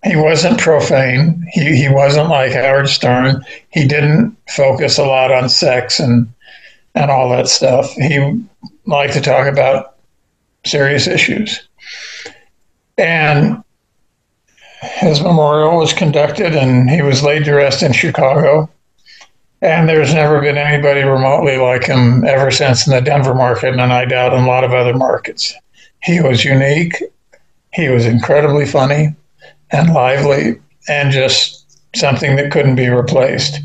He 0.03 0.15
wasn't 0.15 0.59
profane. 0.59 1.47
He, 1.51 1.75
he 1.75 1.89
wasn't 1.89 2.29
like 2.29 2.51
Howard 2.51 2.89
Stern. 2.89 3.43
He 3.69 3.87
didn't 3.87 4.37
focus 4.49 4.97
a 4.97 5.05
lot 5.05 5.31
on 5.31 5.49
sex 5.49 5.99
and 5.99 6.31
and 6.93 7.11
all 7.11 7.29
that 7.29 7.49
stuff. 7.49 7.91
He 7.91 8.45
liked 8.85 9.13
to 9.13 9.21
talk 9.21 9.47
about 9.47 9.97
serious 10.65 11.07
issues. 11.07 11.67
And 12.97 13.63
his 14.81 15.21
memorial 15.21 15.77
was 15.77 15.93
conducted 15.93 16.55
and 16.55 16.89
he 16.89 17.01
was 17.01 17.23
laid 17.23 17.45
to 17.45 17.55
rest 17.55 17.83
in 17.83 17.93
Chicago. 17.93 18.69
And 19.61 19.89
there's 19.89 20.13
never 20.13 20.41
been 20.41 20.57
anybody 20.57 21.01
remotely 21.01 21.57
like 21.57 21.85
him 21.85 22.25
ever 22.25 22.51
since 22.51 22.85
in 22.85 22.93
the 22.93 23.01
Denver 23.01 23.33
market, 23.33 23.73
and 23.73 23.81
I 23.81 24.05
doubt 24.05 24.33
in 24.33 24.43
a 24.43 24.47
lot 24.47 24.63
of 24.63 24.73
other 24.73 24.93
markets. 24.93 25.55
He 26.03 26.21
was 26.21 26.45
unique. 26.45 27.01
He 27.73 27.89
was 27.89 28.05
incredibly 28.05 28.65
funny 28.65 29.15
and 29.71 29.93
lively 29.93 30.61
and 30.87 31.11
just 31.11 31.79
something 31.95 32.35
that 32.35 32.51
couldn't 32.51 32.75
be 32.75 32.89
replaced. 32.89 33.59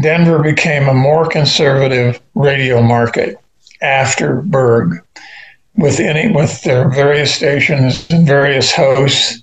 Denver 0.00 0.42
became 0.42 0.88
a 0.88 0.94
more 0.94 1.28
conservative 1.28 2.20
radio 2.34 2.80
market 2.80 3.36
after 3.82 4.42
Berg 4.42 5.02
with 5.78 6.00
any 6.00 6.30
with 6.32 6.62
their 6.62 6.88
various 6.90 7.34
stations 7.34 8.06
and 8.10 8.26
various 8.26 8.74
hosts. 8.74 9.42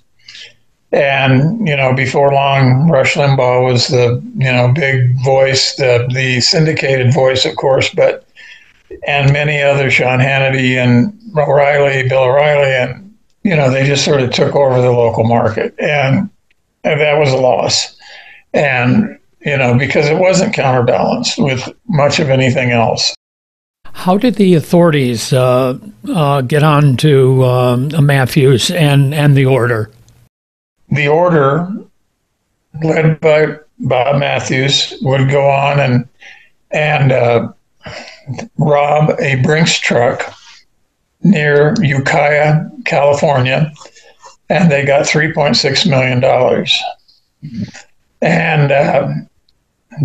And 0.92 1.66
you 1.66 1.76
know 1.76 1.94
before 1.94 2.32
long 2.32 2.88
rush 2.88 3.14
limbaugh 3.14 3.64
was 3.64 3.88
the 3.88 4.22
you 4.36 4.52
know 4.52 4.72
big 4.72 5.12
voice 5.24 5.74
the 5.74 6.08
the 6.14 6.40
syndicated 6.40 7.12
voice 7.12 7.44
of 7.44 7.56
course 7.56 7.92
but 7.92 8.24
and 9.06 9.32
many 9.32 9.60
others 9.60 9.94
sean 9.94 10.20
hannity 10.20 10.76
and 10.76 11.12
o'reilly 11.36 12.08
bill 12.08 12.22
o'reilly 12.22 12.70
and 12.70 13.14
you 13.42 13.56
know 13.56 13.68
they 13.68 13.84
just 13.84 14.04
sort 14.04 14.20
of 14.20 14.30
took 14.30 14.54
over 14.54 14.80
the 14.80 14.92
local 14.92 15.24
market. 15.24 15.74
And, 15.78 16.30
and 16.84 17.00
that 17.00 17.18
was 17.18 17.32
a 17.32 17.36
loss. 17.36 17.96
And 18.54 19.18
you 19.40 19.56
know 19.56 19.76
because 19.76 20.06
it 20.06 20.18
wasn't 20.18 20.54
counterbalanced 20.54 21.38
with 21.38 21.68
much 21.88 22.20
of 22.20 22.30
anything 22.30 22.70
else 22.70 23.14
how 23.96 24.16
did 24.16 24.36
the 24.36 24.54
authorities 24.54 25.32
uh, 25.32 25.78
uh, 26.08 26.40
get 26.42 26.62
on 26.62 26.96
to 26.98 27.44
um, 27.44 28.06
Mathews 28.06 28.70
and, 28.70 29.12
and 29.12 29.36
the 29.36 29.46
order? 29.46 29.90
the 30.90 31.08
order 31.08 31.68
led 32.82 33.20
by 33.20 33.58
Bob 33.80 34.18
Mathews 34.18 34.94
would 35.02 35.30
go 35.30 35.48
on 35.48 35.80
and 35.80 36.08
and 36.70 37.12
uh, 37.12 37.52
rob 38.58 39.10
a 39.20 39.36
Brinks 39.42 39.78
truck 39.78 40.34
near 41.22 41.74
Ukiah, 41.80 42.64
California, 42.84 43.72
and 44.48 44.70
they 44.70 44.84
got 44.84 45.06
three 45.06 45.32
point 45.32 45.56
six 45.56 45.86
million 45.86 46.20
dollars. 46.20 46.76
And 48.22 48.72
uh, 48.72 49.08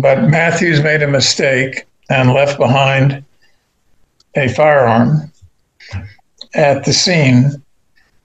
but 0.00 0.28
Mathews 0.28 0.82
made 0.82 1.02
a 1.02 1.08
mistake 1.08 1.86
and 2.10 2.32
left 2.32 2.58
behind 2.58 3.24
a 4.36 4.48
firearm 4.48 5.30
at 6.54 6.84
the 6.84 6.92
scene, 6.92 7.62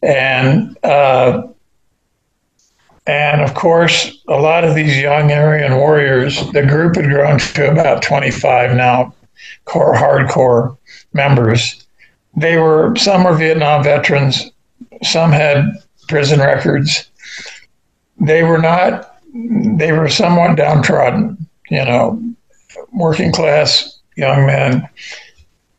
and 0.01 0.77
uh, 0.83 1.47
and 3.05 3.41
of 3.41 3.53
course, 3.53 4.21
a 4.27 4.35
lot 4.35 4.63
of 4.63 4.75
these 4.75 4.97
young 4.97 5.31
Aryan 5.31 5.77
warriors, 5.77 6.39
the 6.51 6.65
group 6.65 6.95
had 6.95 7.05
grown 7.05 7.39
to 7.39 7.71
about 7.71 8.03
25 8.03 8.75
now, 8.75 9.13
core 9.65 9.95
hardcore 9.95 10.77
members. 11.13 11.85
They 12.35 12.57
were 12.57 12.95
some 12.97 13.23
were 13.23 13.35
Vietnam 13.35 13.83
veterans, 13.83 14.51
some 15.03 15.31
had 15.31 15.65
prison 16.07 16.39
records. 16.39 17.09
They 18.19 18.43
were 18.43 18.59
not. 18.59 19.19
They 19.33 19.91
were 19.91 20.09
somewhat 20.09 20.55
downtrodden, 20.55 21.47
you 21.69 21.85
know, 21.85 22.21
working 22.93 23.31
class 23.31 23.99
young 24.15 24.45
men. 24.45 24.87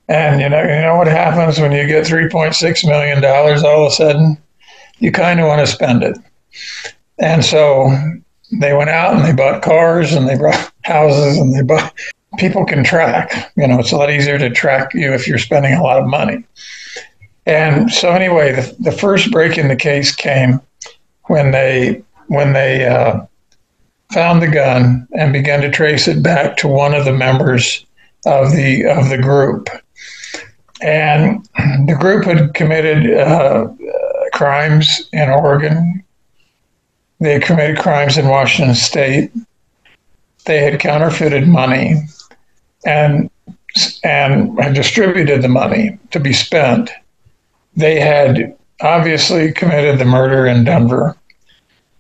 And 0.09 0.41
you 0.41 0.49
know, 0.49 0.63
you 0.63 0.81
know 0.81 0.97
what 0.97 1.07
happens 1.07 1.61
when 1.61 1.73
you 1.73 1.87
get 1.87 2.07
3.6 2.07 2.89
million 2.89 3.21
dollars 3.21 3.63
all 3.63 3.87
of 3.87 3.93
a 3.93 3.95
sudden, 3.95 4.39
you 4.99 5.13
kind 5.13 5.39
of 5.39 5.47
want 5.47 5.61
to 5.61 5.73
spend 5.73 6.03
it. 6.03 6.17
And 7.19 7.45
so 7.45 7.91
they 8.53 8.73
went 8.73 8.91
out 8.91 9.15
and 9.15 9.25
they 9.25 9.33
bought 9.33 9.63
cars 9.63 10.13
and 10.13 10.29
they 10.29 10.37
bought 10.37 10.73
houses 10.85 11.37
and 11.39 11.55
they 11.55 11.63
bought 11.63 11.93
people 12.39 12.65
can 12.65 12.85
track. 12.85 13.53
You 13.57 13.67
know, 13.67 13.79
it's 13.79 13.93
a 13.93 13.97
lot 13.97 14.11
easier 14.11 14.39
to 14.39 14.51
track 14.51 14.95
you 14.95 15.13
if 15.13 15.27
you're 15.27 15.39
spending 15.39 15.75
a 15.75 15.83
lot 15.83 15.99
of 15.99 16.07
money. 16.07 16.45
And 17.47 17.91
so 17.91 18.11
anyway, 18.11 18.53
the, 18.53 18.77
the 18.79 18.93
first 18.93 19.31
break 19.31 19.57
in 19.57 19.69
the 19.69 19.77
case 19.77 20.15
came 20.15 20.61
when 21.25 21.51
they 21.51 22.03
when 22.27 22.53
they 22.53 22.87
uh, 22.87 23.25
found 24.13 24.43
the 24.43 24.49
gun 24.49 25.09
and 25.13 25.33
began 25.33 25.63
to 25.63 25.71
trace 25.71 26.07
it 26.09 26.23
back 26.23 26.57
to 26.59 26.69
one 26.69 26.95
of 26.95 27.07
the 27.07 27.13
members 27.13 27.85
of 28.27 28.53
the 28.53 28.85
of 28.85 29.09
the 29.09 29.19
group. 29.19 29.69
And 30.81 31.45
the 31.87 31.97
group 31.99 32.25
had 32.25 32.55
committed 32.55 33.13
uh, 33.19 33.69
crimes 34.33 35.09
in 35.13 35.29
Oregon, 35.29 36.05
they 37.21 37.41
committed 37.41 37.79
crimes 37.79 38.17
in 38.17 38.29
Washington 38.29 38.75
state. 38.75 39.33
They 40.45 40.59
had 40.59 40.81
counterfeited 40.81 41.49
money 41.49 41.97
and 42.87 43.31
and 44.03 44.59
had 44.59 44.75
distributed 44.75 45.43
the 45.43 45.49
money 45.49 45.99
to 46.11 46.21
be 46.21 46.33
spent. 46.33 46.91
They 47.77 48.01
had 48.01 48.57
obviously 48.81 49.53
committed 49.53 49.99
the 49.99 50.05
murder 50.05 50.47
in 50.47 50.65
Denver. 50.65 51.17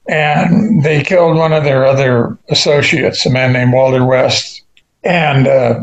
And 0.08 0.82
they 0.82 1.02
killed 1.02 1.36
one 1.36 1.52
of 1.52 1.64
their 1.64 1.84
other 1.84 2.38
associates, 2.48 3.26
a 3.26 3.30
man 3.30 3.52
named 3.52 3.74
Walter 3.74 4.04
West. 4.04 4.62
And 5.04 5.46
uh, 5.46 5.80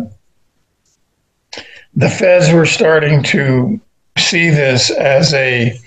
the 1.96 2.10
feds 2.10 2.52
were 2.52 2.66
starting 2.66 3.24
to 3.24 3.80
see 4.18 4.50
this 4.50 4.90
as 4.92 5.34
a 5.34 5.78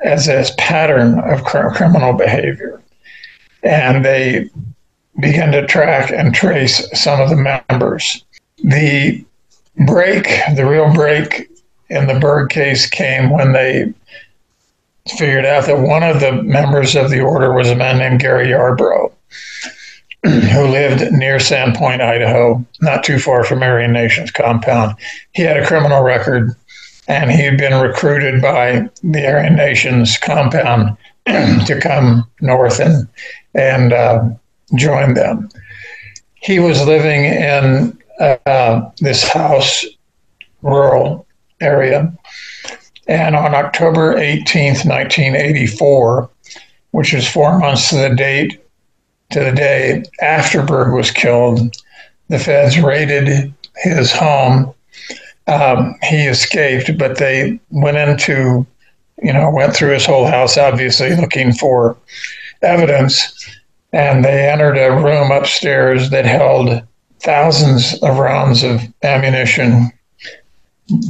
as 0.00 0.28
a 0.28 0.44
pattern 0.56 1.18
of 1.20 1.42
cr- 1.44 1.70
criminal 1.70 2.12
behavior 2.12 2.80
and 3.62 4.04
they 4.04 4.48
began 5.20 5.52
to 5.52 5.66
track 5.66 6.10
and 6.10 6.34
trace 6.34 6.86
some 6.98 7.20
of 7.20 7.30
the 7.30 7.36
members. 7.36 8.24
The 8.62 9.24
break, 9.86 10.28
the 10.54 10.66
real 10.66 10.92
break 10.92 11.50
in 11.90 12.06
the 12.06 12.18
Berg 12.18 12.50
case 12.50 12.86
came 12.86 13.30
when 13.30 13.52
they 13.52 13.92
figured 15.16 15.46
out 15.46 15.66
that 15.66 15.80
one 15.80 16.02
of 16.02 16.20
the 16.20 16.42
members 16.42 16.94
of 16.94 17.10
the 17.10 17.20
order 17.20 17.52
was 17.52 17.70
a 17.70 17.76
man 17.76 17.98
named 17.98 18.20
Gary 18.20 18.48
Yarbrough, 18.48 19.12
who 20.24 20.66
lived 20.66 21.12
near 21.12 21.36
Sandpoint, 21.36 22.00
Idaho, 22.00 22.64
not 22.80 23.04
too 23.04 23.18
far 23.18 23.44
from 23.44 23.62
Aryan 23.62 23.92
Nation's 23.92 24.30
compound. 24.30 24.96
He 25.32 25.42
had 25.42 25.56
a 25.56 25.66
criminal 25.66 26.02
record 26.02 26.56
and 27.06 27.30
he 27.30 27.42
had 27.42 27.56
been 27.56 27.80
recruited 27.80 28.42
by 28.42 28.88
the 29.02 29.26
Aryan 29.26 29.56
Nation's 29.56 30.18
compound 30.18 30.96
to 31.26 31.78
come 31.80 32.28
north 32.40 32.80
and 32.80 33.08
and 33.54 33.92
uh, 33.92 34.28
join 34.74 35.14
them. 35.14 35.48
He 36.34 36.58
was 36.58 36.84
living 36.84 37.24
in 37.24 37.98
uh, 38.20 38.90
this 38.98 39.26
house, 39.26 39.84
rural 40.62 41.26
area, 41.60 42.12
and 43.06 43.34
on 43.34 43.54
October 43.54 44.16
18th, 44.16 44.84
1984, 44.84 46.30
which 46.90 47.14
is 47.14 47.26
four 47.26 47.58
months 47.58 47.88
to 47.90 47.96
the 47.96 48.14
date 48.14 48.62
to 49.30 49.40
the 49.40 49.52
day 49.52 50.04
after 50.20 50.62
Berg 50.62 50.94
was 50.94 51.10
killed, 51.10 51.76
the 52.28 52.38
feds 52.38 52.78
raided 52.78 53.52
his 53.76 54.12
home. 54.12 54.74
Um, 55.46 55.94
he 56.02 56.26
escaped, 56.26 56.98
but 56.98 57.18
they 57.18 57.58
went 57.70 57.96
into, 57.96 58.66
you 59.22 59.32
know, 59.32 59.50
went 59.50 59.74
through 59.74 59.94
his 59.94 60.06
whole 60.06 60.26
house, 60.26 60.58
obviously 60.58 61.14
looking 61.16 61.52
for 61.52 61.96
evidence 62.62 63.48
and 63.92 64.24
they 64.24 64.48
entered 64.48 64.76
a 64.76 64.92
room 64.92 65.30
upstairs 65.30 66.10
that 66.10 66.26
held 66.26 66.82
thousands 67.20 67.94
of 68.02 68.18
rounds 68.18 68.62
of 68.62 68.82
ammunition, 69.02 69.90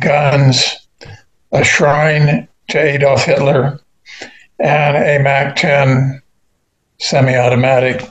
guns, 0.00 0.86
a 1.52 1.64
shrine 1.64 2.46
to 2.68 2.80
Adolf 2.80 3.24
Hitler, 3.24 3.80
and 4.58 4.96
a 4.96 5.22
MAC 5.22 5.56
10 5.56 6.22
semi-automatic 7.00 8.08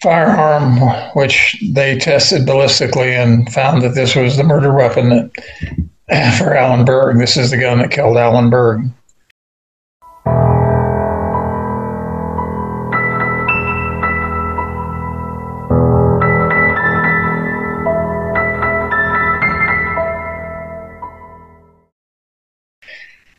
firearm, 0.00 0.78
which 1.14 1.62
they 1.72 1.98
tested 1.98 2.46
ballistically 2.46 3.20
and 3.20 3.52
found 3.52 3.82
that 3.82 3.94
this 3.94 4.14
was 4.14 4.36
the 4.36 4.44
murder 4.44 4.72
weapon 4.72 5.08
that, 5.08 6.36
for 6.38 6.54
Alan 6.54 6.84
Berg. 6.84 7.18
This 7.18 7.36
is 7.36 7.50
the 7.50 7.58
gun 7.58 7.78
that 7.78 7.90
killed 7.90 8.16
Alan 8.16 8.50
Berg. 8.50 8.82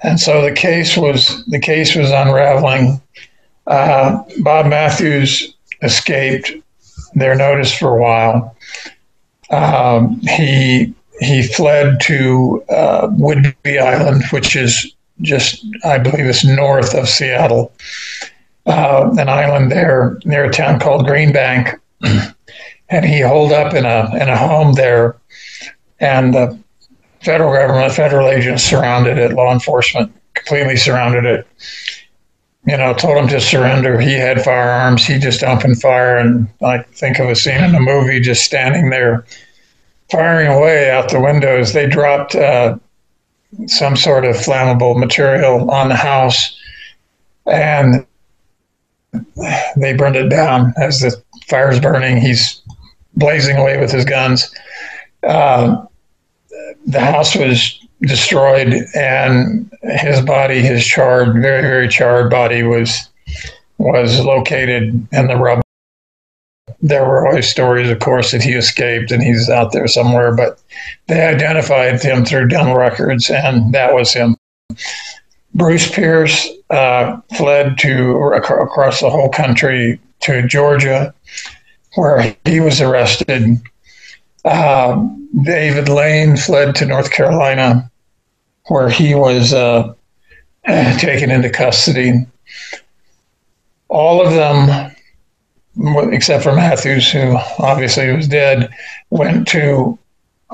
And 0.02 0.18
so 0.18 0.42
the 0.42 0.54
case 0.54 0.96
was 0.96 1.46
the 1.48 1.60
case 1.60 1.94
was 1.94 2.10
unraveling 2.10 3.02
uh, 3.70 4.24
Bob 4.42 4.66
Mathews 4.66 5.54
escaped 5.82 6.52
their 7.16 7.36
notice 7.36 7.74
for 7.74 7.96
a 7.96 8.02
while. 8.02 8.56
Um, 9.52 10.20
he 10.22 10.94
he 11.20 11.44
fled 11.44 12.00
to 12.02 12.64
uh, 12.70 13.08
Whidbey 13.08 13.80
Island, 13.80 14.24
which 14.32 14.56
is 14.56 14.94
just 15.22 15.66
I 15.84 15.98
believe 15.98 16.26
it's 16.26 16.46
north 16.46 16.94
of 16.96 17.08
Seattle, 17.08 17.72
uh, 18.66 19.14
an 19.18 19.30
island 19.30 19.72
there 19.72 20.20
near 20.26 20.46
a 20.46 20.52
town 20.52 20.80
called 20.80 21.06
Greenbank, 21.06 21.80
and 22.90 23.06
he 23.06 23.22
holed 23.22 23.52
up 23.52 23.74
in 23.74 23.86
a 23.86 24.10
in 24.16 24.30
a 24.30 24.38
home 24.38 24.74
there, 24.74 25.18
and 26.00 26.34
the 26.34 26.58
federal 27.22 27.54
government, 27.54 27.94
federal 27.94 28.30
agents 28.30 28.64
surrounded 28.64 29.18
it, 29.18 29.34
law 29.34 29.52
enforcement 29.52 30.12
completely 30.34 30.78
surrounded 30.78 31.26
it. 31.26 31.48
You 32.66 32.78
know, 32.78 32.94
told 32.94 33.18
him 33.18 33.28
to 33.30 33.40
surrender. 33.40 34.00
He 34.00 34.14
had 34.14 34.44
firearms. 34.44 35.06
He 35.06 35.18
just 35.18 35.44
opened 35.44 35.82
fire, 35.82 36.18
and 36.18 36.48
I 36.62 36.80
think 36.94 37.20
of 37.20 37.30
a 37.30 37.36
scene 37.36 37.64
in 37.64 37.74
a 37.74 37.80
movie, 37.80 38.20
just 38.20 38.44
standing 38.44 38.90
there, 38.90 39.26
firing 40.12 40.48
away 40.48 40.92
out 40.92 41.10
the 41.10 41.22
windows. 41.22 41.74
They 41.74 41.88
dropped 41.88 42.36
uh, 42.36 42.78
some 43.68 43.96
sort 43.96 44.26
of 44.26 44.36
flammable 44.36 44.98
material 44.98 45.72
on 45.72 45.90
the 45.90 45.96
house, 45.96 46.56
and 47.48 48.06
they 49.78 49.94
burned 49.94 50.18
it 50.18 50.30
down 50.30 50.74
as 50.78 51.00
the 51.00 51.16
fire's 51.48 51.80
burning. 51.80 52.18
He's 52.18 52.62
blazing 53.16 53.58
away 53.58 53.80
with 53.80 53.92
his 53.92 54.06
guns. 54.06 54.54
Uh, 55.24 55.86
the 56.86 57.00
house 57.00 57.36
was 57.36 57.80
destroyed, 58.02 58.74
and 58.96 59.72
his 59.82 60.22
body, 60.22 60.62
his 60.62 60.86
charred, 60.86 61.42
very 61.42 61.62
very 61.62 61.88
charred 61.88 62.30
body, 62.30 62.64
was 62.64 63.10
was 63.78 64.20
located 64.20 65.08
in 65.12 65.28
the 65.28 65.36
rubble. 65.36 65.64
There 66.82 67.06
were 67.06 67.28
always 67.28 67.48
stories, 67.48 67.90
of 67.90 68.00
course, 68.00 68.32
that 68.32 68.44
he 68.44 68.54
escaped 68.54 69.12
and 69.12 69.22
he's 69.22 69.50
out 69.50 69.72
there 69.72 69.88
somewhere, 69.88 70.36
but 70.36 70.62
they 71.08 71.26
identified 71.26 72.02
him 72.02 72.26
through 72.26 72.48
dental 72.50 72.76
records, 72.76 73.30
and 73.30 73.74
that 73.74 73.94
was 73.94 74.14
him. 74.14 74.38
Bruce 75.56 75.92
Pierce 75.92 76.48
uh, 76.70 77.20
fled 77.36 77.78
to 77.80 78.18
across 78.34 79.02
the 79.02 79.10
whole 79.10 79.30
country 79.30 80.00
to 80.22 80.48
Georgia, 80.48 81.14
where 81.96 82.36
he 82.46 82.60
was 82.60 82.82
arrested. 82.82 83.62
Uh, 84.50 85.08
David 85.44 85.90
Lane 85.90 86.36
fled 86.36 86.76
to 86.78 86.86
North 86.88 87.12
Carolina, 87.12 87.92
where 88.68 88.90
he 88.90 89.14
was 89.14 89.54
uh, 89.54 89.94
taken 90.66 91.30
into 91.30 91.52
custody. 91.52 92.26
All 93.90 94.26
of 94.26 94.34
them, 94.34 94.92
except 96.12 96.44
for 96.44 96.54
Mathews, 96.54 97.12
who 97.12 97.38
obviously 97.60 98.12
was 98.12 98.28
dead, 98.28 98.74
went 99.12 99.48
to 99.50 100.00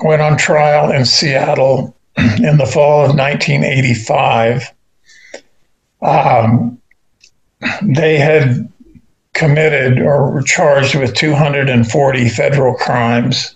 went 0.03 0.21
on 0.21 0.37
trial 0.37 0.91
in 0.91 1.05
Seattle 1.05 1.95
in 2.17 2.57
the 2.57 2.65
fall 2.65 3.05
of 3.05 3.15
1985. 3.15 4.73
Um, 6.01 6.81
they 7.81 8.17
had 8.17 8.69
committed 9.33 9.99
or 9.99 10.31
were 10.31 10.41
charged 10.41 10.95
with 10.95 11.13
240 11.13 12.27
federal 12.29 12.73
crimes. 12.73 13.54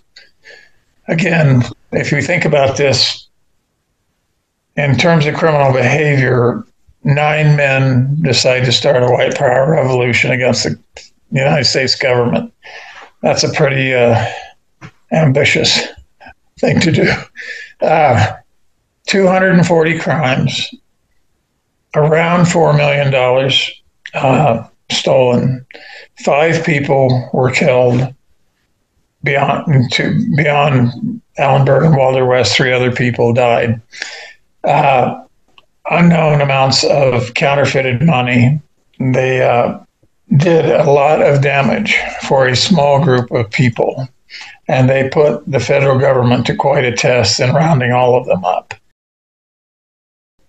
Again, 1.10 1.64
if 1.90 2.12
you 2.12 2.22
think 2.22 2.44
about 2.44 2.76
this 2.76 3.26
in 4.76 4.96
terms 4.96 5.26
of 5.26 5.34
criminal 5.34 5.72
behavior, 5.72 6.64
nine 7.02 7.56
men 7.56 8.16
decide 8.22 8.64
to 8.66 8.72
start 8.72 9.02
a 9.02 9.10
white 9.10 9.36
power 9.36 9.72
revolution 9.72 10.30
against 10.30 10.62
the 10.62 10.78
United 11.32 11.64
States 11.64 11.96
government. 11.96 12.54
That's 13.22 13.42
a 13.42 13.52
pretty 13.52 13.92
uh, 13.92 14.24
ambitious 15.10 15.80
thing 16.60 16.78
to 16.78 16.92
do. 16.92 17.10
Uh, 17.82 18.36
240 19.08 19.98
crimes, 19.98 20.72
around 21.96 22.44
$4 22.44 22.76
million 22.76 23.52
uh, 24.14 24.68
stolen. 24.92 25.66
Five 26.24 26.64
people 26.64 27.28
were 27.32 27.50
killed 27.50 28.14
beyond 29.22 29.90
to 29.92 30.34
beyond 30.36 31.20
Alan 31.38 31.64
Berg 31.64 31.84
and 31.84 31.96
Walter 31.96 32.24
West, 32.26 32.54
three 32.56 32.72
other 32.72 32.92
people 32.92 33.32
died. 33.32 33.80
Uh, 34.64 35.24
unknown 35.90 36.40
amounts 36.40 36.84
of 36.84 37.34
counterfeited 37.34 38.02
money. 38.02 38.60
They 38.98 39.42
uh, 39.42 39.80
did 40.36 40.66
a 40.66 40.90
lot 40.90 41.22
of 41.22 41.42
damage 41.42 41.96
for 42.22 42.46
a 42.46 42.56
small 42.56 43.02
group 43.02 43.30
of 43.30 43.50
people, 43.50 44.08
and 44.68 44.88
they 44.88 45.08
put 45.08 45.50
the 45.50 45.60
federal 45.60 45.98
government 45.98 46.46
to 46.46 46.54
quite 46.54 46.84
a 46.84 46.92
test 46.92 47.40
in 47.40 47.54
rounding 47.54 47.92
all 47.92 48.16
of 48.16 48.26
them 48.26 48.44
up. 48.44 48.74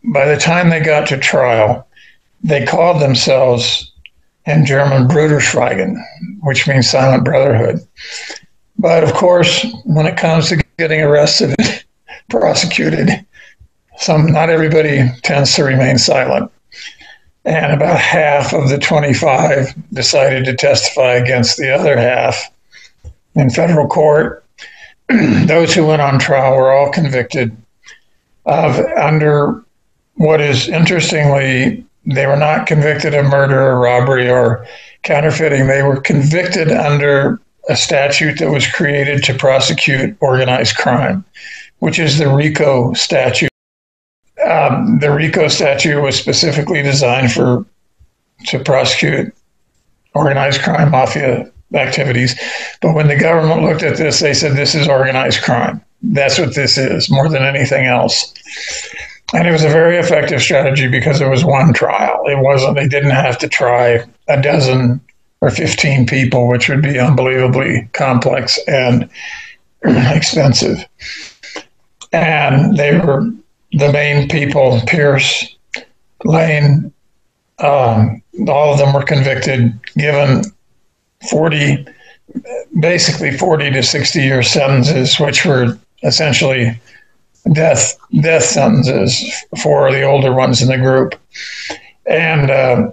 By 0.03 0.26
the 0.26 0.38
time 0.38 0.69
they 0.69 0.80
got 0.82 1.07
to 1.09 1.17
trial, 1.17 1.88
they 2.43 2.65
called 2.65 3.01
themselves 3.01 3.91
in 4.45 4.65
German 4.65 5.07
Brüder 5.07 5.39
Schweigen, 5.39 5.95
which 6.41 6.67
means 6.67 6.89
silent 6.89 7.24
brotherhood. 7.24 7.80
But 8.82 9.03
of 9.03 9.13
course, 9.13 9.63
when 9.86 10.07
it 10.07 10.17
comes 10.17 10.49
to 10.49 10.63
getting 10.79 11.01
arrested 11.01 11.53
and 11.59 11.86
prosecuted, 12.29 13.09
some 13.97 14.25
not 14.25 14.49
everybody 14.49 15.07
tends 15.21 15.53
to 15.55 15.63
remain 15.63 15.99
silent. 15.99 16.51
And 17.45 17.73
about 17.73 17.99
half 17.99 18.53
of 18.53 18.69
the 18.69 18.79
25 18.79 19.75
decided 19.93 20.45
to 20.45 20.55
testify 20.55 21.13
against 21.13 21.57
the 21.57 21.71
other 21.71 21.95
half 21.95 22.51
in 23.36 23.51
federal 23.51 23.88
court. 23.88 24.43
Those 25.09 25.75
who 25.75 25.86
went 25.86 26.01
on 26.01 26.17
trial 26.17 26.55
were 26.55 26.71
all 26.71 26.91
convicted 26.91 27.55
of 28.47 28.79
under 28.97 29.63
what 30.15 30.41
is 30.41 30.67
interestingly, 30.67 31.86
they 32.07 32.25
were 32.25 32.36
not 32.36 32.65
convicted 32.65 33.13
of 33.13 33.25
murder 33.25 33.61
or 33.61 33.79
robbery 33.79 34.27
or 34.27 34.65
counterfeiting. 35.03 35.67
They 35.67 35.84
were 35.84 36.01
convicted 36.01 36.71
under 36.71 37.39
a 37.70 37.76
statute 37.76 38.39
that 38.39 38.49
was 38.49 38.68
created 38.68 39.24
to 39.24 39.34
prosecute 39.34 40.18
organized 40.20 40.76
crime, 40.78 41.24
which 41.80 41.99
is 41.99 42.18
the 42.18 42.34
RICO 42.34 42.93
statute. 42.93 43.49
Um, 44.45 44.99
the 44.99 45.12
RICO 45.12 45.47
statute 45.47 46.01
was 46.01 46.16
specifically 46.16 46.82
designed 46.82 47.32
for 47.32 47.66
to 48.45 48.59
prosecute 48.59 49.34
organized 50.14 50.62
crime, 50.62 50.91
mafia 50.91 51.51
activities. 51.74 52.39
But 52.82 52.95
when 52.95 53.07
the 53.07 53.16
government 53.16 53.62
looked 53.64 53.84
at 53.84 53.97
this, 53.97 54.20
they 54.20 54.34
said 54.34 54.55
this 54.55 54.76
is 54.76 54.88
organized 54.88 55.41
crime. 55.41 55.82
That's 56.01 56.39
what 56.39 56.55
this 56.55 56.78
is, 56.78 57.09
more 57.09 57.30
than 57.30 57.43
anything 57.43 57.86
else. 57.86 58.34
And 59.34 59.47
it 59.47 59.51
was 59.51 59.64
a 59.64 59.70
very 59.70 59.97
effective 59.97 60.41
strategy 60.41 60.88
because 60.88 61.22
it 61.22 61.30
was 61.30 61.45
one 61.45 61.74
trial. 61.74 62.24
It 62.26 62.39
wasn't, 62.39 62.76
they 62.76 62.88
didn't 62.88 63.12
have 63.12 63.38
to 63.39 63.47
try 63.47 64.03
a 64.28 64.41
dozen 64.41 64.99
or 65.42 65.50
15 65.50 66.06
people, 66.06 66.48
which 66.48 66.70
would 66.70 66.82
be 66.82 67.00
unbelievably 67.00 67.89
complex 67.94 68.60
and 68.68 69.10
expensive. 69.84 70.86
And 72.12 72.78
they 72.78 72.98
were 72.98 73.32
the 73.74 73.92
main 73.92 74.28
people 74.28 74.82
Pierce, 74.86 75.56
Lane, 76.24 76.94
um, 77.60 78.22
all 78.48 78.74
of 78.74 78.80
them 78.80 78.94
were 78.94 79.04
convicted, 79.04 79.80
given 79.96 80.44
40, 81.30 81.86
basically 82.80 83.38
40 83.38 83.72
to 83.72 83.84
60 83.84 84.20
year 84.20 84.44
sentences, 84.44 85.20
which 85.20 85.46
were 85.46 85.78
essentially 86.04 86.80
death 87.54 87.98
death 88.22 88.44
sentences 88.44 89.34
for 89.62 89.92
the 89.92 90.04
older 90.04 90.34
ones 90.34 90.62
in 90.62 90.68
the 90.68 90.78
group, 90.78 91.16
and 92.06 92.52
uh, 92.52 92.92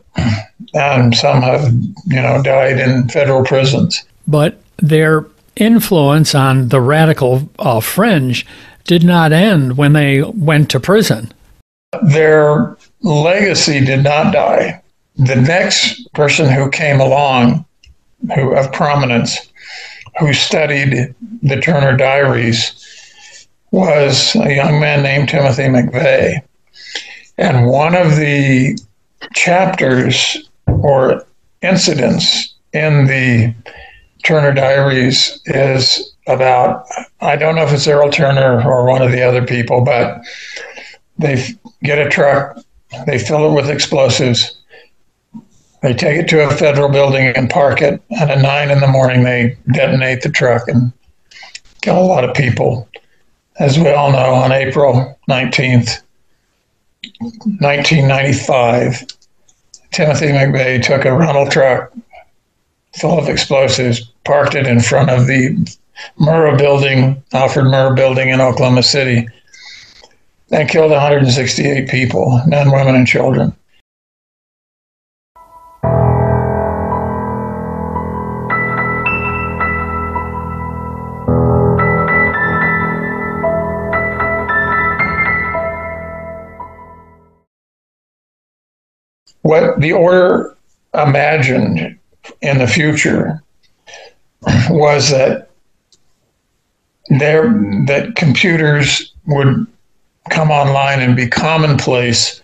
and 0.75 1.15
some 1.17 1.43
have 1.43 1.73
you 2.07 2.21
know 2.21 2.43
died 2.43 2.79
in 2.79 3.09
federal 3.09 3.45
prisons. 3.45 4.05
But 4.27 4.61
their 4.79 5.27
influence 5.57 6.35
on 6.35 6.69
the 6.69 6.81
radical 6.81 7.49
uh, 7.59 7.81
fringe 7.81 8.47
did 8.85 9.05
not 9.05 9.33
end 9.33 9.77
when 9.77 9.93
they 9.93 10.23
went 10.23 10.71
to 10.71 10.81
prison. 10.81 11.33
Their 12.03 12.77
legacy 13.03 13.85
did 13.85 14.05
not 14.05 14.33
die. 14.33 14.83
The 15.17 15.37
next 15.37 16.13
person 16.15 16.49
who 16.51 16.71
came 16.71 17.01
along, 17.01 17.65
who 18.35 18.55
of 18.55 18.73
prominence, 18.73 19.37
who 20.19 20.33
studied 20.33 21.15
the 21.43 21.61
Turner 21.61 21.97
Diaries, 21.97 23.47
was 23.71 24.35
a 24.37 24.55
young 24.55 24.81
man 24.81 25.03
named 25.03 25.29
Timothy 25.29 25.65
McVeigh. 25.65 26.41
And 27.37 27.67
one 27.67 27.95
of 27.95 28.17
the 28.17 28.79
chapters 29.35 30.48
or 30.83 31.26
incidents 31.62 32.55
in 32.72 33.07
the 33.07 33.55
Turner 34.24 34.53
Diaries 34.53 35.41
is 35.47 36.14
about, 36.26 36.87
I 37.20 37.37
don't 37.37 37.55
know 37.55 37.64
if 37.64 37.72
it's 37.72 37.87
Earl 37.87 38.11
Turner 38.11 38.62
or 38.66 38.85
one 38.87 39.03
of 39.03 39.12
the 39.12 39.22
other 39.22 39.45
people, 39.45 39.85
but 39.85 40.20
They 41.18 41.45
get 41.83 41.99
a 41.99 42.09
truck, 42.09 42.59
they 43.07 43.18
fill 43.18 43.51
it 43.51 43.55
with 43.55 43.68
explosives, 43.68 44.57
they 45.83 45.93
take 45.93 46.18
it 46.18 46.29
to 46.29 46.47
a 46.47 46.51
federal 46.51 46.89
building 46.89 47.26
and 47.26 47.51
park 47.51 47.83
it, 47.83 48.01
and 48.11 48.31
at 48.31 48.41
nine 48.41 48.70
in 48.70 48.81
the 48.81 48.87
morning, 48.87 49.24
they 49.24 49.57
detonate 49.72 50.22
the 50.22 50.29
truck 50.29 50.68
and 50.68 50.93
kill 51.83 51.99
a 51.99 52.07
lot 52.07 52.24
of 52.24 52.35
people. 52.35 52.89
As 53.59 53.79
we 53.79 53.91
all 53.91 54.12
know, 54.12 54.35
on 54.35 54.53
April 54.53 55.18
19th, 55.29 56.01
1995, 57.20 59.05
Timothy 59.91 60.26
McVeigh 60.26 60.82
took 60.82 61.05
a 61.05 61.16
rental 61.16 61.49
truck 61.49 61.93
full 62.99 63.18
of 63.18 63.28
explosives, 63.28 64.01
parked 64.24 64.55
it 64.55 64.66
in 64.66 64.80
front 64.80 65.11
of 65.11 65.26
the 65.26 65.57
Murrah 66.20 66.57
building, 66.57 67.22
Alfred 67.32 67.66
Murrah 67.66 67.97
building 67.97 68.28
in 68.28 68.41
Oklahoma 68.41 68.82
City, 68.82 69.28
and 70.51 70.68
killed 70.68 70.91
168 70.91 71.89
people, 71.89 72.41
men, 72.47 72.70
women, 72.70 72.95
and 72.95 73.07
children. 73.07 73.55
What 89.43 89.80
the 89.80 89.93
order 89.93 90.57
imagined 90.95 91.99
in 92.43 92.59
the 92.59 92.66
future 92.66 93.43
was 94.70 95.11
that 95.11 95.51
there 97.18 97.49
that 97.86 98.14
computers 98.16 99.12
would 99.26 99.66
come 100.30 100.51
online 100.51 101.01
and 101.01 101.16
be 101.16 101.26
commonplace 101.26 102.43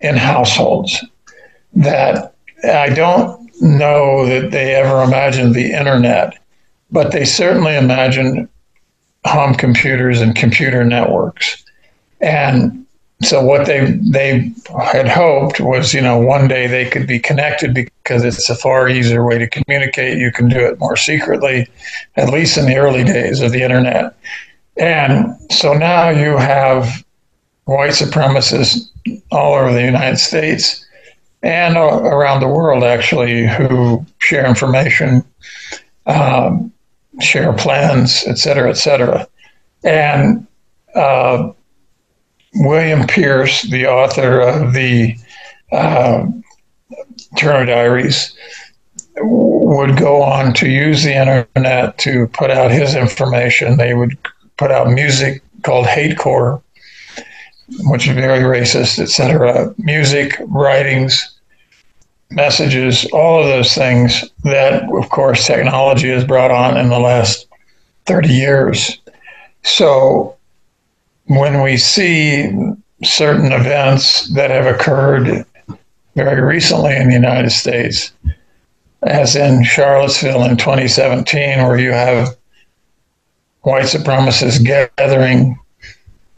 in 0.00 0.16
households 0.16 1.04
that 1.74 2.34
I 2.64 2.90
don't 2.90 3.50
know 3.60 4.26
that 4.26 4.50
they 4.50 4.74
ever 4.74 5.02
imagined 5.02 5.54
the 5.54 5.72
internet, 5.72 6.38
but 6.90 7.12
they 7.12 7.24
certainly 7.24 7.76
imagined 7.76 8.48
home 9.26 9.54
computers 9.54 10.20
and 10.20 10.34
computer 10.34 10.84
networks. 10.84 11.64
And 12.20 12.79
so 13.22 13.44
what 13.44 13.66
they 13.66 13.92
they 14.10 14.50
had 14.92 15.06
hoped 15.06 15.60
was 15.60 15.92
you 15.92 16.00
know 16.00 16.18
one 16.18 16.48
day 16.48 16.66
they 16.66 16.88
could 16.88 17.06
be 17.06 17.18
connected 17.18 17.74
because 17.74 18.24
it's 18.24 18.48
a 18.48 18.54
far 18.54 18.88
easier 18.88 19.26
way 19.26 19.38
to 19.38 19.46
communicate. 19.46 20.18
You 20.18 20.32
can 20.32 20.48
do 20.48 20.58
it 20.58 20.78
more 20.78 20.96
secretly 20.96 21.68
at 22.16 22.30
least 22.30 22.56
in 22.56 22.66
the 22.66 22.76
early 22.76 23.04
days 23.04 23.40
of 23.40 23.52
the 23.52 23.62
internet. 23.62 24.16
And 24.78 25.36
so 25.50 25.74
now 25.74 26.08
you 26.08 26.36
have 26.38 27.04
white 27.64 27.90
supremacists 27.90 28.88
all 29.30 29.54
over 29.54 29.72
the 29.72 29.84
united 29.84 30.16
states 30.16 30.84
and 31.42 31.76
around 31.76 32.40
the 32.40 32.48
world 32.48 32.82
actually 32.82 33.46
who 33.46 34.04
share 34.18 34.46
information 34.46 35.22
um, 36.06 36.72
share 37.20 37.52
plans 37.52 38.24
et 38.26 38.38
cetera 38.38 38.70
et 38.70 38.78
cetera. 38.78 39.28
And 39.84 40.46
uh, 40.94 41.52
William 42.54 43.06
Pierce, 43.06 43.62
the 43.62 43.86
author 43.86 44.40
of 44.40 44.72
the 44.72 45.16
uh, 45.72 46.26
Turner 47.36 47.66
Diaries, 47.66 48.34
would 49.16 49.96
go 49.96 50.22
on 50.22 50.52
to 50.54 50.68
use 50.68 51.04
the 51.04 51.14
internet 51.14 51.98
to 51.98 52.26
put 52.28 52.50
out 52.50 52.70
his 52.70 52.94
information. 52.94 53.76
They 53.76 53.94
would 53.94 54.16
put 54.56 54.70
out 54.70 54.88
music 54.90 55.42
called 55.62 55.86
Hatecore, 55.86 56.62
which 57.84 58.08
is 58.08 58.14
very 58.14 58.40
racist, 58.40 58.98
etc. 58.98 59.74
Music, 59.78 60.36
writings, 60.40 61.38
messages, 62.30 63.06
all 63.12 63.40
of 63.40 63.46
those 63.46 63.74
things 63.74 64.24
that, 64.44 64.82
of 64.92 65.08
course, 65.10 65.46
technology 65.46 66.08
has 66.08 66.24
brought 66.24 66.50
on 66.50 66.76
in 66.76 66.88
the 66.88 66.98
last 66.98 67.46
30 68.06 68.28
years. 68.28 68.98
So 69.62 70.36
when 71.30 71.62
we 71.62 71.76
see 71.76 72.50
certain 73.04 73.52
events 73.52 74.28
that 74.34 74.50
have 74.50 74.66
occurred 74.66 75.46
very 76.16 76.42
recently 76.42 76.96
in 76.96 77.06
the 77.06 77.14
United 77.14 77.50
States, 77.50 78.12
as 79.04 79.36
in 79.36 79.62
Charlottesville 79.62 80.42
in 80.42 80.56
2017, 80.56 81.62
where 81.62 81.78
you 81.78 81.92
have 81.92 82.36
white 83.60 83.84
supremacists 83.84 84.64
gathering 84.64 85.56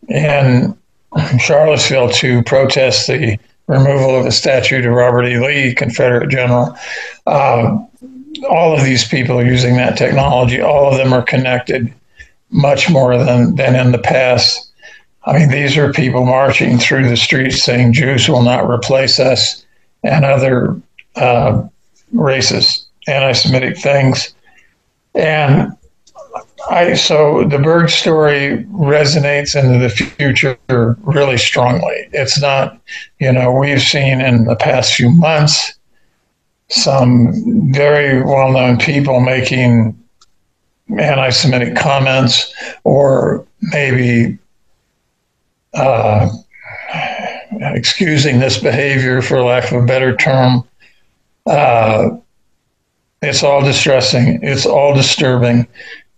in 0.08 0.76
Charlottesville 1.38 2.10
to 2.10 2.42
protest 2.42 3.06
the 3.06 3.38
removal 3.68 4.14
of 4.14 4.26
a 4.26 4.30
statue 4.30 4.82
to 4.82 4.90
Robert 4.90 5.24
E. 5.24 5.38
Lee, 5.38 5.74
Confederate 5.74 6.28
general. 6.28 6.76
Uh, 7.26 7.78
all 8.50 8.76
of 8.76 8.84
these 8.84 9.08
people 9.08 9.38
are 9.38 9.46
using 9.46 9.74
that 9.76 9.96
technology. 9.96 10.60
All 10.60 10.90
of 10.90 10.98
them 10.98 11.14
are 11.14 11.22
connected 11.22 11.94
much 12.50 12.90
more 12.90 13.16
than, 13.16 13.54
than 13.54 13.74
in 13.74 13.92
the 13.92 13.98
past. 13.98 14.68
I 15.24 15.38
mean, 15.38 15.50
these 15.50 15.76
are 15.76 15.92
people 15.92 16.24
marching 16.24 16.78
through 16.78 17.08
the 17.08 17.16
streets 17.16 17.62
saying 17.62 17.92
Jews 17.92 18.28
will 18.28 18.42
not 18.42 18.68
replace 18.68 19.20
us 19.20 19.64
and 20.02 20.24
other 20.24 20.80
uh, 21.16 21.62
racist, 22.14 22.86
anti 23.06 23.32
Semitic 23.32 23.78
things. 23.78 24.34
And 25.14 25.72
I, 26.70 26.94
so 26.94 27.44
the 27.44 27.58
Berg 27.58 27.90
story 27.90 28.64
resonates 28.72 29.54
into 29.56 29.78
the 29.78 29.90
future 29.90 30.58
really 30.68 31.36
strongly. 31.36 32.08
It's 32.12 32.40
not, 32.40 32.80
you 33.18 33.32
know, 33.32 33.52
we've 33.52 33.82
seen 33.82 34.20
in 34.20 34.44
the 34.44 34.56
past 34.56 34.94
few 34.94 35.10
months 35.10 35.74
some 36.68 37.72
very 37.72 38.22
well 38.22 38.52
known 38.52 38.78
people 38.78 39.20
making 39.20 39.98
anti 40.98 41.30
Semitic 41.30 41.76
comments 41.76 42.52
or 42.84 43.46
maybe 43.60 44.38
uh, 45.74 46.28
excusing 47.74 48.38
this 48.38 48.58
behavior, 48.58 49.22
for 49.22 49.42
lack 49.42 49.70
of 49.70 49.82
a 49.82 49.86
better 49.86 50.16
term. 50.16 50.64
Uh, 51.46 52.10
it's 53.22 53.42
all 53.42 53.62
distressing, 53.62 54.40
it's 54.42 54.66
all 54.66 54.94
disturbing, 54.94 55.66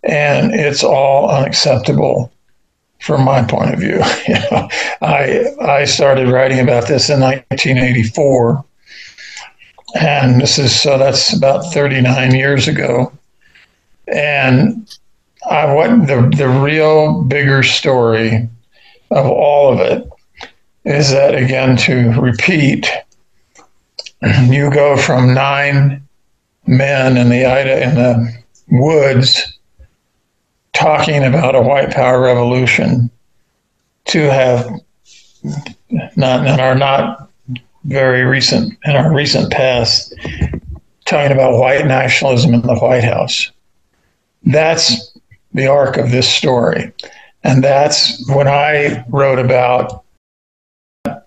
and 0.03 0.55
it's 0.55 0.83
all 0.83 1.31
unacceptable 1.31 2.33
from 3.01 3.25
my 3.25 3.43
point 3.43 3.75
of 3.75 3.81
view. 3.81 3.99
I 5.03 5.45
I 5.61 5.85
started 5.85 6.29
writing 6.29 6.61
about 6.61 6.89
this 6.89 7.11
in 7.11 7.21
1984, 7.21 8.65
and 10.01 10.41
this 10.41 10.59
is 10.59 10.79
so 10.79 10.97
that's 10.97 11.37
about 11.37 11.73
39 11.73 12.35
years 12.35 12.69
ago, 12.69 13.13
and 14.09 14.89
I 15.49 15.73
what 15.75 16.07
the 16.07 16.33
the 16.37 16.49
real 16.49 17.23
bigger 17.23 17.63
story 17.63 18.49
of 19.11 19.27
all 19.27 19.73
of 19.73 19.81
it 19.81 20.09
is 20.85 21.11
that, 21.11 21.35
again, 21.35 21.77
to 21.77 22.11
repeat, 22.21 22.91
you 24.47 24.71
go 24.71 24.97
from 24.97 25.35
nine 25.35 26.03
men 26.67 27.17
in 27.17 27.29
the 27.29 27.45
Ida 27.45 27.83
in 27.83 27.95
the 27.95 28.35
woods 28.71 29.59
talking 30.73 31.23
about 31.23 31.55
a 31.55 31.63
white 31.63 31.91
power 31.91 32.21
revolution 32.21 33.11
to 34.07 34.31
have 34.31 34.71
not 36.17 36.47
in 36.47 36.61
our 36.61 36.75
not 36.75 37.31
very 37.85 38.25
recent 38.25 38.77
in 38.85 38.97
our 38.97 39.15
recent 39.15 39.53
past 39.53 40.15
talking 41.05 41.33
about 41.33 41.59
white 41.59 41.87
nationalism 41.87 42.55
in 42.55 42.63
the 42.63 42.77
White 42.77 43.05
House. 43.05 43.51
That's 44.45 45.17
the 45.53 45.67
arc 45.67 45.97
of 45.97 46.11
this 46.11 46.29
story. 46.29 46.93
And 47.45 47.63
that's 47.63 48.27
when 48.29 48.49
I 48.49 49.05
wrote 49.09 49.39
about 49.39 50.05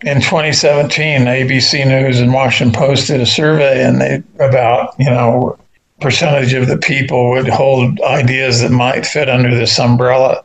in 0.01 0.21
2017, 0.21 1.21
ABC 1.21 1.87
News 1.87 2.19
and 2.19 2.33
Washington 2.33 2.77
Post 2.77 3.07
did 3.07 3.21
a 3.21 3.25
survey 3.25 3.83
and 3.83 4.01
they 4.01 4.23
about, 4.39 4.95
you 4.99 5.09
know, 5.09 5.57
percentage 6.01 6.53
of 6.53 6.67
the 6.67 6.77
people 6.77 7.29
would 7.31 7.47
hold 7.47 7.99
ideas 8.01 8.61
that 8.61 8.71
might 8.71 9.05
fit 9.05 9.29
under 9.29 9.53
this 9.53 9.79
umbrella. 9.79 10.43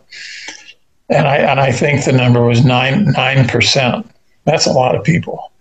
And 1.08 1.26
I 1.26 1.36
and 1.36 1.60
I 1.60 1.72
think 1.72 2.04
the 2.04 2.12
number 2.12 2.44
was 2.44 2.64
nine 2.64 3.12
nine 3.12 3.46
percent. 3.48 4.10
That's 4.44 4.66
a 4.66 4.72
lot 4.72 4.94
of 4.94 5.04
people. 5.04 5.52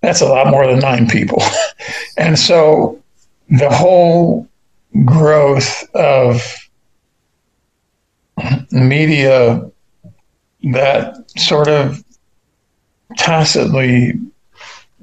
That's 0.00 0.20
a 0.20 0.26
lot 0.26 0.48
more 0.48 0.66
than 0.66 0.78
nine 0.80 1.08
people. 1.08 1.42
and 2.18 2.38
so 2.38 3.00
the 3.48 3.70
whole 3.70 4.48
growth 5.04 5.84
of 5.94 6.63
media 8.70 9.70
that 10.72 11.30
sort 11.38 11.68
of 11.68 12.02
tacitly 13.16 14.14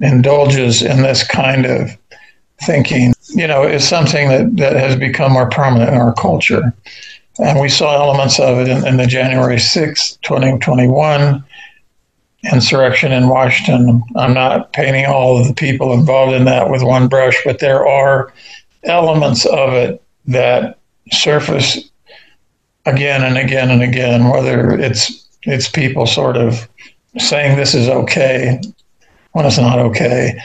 indulges 0.00 0.82
in 0.82 1.02
this 1.02 1.26
kind 1.26 1.64
of 1.64 1.96
thinking, 2.62 3.14
you 3.30 3.46
know, 3.46 3.66
is 3.66 3.86
something 3.86 4.28
that, 4.28 4.56
that 4.56 4.74
has 4.74 4.96
become 4.96 5.32
more 5.32 5.48
prominent 5.48 5.90
in 5.90 6.00
our 6.00 6.14
culture. 6.14 6.72
And 7.38 7.60
we 7.60 7.68
saw 7.68 7.94
elements 7.94 8.38
of 8.38 8.58
it 8.58 8.68
in, 8.68 8.86
in 8.86 8.96
the 8.96 9.06
January 9.06 9.56
6th, 9.56 10.20
2021 10.22 11.42
insurrection 12.52 13.12
in 13.12 13.28
Washington. 13.28 14.02
I'm 14.16 14.34
not 14.34 14.72
painting 14.72 15.06
all 15.06 15.40
of 15.40 15.46
the 15.46 15.54
people 15.54 15.92
involved 15.92 16.34
in 16.34 16.44
that 16.46 16.70
with 16.70 16.82
one 16.82 17.08
brush, 17.08 17.40
but 17.44 17.60
there 17.60 17.86
are 17.86 18.32
elements 18.82 19.46
of 19.46 19.72
it 19.72 20.02
that 20.26 20.78
surface 21.12 21.90
again 22.86 23.22
and 23.22 23.36
again 23.36 23.70
and 23.70 23.82
again, 23.82 24.28
whether 24.28 24.72
it's 24.72 25.28
it's 25.44 25.68
people 25.68 26.06
sort 26.06 26.36
of 26.36 26.68
saying 27.18 27.56
this 27.56 27.74
is 27.74 27.88
okay 27.88 28.60
when 29.32 29.46
it's 29.46 29.58
not 29.58 29.78
okay, 29.78 30.40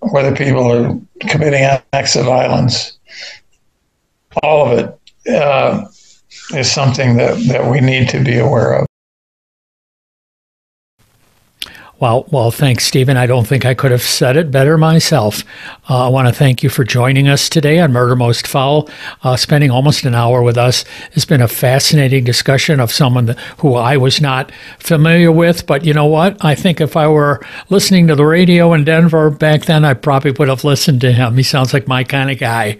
whether 0.00 0.34
people 0.34 0.70
are 0.70 0.98
committing 1.28 1.64
acts 1.92 2.16
of 2.16 2.26
violence. 2.26 2.98
All 4.42 4.66
of 4.66 4.78
it 4.78 5.32
uh, 5.32 5.86
is 6.54 6.70
something 6.70 7.16
that, 7.16 7.38
that 7.48 7.70
we 7.70 7.80
need 7.80 8.08
to 8.10 8.22
be 8.22 8.38
aware 8.38 8.74
of. 8.74 8.86
Well, 12.04 12.26
well, 12.30 12.50
thanks, 12.50 12.84
Stephen. 12.84 13.16
I 13.16 13.24
don't 13.24 13.46
think 13.46 13.64
I 13.64 13.72
could 13.72 13.90
have 13.90 14.02
said 14.02 14.36
it 14.36 14.50
better 14.50 14.76
myself. 14.76 15.42
Uh, 15.88 16.04
I 16.04 16.08
want 16.10 16.28
to 16.28 16.34
thank 16.34 16.62
you 16.62 16.68
for 16.68 16.84
joining 16.84 17.28
us 17.28 17.48
today 17.48 17.80
on 17.80 17.94
Murder 17.94 18.14
Most 18.14 18.46
Foul. 18.46 18.90
Uh, 19.22 19.36
spending 19.36 19.70
almost 19.70 20.04
an 20.04 20.14
hour 20.14 20.42
with 20.42 20.58
us 20.58 20.84
has 21.12 21.24
been 21.24 21.40
a 21.40 21.48
fascinating 21.48 22.22
discussion 22.22 22.78
of 22.78 22.92
someone 22.92 23.24
that, 23.24 23.38
who 23.60 23.72
I 23.72 23.96
was 23.96 24.20
not 24.20 24.52
familiar 24.78 25.32
with. 25.32 25.66
But 25.66 25.86
you 25.86 25.94
know 25.94 26.04
what? 26.04 26.44
I 26.44 26.54
think 26.54 26.78
if 26.78 26.94
I 26.94 27.08
were 27.08 27.40
listening 27.70 28.06
to 28.08 28.14
the 28.14 28.26
radio 28.26 28.74
in 28.74 28.84
Denver 28.84 29.30
back 29.30 29.62
then, 29.62 29.82
I 29.82 29.94
probably 29.94 30.32
would 30.32 30.48
have 30.48 30.62
listened 30.62 31.00
to 31.00 31.12
him. 31.12 31.38
He 31.38 31.42
sounds 31.42 31.72
like 31.72 31.88
my 31.88 32.04
kind 32.04 32.30
of 32.30 32.38
guy. 32.38 32.76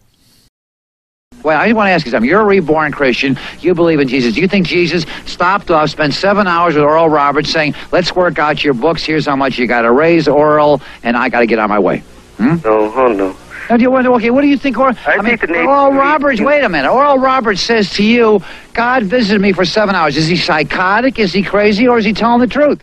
Well, 1.43 1.59
I 1.59 1.73
want 1.73 1.89
to 1.89 1.93
ask 1.93 2.05
you 2.05 2.11
something. 2.11 2.29
You're 2.29 2.43
a 2.43 2.45
reborn 2.45 2.93
Christian. 2.93 3.39
You 3.61 3.75
believe 3.75 4.01
in 4.01 4.09
Jesus. 4.09 4.35
Do 4.35 4.41
you 4.41 4.49
think 4.49 4.67
Jesus 4.67 5.07
stopped 5.27 5.71
off, 5.71 5.91
spent 5.91 6.15
seven 6.15 6.47
hours 6.47 6.75
with 6.75 6.85
Oral 6.85 7.09
Roberts 7.09 7.51
saying, 7.51 7.75
let's 7.93 8.15
work 8.15 8.39
out 8.39 8.63
your 8.63 8.75
books. 8.75 9.05
Here's 9.05 9.27
how 9.27 9.37
much 9.37 9.59
you 9.59 9.67
got 9.67 9.83
to 9.83 9.93
raise, 9.93 10.29
Oral, 10.29 10.83
and 11.03 11.17
I 11.17 11.29
got 11.29 11.41
to 11.41 11.47
get 11.47 11.59
on 11.59 11.69
my 11.69 11.79
way? 11.79 11.99
Hmm? 12.37 12.57
No, 12.65 12.93
oh 12.95 13.13
no. 13.13 13.37
Now, 13.69 13.77
do 13.77 13.83
you, 13.83 13.97
okay, 14.17 14.31
what 14.31 14.41
do 14.41 14.49
you 14.49 14.59
think? 14.59 14.77
Oral, 14.79 14.97
I, 15.07 15.13
I 15.13 15.23
mean, 15.23 15.39
think 15.39 15.51
Oral 15.51 15.93
Roberts, 15.93 16.41
wait 16.41 16.65
a 16.65 16.69
minute. 16.69 16.91
Oral 16.91 17.19
Roberts 17.19 17.61
says 17.61 17.91
to 17.95 18.03
you, 18.03 18.43
God 18.73 19.05
visited 19.05 19.41
me 19.41 19.53
for 19.53 19.65
seven 19.65 19.95
hours. 19.95 20.17
Is 20.17 20.27
he 20.27 20.37
psychotic? 20.37 21.19
Is 21.19 21.33
he 21.33 21.43
crazy? 21.43 21.87
Or 21.87 21.99
is 21.99 22.05
he 22.05 22.13
telling 22.13 22.41
the 22.41 22.49
truth? 22.49 22.83